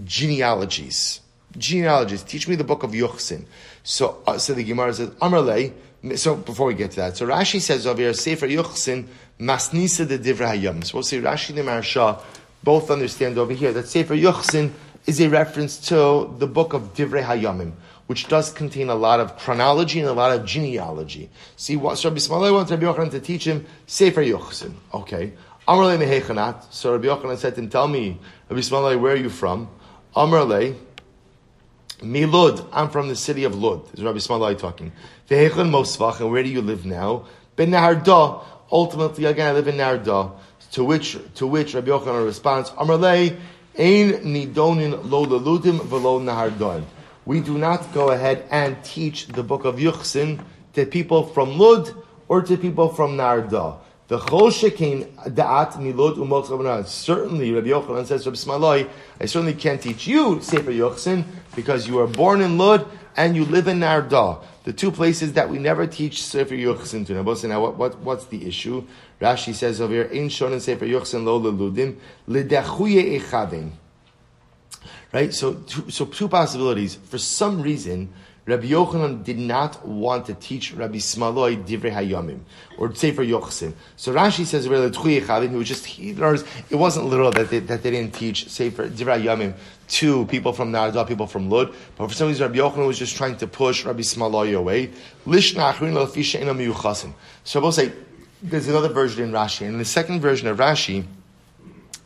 Genealogies. 0.04 1.20
Genealogies. 1.56 2.22
Teach 2.22 2.46
me 2.46 2.54
the 2.54 2.64
book 2.64 2.84
of 2.84 2.92
Yuchsin. 2.92 3.44
So, 3.82 4.22
uh, 4.26 4.38
so 4.38 4.54
the 4.54 4.62
Gemara 4.62 4.94
says, 4.94 5.10
Amr 5.20 5.40
le, 5.40 6.16
so 6.16 6.36
before 6.36 6.66
we 6.66 6.74
get 6.74 6.92
to 6.92 6.96
that, 6.98 7.16
so 7.16 7.26
Rashi 7.26 7.60
says 7.60 7.86
over 7.86 8.00
here, 8.00 8.12
Sefer 8.12 8.46
Yuchsin, 8.46 9.06
Masnisa 9.40 10.06
de 10.06 10.18
Divra 10.18 10.54
Hayam. 10.54 10.84
So 10.84 10.98
we'll 10.98 11.02
say 11.02 11.20
Rashi 11.20 11.50
and 11.58 11.66
Maharsha 11.66 12.22
both 12.62 12.90
understand 12.90 13.36
over 13.36 13.52
here 13.52 13.72
that 13.72 13.88
Sefer 13.88 14.14
Yuchsin 14.14 14.70
is 15.10 15.20
a 15.20 15.28
reference 15.28 15.88
to 15.88 16.32
the 16.38 16.46
book 16.46 16.72
of 16.72 16.94
Divrei 16.94 17.24
Hayamim, 17.24 17.72
which 18.06 18.28
does 18.28 18.52
contain 18.52 18.88
a 18.88 18.94
lot 18.94 19.18
of 19.18 19.36
chronology 19.36 19.98
and 19.98 20.08
a 20.08 20.12
lot 20.12 20.30
of 20.30 20.46
genealogy. 20.46 21.28
See, 21.56 21.76
what 21.76 22.02
Rabbi 22.04 22.16
Simlai 22.16 22.52
wants 22.52 22.70
Rabbi 22.70 22.84
Yochanan 22.84 23.10
to 23.10 23.20
teach 23.20 23.44
him 23.44 23.66
Sefer 23.86 24.22
Yochsin. 24.22 24.72
Okay. 24.94 25.32
Amrle 25.66 25.98
mehechanat. 25.98 26.72
So 26.72 26.92
Rabbi 26.92 27.06
Yochanan 27.06 27.36
said 27.38 27.56
to 27.56 27.60
him, 27.60 27.68
"Tell 27.68 27.88
me, 27.88 28.20
Rabbi 28.48 28.62
Simlai, 28.62 28.98
where 29.00 29.12
are 29.12 29.16
you 29.16 29.30
from?" 29.30 29.68
Amrle. 30.14 30.76
Milud, 32.00 32.64
I'm 32.72 32.88
from 32.88 33.08
the 33.08 33.16
city 33.16 33.44
of 33.44 33.54
Lud. 33.54 33.84
This 33.90 33.98
is 33.98 34.04
Rabbi 34.04 34.18
Simlai 34.18 34.56
talking. 34.56 34.92
Vehechan 35.28 35.70
Mosvach, 35.70 36.20
and 36.20 36.30
where 36.30 36.42
do 36.42 36.48
you 36.48 36.62
live 36.62 36.86
now? 36.86 37.26
Ben 37.56 37.70
Nehardea. 37.70 38.42
Ultimately, 38.72 39.24
again, 39.24 39.48
I 39.48 39.52
live 39.52 39.68
in 39.68 39.74
Nehardea. 39.74 40.32
To 40.72 40.84
which, 40.84 41.18
to 41.34 41.46
which 41.46 41.74
Rabbi 41.74 41.88
Yochanan 41.88 42.24
responds, 42.24 42.70
Amrle, 42.70 43.36
Ein 43.78 44.24
nidonin 44.24 45.10
lo 45.10 45.24
leludim 45.24 45.80
velo 45.84 46.18
nahardon. 46.18 46.84
We 47.24 47.40
do 47.40 47.56
not 47.58 47.92
go 47.92 48.10
ahead 48.10 48.44
and 48.50 48.82
teach 48.82 49.28
the 49.28 49.42
book 49.42 49.64
of 49.64 49.76
Yuchsin 49.76 50.44
to 50.72 50.86
people 50.86 51.26
from 51.26 51.58
Lud 51.58 51.94
or 52.26 52.42
to 52.42 52.56
people 52.56 52.88
from 52.88 53.16
Nehardea. 53.16 53.78
The 54.08 54.18
chol 54.18 54.50
shekin 54.50 55.06
da'at 55.28 55.74
milud 55.74 56.16
umot 56.16 56.86
Certainly, 56.86 57.52
Rabbi 57.52 57.68
Yochanan 57.68 58.06
says, 58.06 58.26
Rabbi 58.26 58.36
Simlai, 58.36 58.88
I 59.20 59.26
certainly 59.26 59.54
can't 59.54 59.80
teach 59.80 60.06
you 60.06 60.40
Sefer 60.40 60.72
Yuchsin 60.72 61.24
because 61.54 61.86
you 61.86 61.94
were 61.94 62.06
born 62.06 62.40
in 62.40 62.58
Lud 62.58 62.86
and 63.20 63.36
you 63.36 63.44
live 63.44 63.68
in 63.68 63.80
Nehardea. 63.80 64.42
The 64.64 64.72
two 64.72 64.90
places 64.90 65.34
that 65.34 65.50
we 65.50 65.58
never 65.58 65.86
teach 65.86 66.22
Sefer 66.22 66.54
Yuchsin 66.54 67.06
to. 67.06 67.48
Now, 67.48 67.60
what, 67.60 67.76
what, 67.76 67.98
what's 67.98 68.24
the 68.26 68.46
issue? 68.46 68.86
Rashi 69.20 69.54
says 69.54 69.80
over 69.80 69.92
here, 69.92 70.08
"Ein 70.10 70.30
shonen 70.30 70.60
sefer 70.60 70.86
yochsen 70.86 71.24
lo 71.24 71.38
leludim 71.38 71.96
ledechuye 72.26 73.20
echadin." 73.20 73.72
Right. 75.12 75.34
So, 75.34 75.54
two, 75.54 75.90
so 75.90 76.06
two 76.06 76.28
possibilities. 76.28 76.94
For 76.94 77.18
some 77.18 77.60
reason, 77.60 78.12
Rabbi 78.46 78.66
Yochanan 78.68 79.22
did 79.22 79.38
not 79.38 79.86
want 79.86 80.26
to 80.26 80.34
teach 80.34 80.72
Rabbi 80.72 80.96
Simlai 80.96 81.62
Divrei 81.62 81.92
Hayomim 81.92 82.40
or 82.78 82.94
Sefer 82.94 83.24
Yochsin. 83.24 83.74
So 83.96 84.12
Rashi 84.12 84.44
says 84.44 84.64
he 84.64 85.56
was 85.56 85.68
just 85.68 85.86
he 85.86 86.10
it 86.10 86.76
wasn't 86.76 87.06
literal 87.06 87.30
that 87.32 87.50
they, 87.50 87.58
that 87.60 87.82
they 87.82 87.90
didn't 87.90 88.14
teach 88.14 88.48
Sefer 88.48 88.88
Divrei 88.88 89.22
Hayomim 89.22 89.54
to 89.88 90.24
people 90.26 90.52
from 90.52 90.72
Nehardea, 90.72 91.06
people 91.06 91.26
from 91.26 91.50
Lud, 91.50 91.74
but 91.96 92.08
for 92.08 92.14
some 92.14 92.28
reason 92.28 92.50
Rabbi 92.50 92.58
Yochanan 92.58 92.86
was 92.86 92.98
just 92.98 93.16
trying 93.16 93.36
to 93.36 93.46
push 93.46 93.84
Rabbi 93.84 94.00
Simlai 94.00 94.56
away. 94.56 94.90
So 97.44 97.60
we'll 97.60 97.72
say 97.72 97.92
there's 98.42 98.68
another 98.68 98.88
version 98.88 99.24
in 99.24 99.32
Rashi. 99.32 99.62
And 99.62 99.74
in 99.74 99.78
the 99.78 99.84
second 99.84 100.20
version 100.20 100.48
of 100.48 100.58
Rashi, 100.58 101.04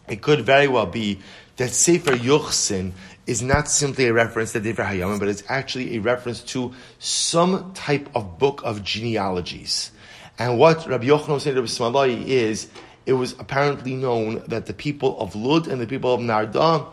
it 0.08 0.20
could 0.20 0.40
very 0.40 0.68
well 0.68 0.86
be 0.86 1.20
that 1.56 1.70
Sefer 1.70 2.12
Yuchsin 2.12 2.92
is 3.26 3.42
not 3.42 3.68
simply 3.68 4.06
a 4.06 4.12
reference 4.12 4.52
to 4.52 4.60
Divrei 4.60 4.98
Hayamim, 4.98 5.18
but 5.18 5.28
it's 5.28 5.42
actually 5.48 5.96
a 5.96 6.00
reference 6.00 6.40
to 6.42 6.72
some 6.98 7.72
type 7.72 8.08
of 8.14 8.38
book 8.38 8.62
of 8.64 8.82
genealogies. 8.82 9.90
And 10.38 10.58
what 10.58 10.86
Rabbi 10.86 11.06
Yochanan 11.06 11.40
said 11.40 11.54
to 11.54 11.84
Rabbi 11.84 12.24
is, 12.26 12.68
it 13.06 13.12
was 13.14 13.32
apparently 13.38 13.94
known 13.94 14.42
that 14.48 14.66
the 14.66 14.74
people 14.74 15.18
of 15.20 15.34
Lud 15.34 15.68
and 15.68 15.80
the 15.80 15.86
people 15.86 16.12
of 16.12 16.20
Nehardea, 16.20 16.92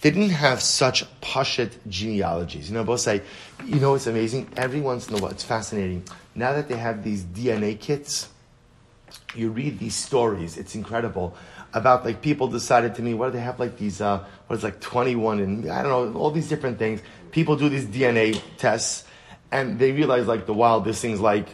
didn't 0.00 0.30
have 0.30 0.62
such 0.62 1.04
pashat 1.20 1.72
genealogies. 1.88 2.70
You 2.70 2.76
know, 2.76 2.84
both 2.84 3.00
say, 3.00 3.22
you 3.64 3.76
know, 3.76 3.94
it's 3.94 4.06
amazing. 4.06 4.48
Every 4.56 4.80
once 4.80 5.08
in 5.08 5.14
a 5.14 5.18
while, 5.18 5.30
it's 5.30 5.42
fascinating. 5.42 6.04
Now 6.34 6.52
that 6.52 6.68
they 6.68 6.76
have 6.76 7.02
these 7.02 7.24
DNA 7.24 7.78
kits, 7.80 8.28
you 9.34 9.50
read 9.50 9.78
these 9.78 9.96
stories, 9.96 10.56
it's 10.56 10.74
incredible 10.74 11.36
about 11.78 12.04
like 12.04 12.20
people 12.20 12.48
decided 12.48 12.94
to 12.96 13.02
me, 13.02 13.14
what 13.14 13.26
do 13.26 13.32
they 13.38 13.44
have 13.44 13.58
like 13.58 13.78
these, 13.78 14.00
uh, 14.00 14.24
what 14.46 14.56
is 14.56 14.64
like 14.64 14.80
21 14.80 15.40
and 15.40 15.70
I 15.70 15.82
don't 15.82 16.12
know, 16.12 16.20
all 16.20 16.30
these 16.30 16.48
different 16.48 16.78
things. 16.78 17.00
People 17.30 17.56
do 17.56 17.68
these 17.68 17.86
DNA 17.86 18.40
tests 18.58 19.04
and 19.50 19.78
they 19.78 19.92
realize 19.92 20.26
like 20.26 20.46
the 20.46 20.54
wildest 20.54 21.00
things 21.00 21.20
like 21.20 21.48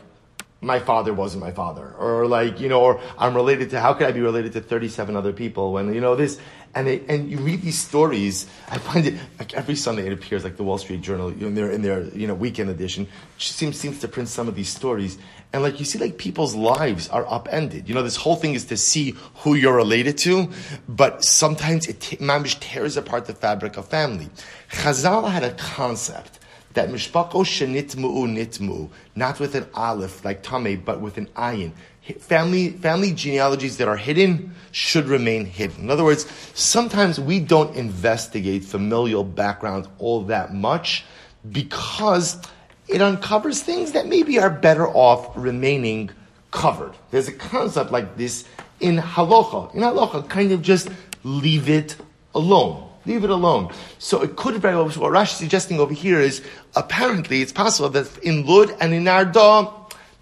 my 0.64 0.78
father 0.78 1.12
wasn't 1.12 1.44
my 1.44 1.52
father, 1.52 1.94
or 1.98 2.26
like 2.26 2.58
you 2.58 2.68
know, 2.68 2.80
or 2.80 3.00
I'm 3.18 3.34
related 3.34 3.70
to. 3.70 3.80
How 3.80 3.92
could 3.92 4.06
I 4.06 4.12
be 4.12 4.20
related 4.20 4.54
to 4.54 4.60
37 4.60 5.14
other 5.14 5.32
people 5.32 5.72
when 5.72 5.92
you 5.94 6.00
know 6.00 6.16
this? 6.16 6.40
And 6.74 6.88
they, 6.88 7.02
and 7.06 7.30
you 7.30 7.38
read 7.38 7.62
these 7.62 7.78
stories. 7.78 8.48
I 8.68 8.78
find 8.78 9.06
it 9.06 9.14
like 9.38 9.54
every 9.54 9.76
Sunday 9.76 10.06
it 10.06 10.12
appears 10.12 10.42
like 10.42 10.56
the 10.56 10.64
Wall 10.64 10.78
Street 10.78 11.02
Journal 11.02 11.28
in 11.28 11.54
their 11.54 11.70
in 11.70 11.82
their 11.82 12.04
you 12.16 12.26
know 12.26 12.34
weekend 12.34 12.70
edition 12.70 13.06
seems 13.38 13.78
seems 13.78 14.00
to 14.00 14.08
print 14.08 14.28
some 14.28 14.48
of 14.48 14.54
these 14.54 14.70
stories. 14.70 15.18
And 15.54 15.62
like 15.62 15.78
you 15.78 15.84
see, 15.84 16.00
like 16.00 16.18
people's 16.18 16.56
lives 16.56 17.08
are 17.10 17.24
upended. 17.32 17.88
You 17.88 17.94
know, 17.94 18.02
this 18.02 18.16
whole 18.16 18.34
thing 18.34 18.54
is 18.54 18.64
to 18.64 18.76
see 18.76 19.14
who 19.36 19.54
you're 19.54 19.76
related 19.76 20.18
to, 20.18 20.50
but 20.88 21.22
sometimes 21.24 21.86
it 21.86 22.00
t- 22.00 22.16
tears 22.58 22.96
apart 22.96 23.26
the 23.26 23.34
fabric 23.34 23.76
of 23.76 23.86
family. 23.86 24.28
Chazal 24.72 25.30
had 25.30 25.44
a 25.44 25.52
concept 25.52 26.40
that 26.72 26.88
mishpako 26.88 27.44
shenitmu 27.44 28.26
nitmu, 28.34 28.90
not 29.14 29.38
with 29.38 29.54
an 29.54 29.68
aleph 29.74 30.24
like 30.24 30.42
tame, 30.42 30.82
but 30.84 31.00
with 31.00 31.18
an 31.18 31.26
ayin. 31.36 31.70
Family, 32.18 32.70
family 32.70 33.12
genealogies 33.12 33.76
that 33.76 33.86
are 33.86 33.96
hidden 33.96 34.56
should 34.72 35.06
remain 35.06 35.44
hidden. 35.44 35.84
In 35.84 35.90
other 35.90 36.02
words, 36.02 36.26
sometimes 36.54 37.20
we 37.20 37.38
don't 37.38 37.76
investigate 37.76 38.64
familial 38.64 39.22
background 39.22 39.86
all 40.00 40.22
that 40.22 40.52
much 40.52 41.04
because 41.52 42.40
it 42.88 43.00
uncovers 43.00 43.62
things 43.62 43.92
that 43.92 44.06
maybe 44.06 44.38
are 44.38 44.50
better 44.50 44.86
off 44.88 45.36
remaining 45.36 46.10
covered. 46.50 46.92
There's 47.10 47.28
a 47.28 47.32
concept 47.32 47.90
like 47.90 48.16
this 48.16 48.44
in 48.80 48.98
halacha. 48.98 49.74
In 49.74 49.80
halacha, 49.80 50.28
kind 50.28 50.52
of 50.52 50.62
just 50.62 50.88
leave 51.22 51.68
it 51.68 51.96
alone. 52.34 52.88
Leave 53.06 53.24
it 53.24 53.30
alone. 53.30 53.70
So 53.98 54.22
it 54.22 54.36
could 54.36 54.54
very 54.56 54.76
well, 54.76 54.88
what 54.88 55.12
Rashi 55.12 55.32
is 55.32 55.36
suggesting 55.38 55.78
over 55.78 55.92
here 55.92 56.20
is 56.20 56.42
apparently 56.74 57.42
it's 57.42 57.52
possible 57.52 57.90
that 57.90 58.18
in 58.18 58.46
Lud 58.46 58.74
and 58.80 58.94
in 58.94 59.06
Arda, 59.06 59.70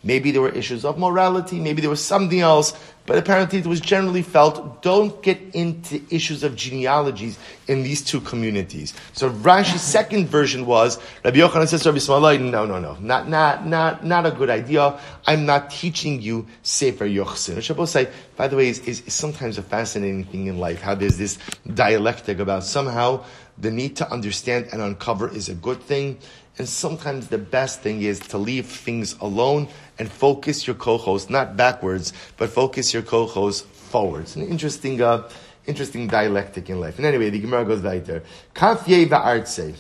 maybe 0.03 0.33
there 0.33 0.43
were 0.43 0.51
issues 0.51 0.85
of 0.85 0.99
morality, 0.99 1.61
maybe 1.61 1.81
there 1.81 1.91
was 1.91 2.05
something 2.05 2.41
else, 2.41 2.73
but 3.07 3.19
apparently 3.19 3.59
it 3.59 3.67
was 3.67 3.81
generally 3.81 4.23
felt, 4.23 4.83
don't 4.83 5.23
get 5.23 5.41
into 5.55 6.01
issues 6.11 6.43
of 6.45 6.55
genealogies 6.55 7.39
in 7.67 7.83
these 7.83 8.03
two 8.03 8.21
communities. 8.21 8.95
So 9.13 9.31
Rashi's 9.31 9.83
second 9.99 10.29
version 10.29 10.67
was, 10.67 10.99
Rabbi 11.25 11.39
Yochanan 11.39 11.69
says 11.69 11.83
to 11.83 11.89
Rabbi 11.89 11.99
Ismail, 11.99 12.39
no, 12.39 12.65
no, 12.65 12.79
no, 12.79 12.95
not, 13.01 13.29
not, 13.29 13.67
not, 13.67 14.05
not 14.05 14.27
a 14.27 14.31
good 14.31 14.51
idea. 14.51 14.99
I'm 15.27 15.47
not 15.47 15.71
teaching 15.71 16.23
you 16.23 16.47
Sefer 16.63 17.07
Yochsin. 17.07 17.61
Shabbos 17.63 17.91
say, 17.91 18.09
by 18.37 18.49
the 18.49 18.57
way, 18.57 18.69
is, 18.69 18.79
is, 18.81 19.01
is 19.03 19.15
sometimes 19.15 19.59
a 19.59 19.63
fascinating 19.63 20.25
thing 20.25 20.47
in 20.47 20.59
life, 20.59 20.81
how 20.81 20.95
there's 20.95 21.19
this 21.19 21.39
dialectic 21.75 22.39
about 22.39 22.65
somehow 22.65 23.25
the 23.59 23.71
need 23.71 23.97
to 23.97 24.11
understand 24.11 24.69
and 24.73 24.81
uncover 24.81 25.29
is 25.29 25.49
a 25.49 25.55
good 25.55 25.81
thing. 25.83 26.19
And 26.59 26.69
sometimes 26.69 27.29
the 27.29 27.39
best 27.39 27.81
thing 27.81 28.03
is 28.03 28.21
to 28.21 28.39
leave 28.39 28.67
things 28.67 29.17
alone 29.21 29.69
and 30.03 30.11
focus 30.11 30.67
your 30.67 30.75
kohos, 30.75 31.31
not 31.31 31.57
backwards, 31.57 32.13
but 32.37 32.51
focus 32.51 32.93
your 32.93 33.05
kohos 33.05 33.63
forwards. 33.63 34.35
An 34.35 34.43
interesting, 34.43 35.01
uh, 35.01 35.29
interesting 35.65 36.09
dialectic 36.09 36.69
in 36.69 36.81
life. 36.81 36.97
And 36.99 37.07
anyway, 37.07 37.31
the 37.31 37.39
Gemara 37.39 37.65
goes 37.65 37.83
weiter. 37.83 38.25
Kafye 38.53 39.07
ba'artse. 39.07 39.77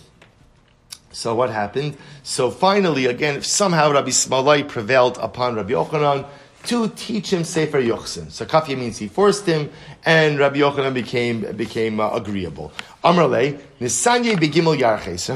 So 1.10 1.34
what 1.34 1.50
happened? 1.50 1.96
So 2.22 2.52
finally, 2.52 3.06
again, 3.06 3.42
somehow 3.42 3.90
Rabbi 3.90 4.10
Simlai 4.10 4.68
prevailed 4.68 5.18
upon 5.18 5.56
Rabbi 5.56 5.72
Yochanan 5.72 6.24
to 6.64 6.88
teach 6.90 7.32
him 7.32 7.44
Sefer 7.44 7.80
Yochsin. 7.82 8.30
So 8.30 8.44
Kafya 8.44 8.78
means 8.78 8.98
he 8.98 9.08
forced 9.08 9.46
him, 9.46 9.70
and 10.04 10.38
Rabbi 10.38 10.58
Yochanan 10.58 10.94
became 10.94 11.40
became 11.56 12.00
uh, 12.00 12.10
agreeable. 12.10 12.72
Amrle 13.04 13.60
Nisanye 13.80 14.36
begimel 14.36 14.78
yarche. 14.78 15.18
So, 15.18 15.34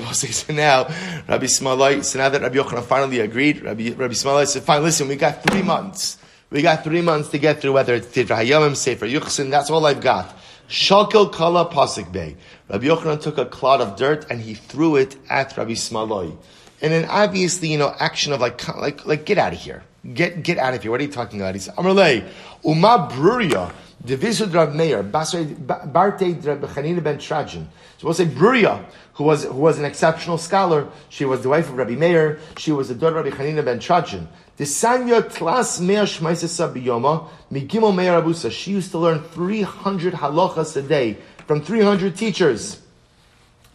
now 0.53 0.85
Rabbi 1.29 1.47
Simlai. 1.47 2.05
So 2.05 2.19
now 2.19 2.29
that 2.29 2.43
Rabbi 2.43 2.57
Yochanan 2.57 2.85
finally 2.85 3.21
agreed, 3.21 3.63
Rabbi 3.63 3.91
Rabbi 3.91 4.15
Simlai 4.15 4.47
said, 4.47 4.63
"Fine, 4.63 4.83
listen, 4.83 5.09
we 5.09 5.17
got 5.17 5.43
three 5.43 5.63
months. 5.63 6.19
We 6.51 6.63
got 6.63 6.85
three 6.85 7.03
months 7.03 7.29
to 7.31 7.39
get 7.39 7.61
through 7.61 7.73
whether 7.73 7.95
it's 7.95 8.07
Tidra 8.07 8.39
Hayomim, 8.39 8.77
Sefer 8.77 9.07
Yochsin. 9.07 9.51
That's 9.51 9.71
all 9.71 9.85
I've 9.85 10.01
got." 10.01 10.37
Shakel 10.69 11.33
kala 11.33 11.71
pasik 11.71 12.11
bay. 12.11 12.37
Rabbi 12.69 12.87
Yochanan 12.87 13.21
took 13.21 13.39
a 13.39 13.47
clod 13.47 13.81
of 13.81 13.97
dirt 13.97 14.27
and 14.31 14.41
he 14.41 14.55
threw 14.55 14.97
it 14.97 15.17
at 15.29 15.57
Rabbi 15.57 15.73
Simlai. 15.73 16.37
And 16.83 16.93
then 16.93 17.05
obviously, 17.07 17.69
you 17.69 17.79
know, 17.79 17.95
action 17.99 18.33
of 18.33 18.41
like, 18.41 18.67
like, 18.77 19.07
like, 19.07 19.25
get 19.25 19.39
out 19.39 19.53
of 19.53 19.59
here. 19.59 19.83
Get, 20.15 20.43
get 20.43 20.59
out 20.59 20.75
of 20.75 20.83
here. 20.83 20.91
What 20.91 21.01
are 21.01 21.05
you 21.05 21.11
talking 21.11 21.41
about? 21.41 21.55
He 21.55 21.61
said, 21.61 21.75
Amalei, 21.77 22.29
Uma 22.65 23.09
Bruria, 23.11 23.73
Divisud 24.05 24.55
Rav 24.55 24.75
Meir, 24.75 25.03
Barte 25.03 26.35
Chanina 26.35 27.03
ben 27.03 27.19
Teradyon. 27.19 27.67
So 27.99 28.07
we'll 28.07 28.15
say 28.15 28.27
Bruria, 28.27 28.85
who 29.15 29.25
was, 29.25 29.45
who 29.45 29.55
was 29.55 29.79
an 29.79 29.85
exceptional 29.85 30.39
scholar. 30.39 30.89
She 31.09 31.25
was 31.25 31.43
the 31.43 31.49
wife 31.49 31.69
of 31.69 31.77
Rabbi 31.77 31.95
Meir. 31.97 32.39
She 32.59 32.73
was 32.73 32.89
the 32.89 32.95
daughter 32.95 33.19
of 33.19 33.25
Rabbi 33.25 33.37
Chanina 33.37 33.65
ben 33.65 33.79
Teradyon. 33.79 34.27
The 34.59 34.65
Sanya 34.65 35.23
Tlas 35.23 35.81
Meir 35.81 36.05
Shmaisesa 36.05 36.73
Biyoma, 36.73 37.29
Migimo 37.51 37.95
Meir 37.95 38.21
Abusa. 38.21 38.51
She 38.51 38.73
used 38.73 38.91
to 38.93 38.99
learn 38.99 39.21
300 39.21 40.15
halachas 40.15 40.77
a 40.77 40.83
day 40.83 41.17
from 41.47 41.63
300 41.63 42.17
teachers. 42.17 42.81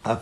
It 0.04 0.20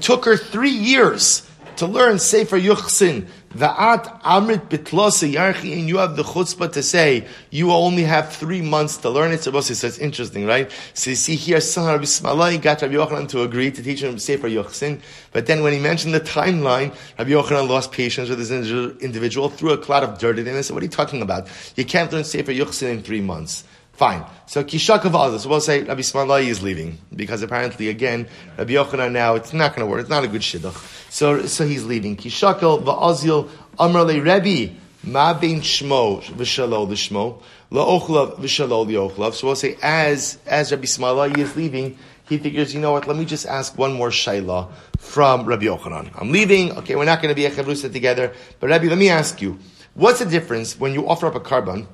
took 0.00 0.24
her 0.24 0.36
three 0.36 0.70
years 0.70 1.47
to 1.78 1.86
learn 1.86 2.18
Sefer 2.18 2.58
Yuchsin, 2.58 3.26
Va'at 3.54 4.20
Amrit 4.22 4.68
Bitlosa 4.68 5.32
Yarchi, 5.32 5.78
and 5.78 5.88
you 5.88 5.98
have 5.98 6.16
the 6.16 6.22
chutzpah 6.22 6.70
to 6.72 6.82
say 6.82 7.26
you 7.50 7.72
only 7.72 8.02
have 8.02 8.32
three 8.32 8.60
months 8.60 8.98
to 8.98 9.10
learn 9.10 9.32
it. 9.32 9.42
So 9.42 9.56
it's 9.56 9.98
interesting, 9.98 10.44
right? 10.44 10.70
So 10.94 11.10
you 11.10 11.16
see 11.16 11.36
here, 11.36 11.60
son 11.60 11.86
Rabbi 11.86 12.56
got 12.56 12.82
Rabbi 12.82 12.94
Yochanan 12.94 13.28
to 13.28 13.42
agree 13.42 13.70
to 13.70 13.82
teach 13.82 14.02
him 14.02 14.18
Sefer 14.18 14.48
Yuchsin, 14.48 15.00
but 15.32 15.46
then 15.46 15.62
when 15.62 15.72
he 15.72 15.78
mentioned 15.78 16.14
the 16.14 16.20
timeline, 16.20 16.94
Rabbi 17.18 17.30
Yochanan 17.30 17.68
lost 17.68 17.92
patience 17.92 18.28
with 18.28 18.38
this 18.38 18.50
individual, 18.50 19.48
threw 19.48 19.70
a 19.70 19.78
cloud 19.78 20.02
of 20.02 20.18
dirt 20.18 20.38
at 20.38 20.46
him, 20.46 20.56
and 20.56 20.64
said, 20.64 20.74
"What 20.74 20.82
are 20.82 20.86
you 20.86 20.90
talking 20.90 21.22
about? 21.22 21.48
You 21.76 21.84
can't 21.84 22.12
learn 22.12 22.24
Sefer 22.24 22.52
Yuchsin 22.52 22.90
in 22.90 23.02
three 23.02 23.20
months." 23.20 23.64
Fine. 23.98 24.24
So 24.46 24.62
Kishak 24.62 25.04
of 25.06 25.16
others, 25.16 25.44
we'll 25.44 25.60
say 25.60 25.82
Rabbi 25.82 26.02
Simlai 26.02 26.44
is 26.44 26.62
leaving 26.62 26.98
because 27.16 27.42
apparently 27.42 27.88
again 27.88 28.28
Rabbi 28.56 28.74
Yochanan 28.74 29.10
now 29.10 29.34
it's 29.34 29.52
not 29.52 29.74
going 29.74 29.84
to 29.84 29.90
work. 29.90 30.02
It's 30.02 30.08
not 30.08 30.22
a 30.22 30.28
good 30.28 30.42
shidduch. 30.42 31.10
So 31.10 31.46
so 31.46 31.66
he's 31.66 31.84
leaving. 31.84 32.16
Kishakel 32.16 32.84
va'azil 32.84 33.50
amrle 33.76 34.22
Rebbe 34.22 34.76
ma 35.02 35.34
bein 35.34 35.62
shmo 35.62 36.22
v'shalol 36.22 36.88
l'shmo 36.88 37.42
la'ochlav 37.72 38.38
v'shalol 38.38 38.86
li'ochlav. 38.86 39.34
So 39.34 39.48
we'll 39.48 39.56
say 39.56 39.76
as 39.82 40.38
as 40.46 40.70
Rabbi 40.70 40.84
Simlai 40.84 41.36
is 41.36 41.56
leaving, 41.56 41.98
he 42.28 42.38
figures, 42.38 42.72
you 42.72 42.80
know 42.80 42.92
what? 42.92 43.08
Let 43.08 43.16
me 43.16 43.24
just 43.24 43.46
ask 43.46 43.76
one 43.76 43.94
more 43.94 44.10
shayla 44.10 44.70
from 44.98 45.44
Rabbi 45.44 45.64
Yochanan. 45.64 46.12
I'm 46.14 46.30
leaving. 46.30 46.70
Okay, 46.78 46.94
we're 46.94 47.04
not 47.04 47.20
going 47.20 47.34
to 47.34 47.34
be 47.34 47.46
a 47.46 47.50
chavrusa 47.50 47.92
together, 47.92 48.32
but 48.60 48.70
Rabbi, 48.70 48.86
let 48.86 48.98
me 48.98 49.08
ask 49.08 49.42
you, 49.42 49.58
what's 49.94 50.20
the 50.20 50.26
difference 50.26 50.78
when 50.78 50.94
you 50.94 51.08
offer 51.08 51.26
up 51.26 51.34
a 51.34 51.40
karban? 51.40 51.88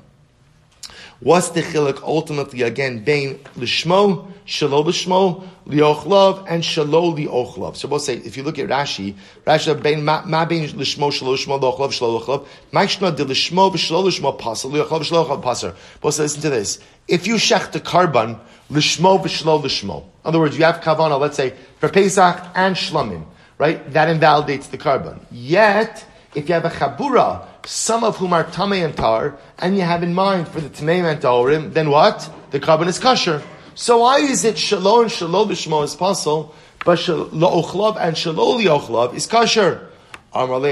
What's 1.20 1.50
the 1.50 1.62
chiluk 1.62 2.02
ultimately 2.02 2.62
again? 2.62 3.04
Bain 3.04 3.38
lishmo, 3.56 4.32
shalo 4.46 4.84
lishmo, 4.84 5.46
liochlav, 5.66 6.44
and 6.48 6.62
shalo 6.62 7.16
liochlav. 7.16 7.76
So 7.76 7.88
we'll 7.88 8.00
say, 8.00 8.16
if 8.16 8.36
you 8.36 8.42
look 8.42 8.58
at 8.58 8.68
Rashi, 8.68 9.14
Rashi 9.46 9.80
bain 9.80 10.04
ma 10.04 10.44
bain 10.44 10.68
lishmo, 10.68 11.10
shalo 11.10 11.36
lishmo, 11.36 11.60
liochlav, 11.60 11.90
shalo 11.90 12.20
liochlav. 12.20 12.46
Ma'ishna 12.72 13.16
de 13.16 13.24
lishmo, 13.24 13.72
v'shalo 13.72 14.04
lishmo 14.04 14.38
pasal, 14.38 14.72
liochlav, 14.72 15.00
shalo 15.02 15.24
liochlav 15.24 15.42
pasal. 15.42 15.74
We'll 16.02 16.12
say, 16.12 16.24
listen 16.24 16.42
to 16.42 16.50
this. 16.50 16.80
If 17.06 17.26
you 17.26 17.36
shech 17.36 17.72
the 17.72 17.80
karban, 17.80 18.38
lishmo, 18.70 19.22
v'shalo 19.22 19.62
lishmo. 19.62 20.02
In 20.02 20.08
other 20.24 20.40
words, 20.40 20.58
you 20.58 20.64
have 20.64 20.80
kavana, 20.80 21.18
let's 21.18 21.36
say, 21.36 21.54
for 21.78 21.88
Pesach 21.88 22.44
and 22.54 22.74
shlamim, 22.74 23.24
right? 23.58 23.90
That 23.92 24.08
invalidates 24.08 24.66
the 24.66 24.78
karban. 24.78 25.20
Yet, 25.30 26.04
if 26.34 26.48
you 26.48 26.54
have 26.54 26.64
a 26.64 26.70
chabura, 26.70 27.46
some 27.64 28.04
of 28.04 28.16
whom 28.18 28.32
are 28.32 28.44
tamei 28.44 28.84
and 28.84 28.96
tar, 28.96 29.36
and 29.58 29.76
you 29.76 29.82
have 29.82 30.02
in 30.02 30.14
mind 30.14 30.48
for 30.48 30.60
the 30.60 30.68
tamei 30.68 31.04
and 31.04 31.20
taorim, 31.20 31.72
then 31.72 31.90
what? 31.90 32.30
The 32.50 32.60
karban 32.60 32.88
is 32.88 32.98
kosher. 32.98 33.42
So 33.74 33.98
why 33.98 34.18
is 34.18 34.44
it 34.44 34.58
shalom 34.58 35.02
and 35.02 35.12
shalom 35.12 35.48
b'shmo 35.48 35.82
is 35.82 35.94
possible, 35.94 36.54
but 36.84 36.98
la'ochlav 36.98 37.96
and 37.98 38.16
shalom 38.16 38.60
li'ochlav 38.62 39.14
is 39.14 39.26
kosher? 39.26 39.90
So 40.34 40.40
Rabbi 40.46 40.70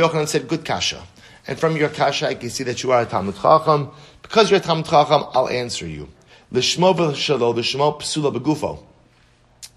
Yochanan 0.00 0.28
said, 0.28 0.46
good 0.46 0.64
kasha. 0.64 1.02
And 1.48 1.58
from 1.58 1.76
your 1.76 1.88
kasha, 1.88 2.28
I 2.28 2.34
can 2.34 2.48
see 2.50 2.62
that 2.62 2.82
you 2.84 2.92
are 2.92 3.02
a 3.02 3.06
Talmud 3.06 3.34
Chacham. 3.34 3.90
Because 4.22 4.48
you're 4.48 4.60
a 4.60 4.62
Talmud 4.62 4.86
Chacham, 4.86 5.24
I'll 5.34 5.48
answer 5.48 5.84
you. 5.84 6.08
L'shmo 6.52 6.94
v'shalom, 6.94 7.56
l'shmo 7.56 8.00
psula 8.00 8.32
b'gufo. 8.32 8.84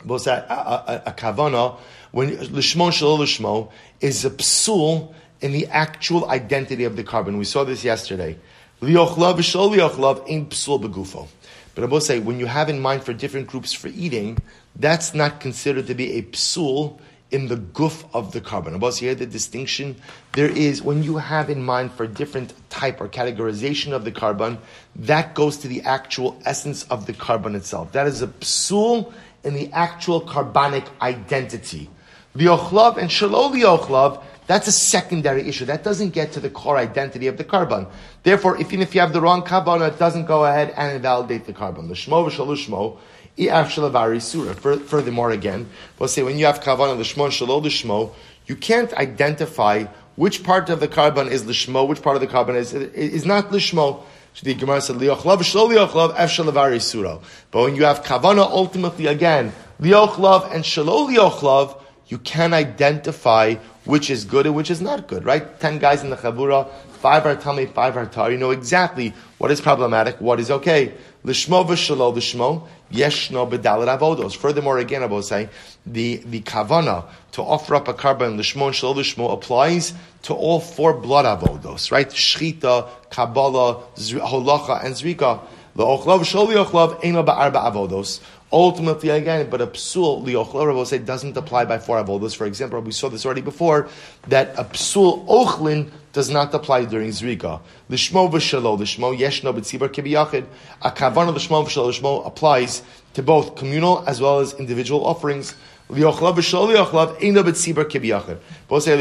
What's 0.04 0.26
that? 0.26 0.46
A, 0.50 0.54
a, 0.54 1.04
a 1.08 1.12
kavana 1.14 1.80
when 2.16 2.30
lishmo 2.30 2.94
shalom 2.94 3.20
lishmo 3.20 3.70
is 4.00 4.24
a 4.24 4.30
psul 4.30 5.14
in 5.42 5.52
the 5.52 5.68
actual 5.68 6.30
identity 6.30 6.86
of 6.86 6.96
the 6.96 7.04
karban. 7.04 7.38
We 7.38 7.44
saw 7.44 7.66
this 7.66 7.84
yesterday. 7.84 8.38
Liochlav 8.82 9.36
v'shol 9.36 9.76
liochlav 9.76 10.24
ain't 10.26 10.50
psul 10.52 10.82
begufo. 10.82 11.28
But 11.74 11.84
I 11.84 11.88
will 11.88 12.00
say, 12.00 12.20
when 12.20 12.40
you 12.40 12.46
have 12.46 12.70
in 12.70 12.80
mind 12.80 13.04
for 13.04 13.12
different 13.12 13.48
groups 13.48 13.74
for 13.74 13.90
eating, 13.90 14.38
that's 14.78 15.14
not 15.14 15.42
considered 15.42 15.88
to 15.88 15.94
be 15.94 16.14
a 16.14 16.22
psul 16.22 16.98
in 17.32 17.50
the 17.50 17.58
guf 17.58 18.06
of 18.14 18.32
the 18.32 18.40
karban. 18.40 18.72
I 18.72 18.76
About 18.76 18.96
here 18.96 19.14
the 19.14 19.26
distinction 19.26 19.98
there 20.36 20.48
is 20.48 20.82
when 20.82 21.04
you 21.04 21.18
have 21.18 21.50
in 21.50 21.66
mind 21.66 21.92
for 21.92 22.08
different 22.08 22.54
type 22.70 23.02
or 23.02 23.10
categorization 23.10 23.92
of 23.92 24.06
the 24.06 24.14
karban, 24.14 24.60
that 24.96 25.36
goes 25.36 25.58
to 25.58 25.68
the 25.68 25.82
actual 25.82 26.42
essence 26.46 26.84
of 26.84 27.08
the 27.08 27.14
karban 27.14 27.56
itself. 27.56 27.92
That 27.92 28.08
is 28.08 28.22
a 28.22 28.28
psul 28.28 29.12
in 29.44 29.54
the 29.54 29.70
actual 29.74 30.22
carbonic 30.22 30.86
identity. 31.02 31.90
Liochlav 32.36 32.98
and 32.98 33.10
shalol 33.10 33.54
liochlav, 33.54 34.24
that's 34.48 34.68
a 34.68 34.72
secondary 34.72 35.48
issue. 35.48 35.66
That 35.66 35.84
doesn't 35.84 36.10
get 36.10 36.34
to 36.34 36.40
the 36.40 36.50
core 36.50 36.78
identity 36.78 37.28
of 37.28 37.38
the 37.38 37.44
karban. 37.44 37.90
Therefore, 38.24 38.58
even 38.58 38.82
if 38.82 38.94
you 38.94 39.02
have 39.02 39.12
the 39.12 39.22
wrong 39.22 39.42
karban, 39.44 39.88
it 39.88 39.98
doesn't 39.98 40.26
go 40.26 40.46
ahead 40.46 40.72
and 40.78 40.96
invalidate 40.96 41.46
the 41.46 41.54
karban. 41.54 41.88
The 41.88 41.96
shmo 41.96 42.30
v'shalushmo, 42.30 42.98
Furthermore, 43.38 45.32
again, 45.32 45.70
we'll 46.00 46.08
say 46.08 46.24
when 46.24 46.38
you 46.38 46.46
have 46.46 46.62
kavan 46.62 46.98
l'shmo 46.98 47.26
and 47.26 47.34
shalol 47.34 47.62
l'shmo, 47.64 48.14
you 48.46 48.56
can't 48.56 48.94
identify 48.94 49.86
which 50.16 50.44
part 50.44 50.70
of 50.70 50.80
the 50.80 50.88
karban 50.88 51.30
is 51.30 51.44
lishmo, 51.44 51.88
which 51.88 52.02
part 52.02 52.16
of 52.16 52.22
the 52.22 52.28
karban 52.28 52.56
is 52.56 52.74
is 52.74 53.26
not 53.26 53.50
lishmo. 53.50 54.04
The 54.42 54.54
Gemara 54.54 54.82
said 54.82 54.98
liochlav 54.98 55.40
shlo 55.40 55.70
liochlav 55.70 56.16
efshalavari 56.16 56.80
suro. 56.80 57.22
But 57.52 57.64
when 57.64 57.76
you 57.76 57.86
have 57.86 58.04
kavana, 58.04 58.50
ultimately 58.50 59.08
again 59.08 59.54
liochlav 59.82 60.54
and 60.54 60.64
shalo 60.64 61.10
liochlav, 61.10 61.82
you 62.08 62.18
can 62.20 62.54
identify 62.54 63.56
which 63.86 64.10
is 64.10 64.26
good 64.26 64.46
and 64.46 64.56
which 64.56 64.70
is 64.70 64.82
not 64.82 65.08
good. 65.08 65.26
Right? 65.26 65.60
Ten 65.60 65.80
guys 65.80 66.04
in 66.04 66.10
the 66.10 66.16
chavura, 66.16 66.70
five 67.02 67.26
are 67.26 67.36
tamei, 67.36 67.72
five 67.72 67.98
are 67.98 68.06
tar. 68.06 68.32
You 68.32 68.38
know 68.38 68.52
exactly 68.52 69.14
what 69.38 69.52
is 69.52 69.62
problematic, 69.62 70.20
what 70.22 70.40
is 70.40 70.52
okay. 70.52 70.94
Lishmo 71.24 71.66
v'shalo 71.66 72.14
lishmo 72.14 72.68
yeshno 72.92 73.50
bedalit 73.50 73.98
avodos. 73.98 74.36
Furthermore, 74.36 74.78
again, 74.78 75.02
I 75.02 75.08
will 75.08 75.24
say 75.24 75.50
the 75.86 76.18
the 76.18 76.42
kavana 76.42 77.06
to 77.34 77.42
offer 77.42 77.76
up 77.76 77.88
a 77.88 77.94
karban 77.94 78.38
lishmo 78.38 78.68
and 78.68 78.76
shalo 78.76 78.96
lishmo 78.96 79.34
applies 79.34 79.94
to 80.24 80.34
all 80.34 80.60
four 80.60 80.94
blood 80.94 81.26
avodos. 81.26 81.92
Right? 81.92 82.10
Shchita, 82.10 82.88
kabbalah, 83.10 83.84
holacha, 83.96 84.84
and 84.86 84.94
zrika. 84.94 85.42
The 85.76 85.84
ochlav 85.84 86.22
sholi 86.22 86.64
ochlav 86.64 87.04
eno 87.04 87.22
ba'arba 87.22 87.72
avodos. 87.72 88.22
Ultimately, 88.56 89.10
again, 89.10 89.50
but 89.50 89.60
a 89.60 89.68
psul 89.68 90.24
liochlav 90.24 90.74
will 90.74 90.86
say 90.86 90.98
doesn't 90.98 91.36
apply 91.36 91.66
by 91.66 91.78
four 91.78 92.02
avodos. 92.02 92.38
For 92.38 92.46
example, 92.46 92.80
we 92.80 92.94
saw 92.94 93.10
this 93.10 93.26
already 93.26 93.42
before 93.42 93.90
that 94.30 94.58
a 94.58 94.64
psul 94.64 95.28
ochlin 95.28 95.92
does 96.14 96.30
not 96.30 96.54
apply 96.54 96.86
during 96.86 97.10
Zrika. 97.10 97.60
Lishmo 97.90 98.32
v'shalo, 98.32 98.80
lishmo 98.80 99.14
yeshno 99.14 99.54
b'tzibar 99.54 99.90
kibiyachid. 99.90 100.46
A 100.84 100.90
kavan 100.90 101.28
of 101.28 101.36
lishmo 101.36 101.66
v'shalo, 101.66 101.90
lishmo 101.90 102.26
applies 102.26 102.82
to 103.14 103.22
both 103.22 103.58
communal 103.58 104.06
as 104.08 104.22
well 104.22 104.40
as 104.40 104.54
individual 104.54 105.06
offerings. 105.06 105.54
Liochlav 105.90 106.38
v'shalo 106.38 106.74
liochlav 106.74 107.20
eino 107.20 107.44
b'tzibar 107.44 107.84
kibiyachid. 107.84 108.40
Both 108.70 108.84
say 108.84 108.98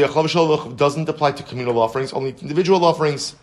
doesn't 0.75 1.07
apply 1.07 1.31
to 1.31 1.43
communal 1.43 1.79
offerings, 1.79 2.11
only 2.11 2.35
individual 2.41 2.83
offerings. 2.83 3.37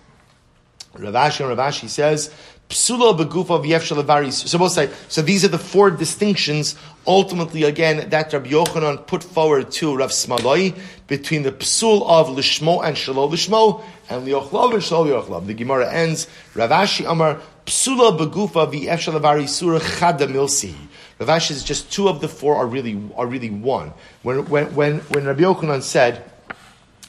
Rav 0.94 1.14
Ashi 1.14 1.40
and 1.40 1.56
Rav 1.56 1.72
Ashi 1.72 1.88
says 1.88 2.30
Psula 2.68 3.18
begufa 3.18 3.62
v'yef 3.62 4.32
So 4.32 4.58
both 4.58 4.72
say, 4.72 4.88
so 5.08 5.20
these 5.20 5.44
are 5.44 5.48
the 5.48 5.58
four 5.58 5.90
distinctions, 5.90 6.74
ultimately 7.06 7.64
again, 7.64 8.08
that 8.10 8.32
Rabbi 8.32 8.50
Yochanan 8.50 9.06
put 9.06 9.22
forward 9.22 9.70
to 9.72 9.94
Rav 9.94 10.10
Simlai, 10.10 10.78
between 11.06 11.42
the 11.42 11.52
psul 11.52 12.02
of 12.08 12.28
lishmo 12.28 12.82
and 12.82 12.96
shalo 12.96 13.30
lishmo, 13.30 13.84
and 14.08 14.26
liochlav 14.26 14.72
and 14.72 14.82
shalo 14.82 15.06
liochlav. 15.06 15.46
The 15.46 15.54
Gemara 15.54 15.92
ends, 15.92 16.26
Rav 16.54 16.70
Ashi 16.70 17.10
Amar, 17.10 17.40
psula 17.66 18.18
begufa 18.18 18.72
v'yef 18.72 18.86
shalavari 18.86 19.48
surah 19.48 19.80
chada 19.80 20.26
milsi. 20.26 20.74
Rav 21.18 21.28
Ashi 21.28 21.50
is 21.50 21.64
just 21.64 21.92
two 21.92 22.08
of 22.08 22.22
the 22.22 22.28
four 22.28 22.56
are 22.56 22.66
really, 22.66 22.98
are 23.16 23.26
really 23.26 23.50
one. 23.50 23.92
When, 24.22 24.48
when, 24.48 24.74
when, 24.74 25.00
when 25.00 25.26
Rabbi 25.26 25.42
Yochanan 25.42 25.82
said, 25.82 26.24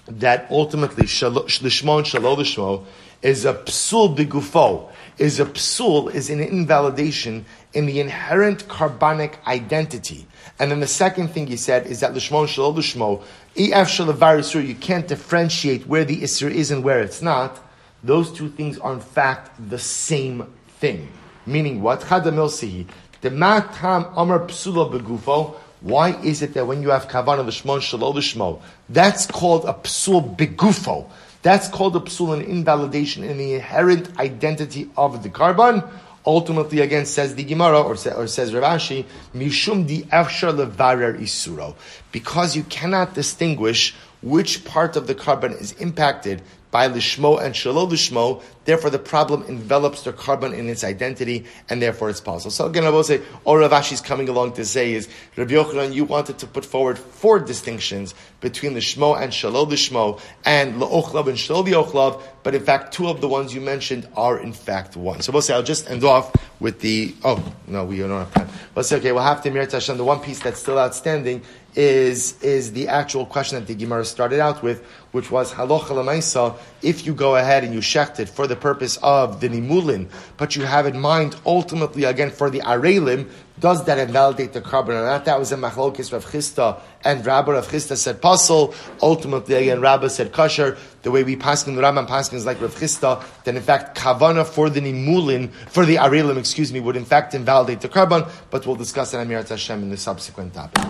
that 0.08 0.47
ultimately 0.51 1.06
lishmo 1.06 1.97
and 1.97 2.06
shalo 2.06 2.36
lishmo 2.38 2.86
is 3.22 3.45
a 3.45 3.54
psul 3.54 4.16
begufo, 4.18 4.91
is 5.18 5.39
a 5.39 5.45
psul, 5.45 6.14
is 6.14 6.30
an 6.30 6.39
invalidation 6.39 7.45
in 7.74 7.86
the 7.86 7.99
inherent 7.99 8.68
carbonic 8.68 9.39
identity. 9.47 10.28
And 10.59 10.72
then 10.72 10.80
the 10.80 10.88
second 10.88 11.30
thing 11.30 11.47
he 11.47 11.57
said 11.57 11.88
is 11.88 11.99
that 12.01 12.14
l'shmo 12.14 12.45
shalo 12.45 12.76
l'shmo, 12.76 13.22
ef 13.55 13.89
shalavar 13.89 14.68
you 14.68 14.76
can't 14.76 15.07
differentiate 15.07 15.88
where 15.88 16.05
the 16.05 16.22
isra 16.22 16.51
is 16.51 16.72
and 16.72 16.84
where 16.84 17.01
it's 17.01 17.22
not. 17.22 17.59
Those 18.03 18.32
two 18.32 18.49
things 18.49 18.78
are 18.80 18.93
in 18.93 18.99
fact 18.99 19.51
the 19.70 19.80
same 19.80 20.53
thing. 20.80 21.09
Meaning 21.45 21.82
what? 21.82 22.01
Chadamil 22.01 22.49
sihi. 22.49 22.88
The 23.22 23.32
matam 23.32 24.05
amar 24.16 24.39
psula 24.39 24.91
begufo. 24.91 25.55
Why 25.82 26.16
is 26.22 26.41
it 26.41 26.53
that 26.53 26.66
when 26.66 26.82
you 26.82 26.89
have 26.89 27.07
kavanah 27.07 27.45
l'shmo 27.45 27.80
shalo 27.80 28.14
l'shmo, 28.14 28.61
that's 28.89 29.26
called 29.26 29.66
a 29.66 29.74
psul 29.74 30.36
begufo? 30.36 31.09
That's 31.44 31.68
called 31.68 31.96
a 31.98 32.00
psul, 32.00 32.46
invalidation 32.46 33.24
in 33.24 33.38
the 33.38 33.56
inherent 33.56 34.18
identity 34.18 34.89
of 34.98 35.24
the 35.24 35.30
karban. 35.30 35.88
Ultimately, 36.26 36.80
again, 36.80 37.06
says 37.06 37.36
the 37.36 37.44
Gemara, 37.44 37.82
or, 37.82 37.98
say, 37.98 38.14
or 38.14 38.28
says 38.28 38.54
Rav 38.54 38.64
Ashi, 38.64 39.06
Mishum 39.36 39.86
di 39.86 40.04
efshar 40.04 40.56
levarer 40.56 41.20
isuro. 41.20 41.76
Because 42.14 42.56
you 42.56 42.64
cannot 42.64 43.14
distinguish 43.14 43.94
which 44.22 44.64
part 44.64 44.96
of 44.96 45.06
the 45.06 45.16
karban 45.16 45.60
is 45.60 45.74
impacted 45.74 46.41
by 46.74 46.90
lishmo 46.90 47.40
and 47.40 47.56
shalom 47.56 47.92
lishmo. 47.92 48.42
Therefore, 48.66 48.90
the 48.90 48.98
problem 48.98 49.44
envelops 49.44 50.02
the 50.02 50.12
karban 50.12 50.58
in 50.58 50.70
its 50.70 50.84
identity, 50.84 51.46
and 51.70 51.80
therefore 51.80 52.10
it's 52.10 52.20
possible. 52.20 52.50
So 52.50 52.66
again, 52.66 52.84
I 52.84 52.90
will 52.90 53.04
say, 53.04 53.22
all 53.44 53.58
Rav 53.58 53.92
is 53.92 54.02
coming 54.02 54.28
along 54.28 54.54
to 54.54 54.66
say 54.66 54.94
is, 54.94 55.08
Rabbi 55.36 55.54
Yochanan, 55.54 55.94
you 55.94 56.04
wanted 56.04 56.40
to 56.40 56.48
put 56.48 56.66
forward 56.66 56.98
four 56.98 57.40
distinctions 57.40 58.16
between 58.42 58.74
lishmo 58.74 59.22
and 59.22 59.32
shalom 59.32 59.70
lishmo, 59.70 60.20
and 60.46 60.82
laochlav 60.82 61.28
and 61.28 61.38
shalom 61.38 61.68
ochlav, 61.68 62.24
but 62.42 62.56
in 62.56 62.64
fact, 62.64 62.94
two 62.94 63.08
of 63.08 63.22
the 63.22 63.28
ones 63.28 63.54
you 63.54 63.62
mentioned 63.62 64.08
are 64.16 64.40
in 64.40 64.52
fact 64.52 64.98
one. 64.98 65.22
So 65.22 65.32
we'll 65.32 65.44
say, 65.44 65.54
I'll 65.54 65.62
just 65.62 65.92
end 65.92 66.04
off 66.04 66.34
with 66.60 66.80
the, 66.80 67.14
oh, 67.24 67.54
no, 67.68 67.86
we 67.86 68.00
don't 68.00 68.10
have 68.10 68.34
time. 68.34 68.50
We'll 68.74 68.84
say, 68.84 68.98
okay, 68.98 69.12
we'll 69.12 69.22
have 69.22 69.44
to 69.44 69.52
Mir 69.52 69.68
Hashem, 69.70 69.98
the 69.98 70.04
one 70.04 70.22
piece 70.22 70.40
that's 70.40 70.60
still 70.60 70.80
outstanding 70.80 71.44
is, 71.76 72.42
is 72.42 72.74
the 72.74 72.88
actual 72.88 73.26
question 73.26 73.60
that 73.60 73.68
the 73.68 73.76
Gemara 73.76 74.06
started 74.06 74.40
out 74.40 74.64
with, 74.64 74.84
which 75.12 75.32
was 75.32 75.54
halocha 75.54 75.90
lemaisa. 75.90 76.58
If 76.82 77.06
you 77.06 77.14
go 77.14 77.36
ahead 77.36 77.64
and 77.64 77.74
you 77.74 77.80
shecht 77.80 78.20
it 78.20 78.30
for 78.30 78.48
the 78.48 78.56
purpose 78.56 78.98
of 79.04 79.42
the 79.42 79.50
nimulin, 79.50 80.10
but 80.38 80.56
you 80.56 80.64
have 80.64 80.86
in 80.86 81.00
mind 81.00 81.36
ultimately 81.46 82.04
again 82.04 82.32
for 82.32 82.50
the 82.50 82.60
arelim, 82.60 83.30
does 83.60 83.86
that 83.86 83.99
invalidate 83.99 84.54
the 84.54 84.62
karban 84.62 84.89
or 84.89 85.06
not? 85.06 85.26
That 85.26 85.38
was 85.39 85.51
a 85.51 85.58
machlokis 85.58 86.12
Rav 86.12 86.26
Chisda 86.26 86.80
and 87.04 87.26
Rabbi 87.26 87.51
Rav 87.51 87.68
Chisda 87.68 87.95
said 87.95 88.22
pasul. 88.22 88.74
Ultimately, 89.01 89.56
again, 89.56 89.80
Rabbi 89.80 90.08
said 90.08 90.32
kosher. 90.32 90.78
The 91.04 91.12
way 91.12 91.24
we 91.24 91.36
pass 91.36 91.68
in 91.68 91.76
the 91.76 91.82
Rambam 91.82 92.08
paskin 92.08 92.34
is 92.34 92.45
like 92.45 92.60
Rav 92.62 92.76
Chisda. 92.76 93.24
Then, 93.43 93.58
in 93.58 93.64
fact, 93.64 93.97
kavana 93.97 94.45
for 94.45 94.70
the 94.70 94.82
nimulin 94.82 95.51
for 95.70 95.86
the 95.86 95.97
arelim, 95.97 96.38
excuse 96.38 96.74
me, 96.74 96.80
would 96.80 96.95
in 96.95 97.06
fact 97.06 97.34
invalidate 97.34 97.82
the 97.82 97.89
karban. 97.89 98.30
But 98.49 98.66
we'll 98.66 98.76
discuss 98.76 99.14
it 99.14 99.18
Amirat 99.18 99.49
Hashem 99.49 99.84
in 99.84 99.89
the 99.89 99.97
subsequent 99.97 100.54
topic. 100.54 100.84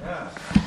Yeah. 0.00 0.62